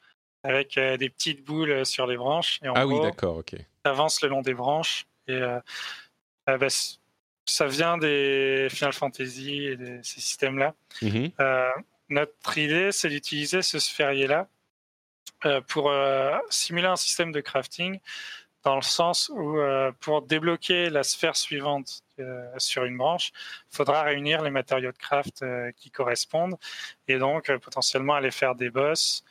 [0.43, 2.61] avec des petites boules sur les branches.
[2.63, 3.55] Et en Ah oui, gros, d'accord, ok.
[3.85, 5.07] avance le long des branches.
[5.27, 5.59] Et euh,
[6.51, 6.67] euh, bah,
[7.47, 10.75] ça vient des Final Fantasy et de ces systèmes-là.
[11.01, 11.31] Mhm.
[11.41, 11.71] Euh,
[12.11, 14.47] notre idée, c'est d'utiliser ce sphérié-là
[15.69, 15.91] pour
[16.51, 17.99] simuler un système de crafting,
[18.63, 23.33] dans le sens où euh, pour débloquer la sphère suivante euh, sur une branche,
[23.73, 26.57] il faudra réunir les matériaux de craft euh, qui correspondent,
[27.09, 29.25] et donc euh, potentiellement aller faire des boss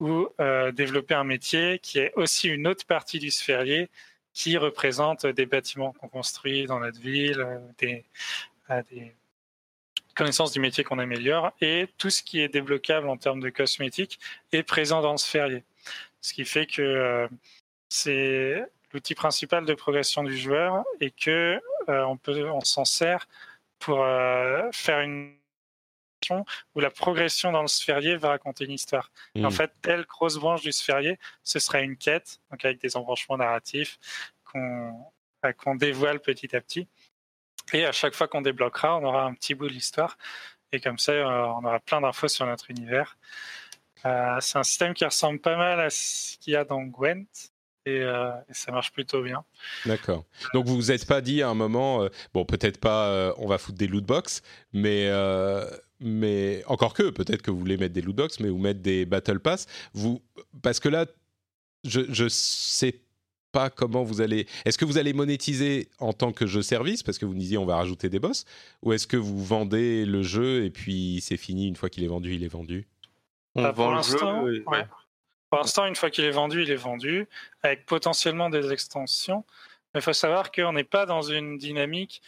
[0.00, 3.90] ou euh, développer un métier qui est aussi une autre partie du sphérié
[4.32, 8.04] qui représente des bâtiments qu'on construit dans notre ville, euh, des,
[8.90, 9.14] des
[10.14, 14.18] connaissances du métier qu'on améliore, et tout ce qui est débloquable en termes de cosmétiques
[14.52, 15.62] est présent dans le sphérié.
[16.22, 17.28] Ce qui fait que
[17.92, 23.26] c'est l'outil principal de progression du joueur et que euh, on peut, on s'en sert
[23.78, 25.36] pour euh, faire une
[26.76, 29.10] où la progression dans le sphérié va raconter une histoire.
[29.42, 33.36] En fait, telle grosse branche du sphérié, ce serait une quête, donc avec des embranchements
[33.36, 33.98] narratifs
[34.44, 35.12] qu'on
[35.44, 36.86] euh, qu'on dévoile petit à petit.
[37.72, 40.16] Et à chaque fois qu'on débloquera, on aura un petit bout de l'histoire.
[40.70, 43.18] Et comme ça, euh, on aura plein d'infos sur notre univers.
[44.04, 47.51] Euh, c'est un système qui ressemble pas mal à ce qu'il y a dans Gwent.
[47.84, 49.44] Et, euh, et ça marche plutôt bien.
[49.86, 50.24] D'accord.
[50.54, 53.48] Donc vous vous êtes pas dit à un moment, euh, bon peut-être pas, euh, on
[53.48, 54.42] va foutre des loot box,
[54.72, 55.68] mais euh,
[55.98, 59.04] mais encore que peut-être que vous voulez mettre des loot box, mais vous mettre des
[59.04, 59.66] battle pass.
[59.94, 60.22] Vous
[60.62, 61.06] parce que là,
[61.84, 63.00] je je sais
[63.50, 64.46] pas comment vous allez.
[64.64, 67.58] Est-ce que vous allez monétiser en tant que jeu service parce que vous me disiez
[67.58, 68.44] on va rajouter des boss,
[68.82, 72.08] ou est-ce que vous vendez le jeu et puis c'est fini une fois qu'il est
[72.08, 72.86] vendu, il est vendu?
[73.56, 74.62] On Bah, pour vend le l'instant, jeu.
[74.68, 74.86] ouais.
[75.52, 77.28] Pour l'instant, une fois qu'il est vendu, il est vendu,
[77.62, 79.44] avec potentiellement des extensions.
[79.92, 82.22] Mais il faut savoir qu'on n'est pas dans une dynamique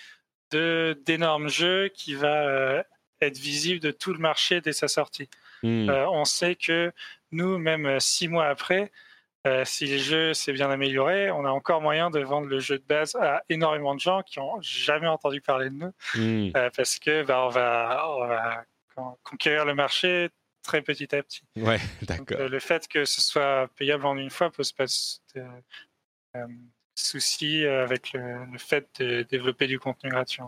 [0.50, 2.82] de d'énormes jeux qui va euh,
[3.22, 5.30] être visible de tout le marché dès sa sortie.
[5.62, 5.88] Hmm.
[5.88, 6.92] Euh, on sait que
[7.32, 8.92] nous, même euh, six mois après,
[9.46, 12.76] euh, si le jeu s'est bien amélioré, on a encore moyen de vendre le jeu
[12.78, 16.50] de base à énormément de gens qui ont jamais entendu parler de nous, Hmm.
[16.58, 18.64] euh, parce que bah, on va, on va
[18.94, 20.28] con- conquérir le marché
[20.64, 21.44] très petit à petit.
[21.56, 22.40] Ouais, d'accord.
[22.40, 25.42] euh, le fait que ce soit payable en une fois pose pas de
[26.36, 26.46] euh,
[26.96, 30.42] souci euh, avec le, le fait de développer du contenu gratuit.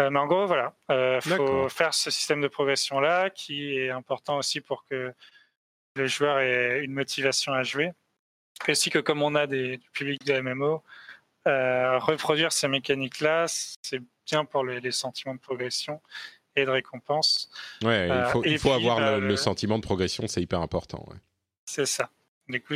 [0.00, 3.90] Euh, mais en gros, voilà, euh, faut faire ce système de progression là qui est
[3.90, 5.12] important aussi pour que
[5.96, 7.92] le joueur ait une motivation à jouer.
[8.66, 10.82] Et aussi que comme on a des du public de MMO,
[11.46, 16.00] euh, reproduire ces mécaniques là, c'est bien pour les, les sentiments de progression
[16.56, 17.50] et de récompense.
[17.82, 20.40] Ouais, il euh, faut, il et faut puis, avoir bah, le, sentiment de progression, c'est
[20.42, 21.04] hyper important.
[21.10, 21.16] ouais.
[21.66, 22.10] C'est ça.
[22.48, 22.74] Du coup,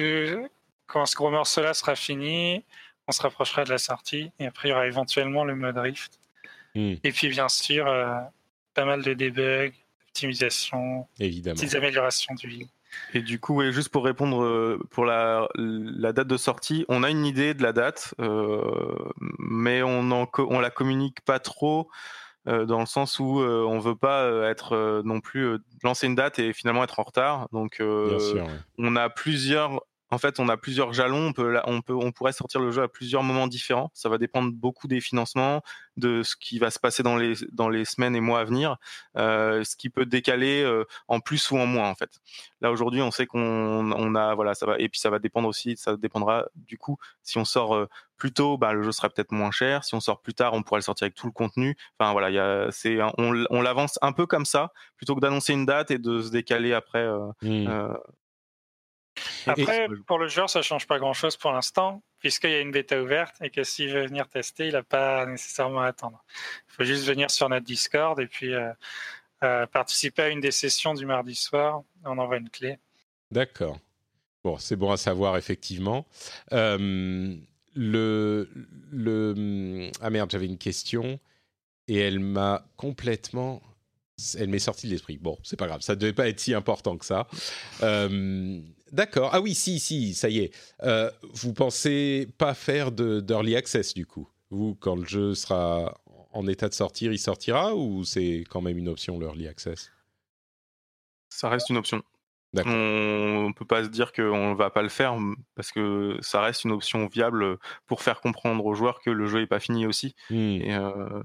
[0.87, 2.65] quand ce gros morceau-là sera fini,
[3.07, 4.31] on se rapprochera de la sortie.
[4.39, 6.19] Et après, il y aura éventuellement le mode Rift.
[6.75, 6.95] Hmm.
[7.05, 8.15] Et puis, bien sûr, euh,
[8.75, 9.73] pas mal de debug,
[10.09, 11.55] optimisation, Évidemment.
[11.55, 12.69] petites améliorations du vie.
[13.13, 17.03] Et du coup, ouais, juste pour répondre euh, pour la, la date de sortie, on
[17.03, 18.97] a une idée de la date, euh,
[19.39, 22.28] mais on en, co- on la communique pas trop euh,
[22.67, 26.07] dans le sens où euh, on veut pas euh, être euh, non plus euh, lancer
[26.07, 27.49] une date et finalement être en retard.
[27.53, 28.45] Donc, euh, Bien sûr.
[28.45, 28.61] ouais.
[28.79, 32.33] on a plusieurs en fait on a plusieurs jalons on peut on peut on pourrait
[32.33, 33.91] sortir le jeu à plusieurs moments différents.
[33.95, 35.63] Ça va dépendre beaucoup des financements
[35.97, 38.77] de ce qui va se passer dans les dans les semaines et mois à venir
[39.17, 42.21] euh, ce qui peut décaler euh, en plus ou en moins en fait.
[42.61, 45.49] Là aujourd'hui on sait qu'on on a voilà ça va et puis ça va dépendre
[45.49, 49.09] aussi ça dépendra du coup si on sort euh, plus tôt bah, le jeu sera
[49.11, 49.85] peut-être moins cher.
[49.85, 51.77] Si on sort plus tard on pourra le sortir avec tout le contenu.
[51.99, 55.21] Enfin voilà il y a c'est on, on l'avance un peu comme ça plutôt que
[55.21, 57.07] d'annoncer une date et de se décaler après
[57.45, 57.93] euh,
[59.47, 63.01] Après, pour le joueur, ça change pas grand-chose pour l'instant, puisqu'il y a une bêta
[63.01, 66.25] ouverte et que s'il veut venir tester, il n'a pas nécessairement à attendre.
[66.69, 68.73] Il faut juste venir sur notre Discord et puis euh,
[69.43, 71.83] euh, participer à une des sessions du mardi soir.
[72.05, 72.79] On envoie une clé.
[73.31, 73.79] D'accord.
[74.45, 76.07] Bon, c'est bon à savoir, effectivement.
[76.53, 77.37] Euh,
[77.75, 78.49] le,
[78.91, 79.91] le...
[80.01, 81.19] Ah merde, j'avais une question
[81.87, 83.63] et elle m'a complètement
[84.37, 85.19] elle m'est sortie de l'esprit.
[85.19, 87.29] Bon, c'est pas grave, ça devait pas être si important que ça.
[87.83, 88.61] Euh,
[88.93, 89.31] D'accord.
[89.33, 90.55] Ah oui, si, si, ça y est.
[90.83, 94.29] Euh, vous pensez pas faire d'early access du coup?
[94.51, 96.01] Vous, quand le jeu sera
[96.33, 99.91] en état de sortir, il sortira ou c'est quand même une option l'early access?
[101.29, 102.03] Ça reste une option.
[102.55, 105.17] On ne peut pas se dire qu'on ne va pas le faire
[105.55, 109.41] parce que ça reste une option viable pour faire comprendre aux joueurs que le jeu
[109.41, 110.15] n'est pas fini aussi.
[110.31, 110.59] Hmm.
[110.63, 111.23] Euh,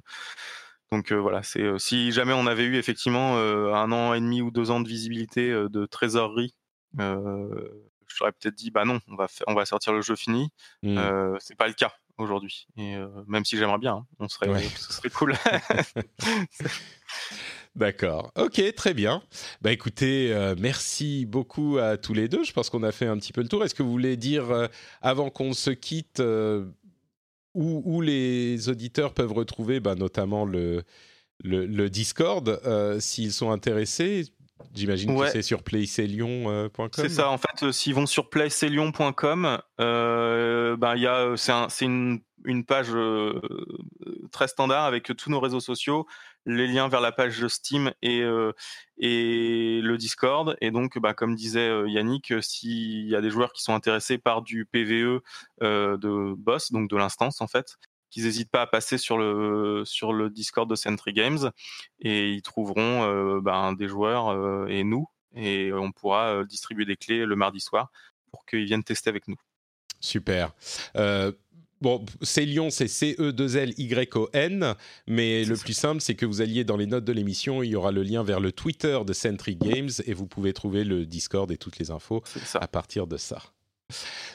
[0.91, 4.51] donc euh, voilà, c'est si jamais on avait eu effectivement un an et demi ou
[4.51, 6.53] deux ans de visibilité de trésorerie,
[6.97, 10.49] je t'aurais peut-être dit bah non, on va on va sortir le jeu fini.
[10.81, 10.97] Hmm.
[11.39, 12.67] c'est pas le cas aujourd'hui.
[12.77, 12.95] Et
[13.27, 14.47] même si j'aimerais bien, hein, on serait,
[14.77, 15.35] ce serait cool.
[17.75, 18.31] D'accord.
[18.37, 19.23] Ok, très bien.
[19.61, 22.43] Bah écoutez, euh, merci beaucoup à tous les deux.
[22.43, 23.63] Je pense qu'on a fait un petit peu le tour.
[23.63, 24.67] Est-ce que vous voulez dire, euh,
[25.01, 26.65] avant qu'on se quitte, euh,
[27.55, 30.83] où, les auditeurs peuvent retrouver bah, notamment le,
[31.43, 32.59] le, Discord,
[32.99, 34.25] s'ils sont intéressés?
[34.73, 36.89] J'imagine que c'est sur playcelion.com.
[36.93, 42.91] C'est ça, en fait, s'ils vont sur playcelion.com, bah, y a, c'est, une, une, page
[44.31, 46.07] très standard avec tous nos réseaux sociaux,
[46.45, 48.51] les liens vers la page Steam et, euh,
[48.97, 50.57] et le Discord.
[50.61, 53.73] Et donc, bah, comme disait euh, Yannick, euh, s'il y a des joueurs qui sont
[53.73, 55.21] intéressés par du PVE
[55.61, 57.77] de boss, donc de l'instance en fait,
[58.13, 61.51] qu'ils n'hésitent pas à passer sur le, sur le Discord de Sentry Games
[61.99, 67.35] et ils trouveront bah, des joueurs et nous et on pourra distribuer des clés le
[67.35, 67.91] mardi soir
[68.31, 69.37] pour qu'ils viennent tester avec nous.
[69.99, 70.53] Super.
[71.83, 74.75] Bon, Célion, c'est C-E-2-L-Y-O-N,
[75.05, 77.75] mais le plus simple, c'est que vous alliez dans les notes de l'émission, il y
[77.75, 81.51] aura le lien vers le Twitter de Centric Games et vous pouvez trouver le Discord
[81.51, 82.23] et toutes les infos
[82.53, 83.41] à partir de ça.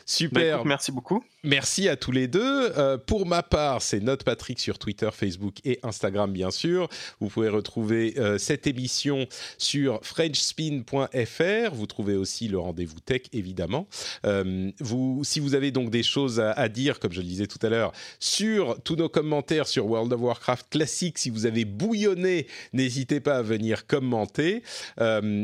[0.07, 0.59] Super.
[0.59, 1.23] Bah, merci beaucoup.
[1.45, 2.73] Merci à tous les deux.
[2.77, 6.89] Euh, pour ma part, c'est Note Patrick sur Twitter, Facebook et Instagram, bien sûr.
[7.21, 9.27] Vous pouvez retrouver euh, cette émission
[9.57, 11.75] sur FrenchSpin.fr.
[11.75, 13.87] Vous trouvez aussi le rendez-vous tech, évidemment.
[14.27, 17.65] Euh, vous, si vous avez donc des choses à, dire, comme je le disais tout
[17.65, 22.49] à l'heure, sur tous nos commentaires sur World of Warcraft classique, si vous avez bouillonné,
[22.73, 24.63] n'hésitez pas à venir commenter.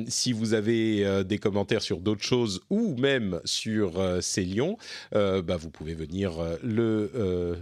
[0.08, 4.76] si vous avez des commentaires sur d'autres choses ou même sur ces lions,
[5.14, 7.58] euh, bah, vous pouvez venir euh, le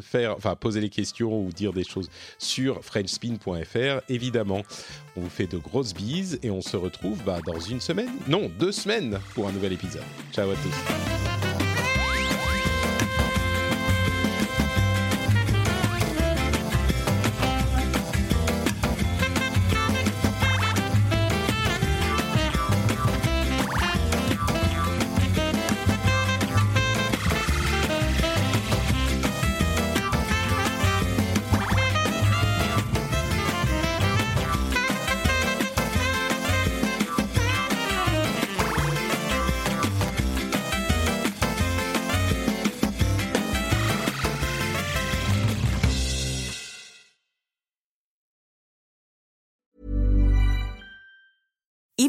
[0.00, 4.02] faire, enfin poser les questions ou dire des choses sur frenchspin.fr.
[4.08, 4.62] Évidemment,
[5.16, 8.50] on vous fait de grosses bises et on se retrouve bah, dans une semaine, non,
[8.58, 10.02] deux semaines pour un nouvel épisode.
[10.32, 11.47] Ciao à tous.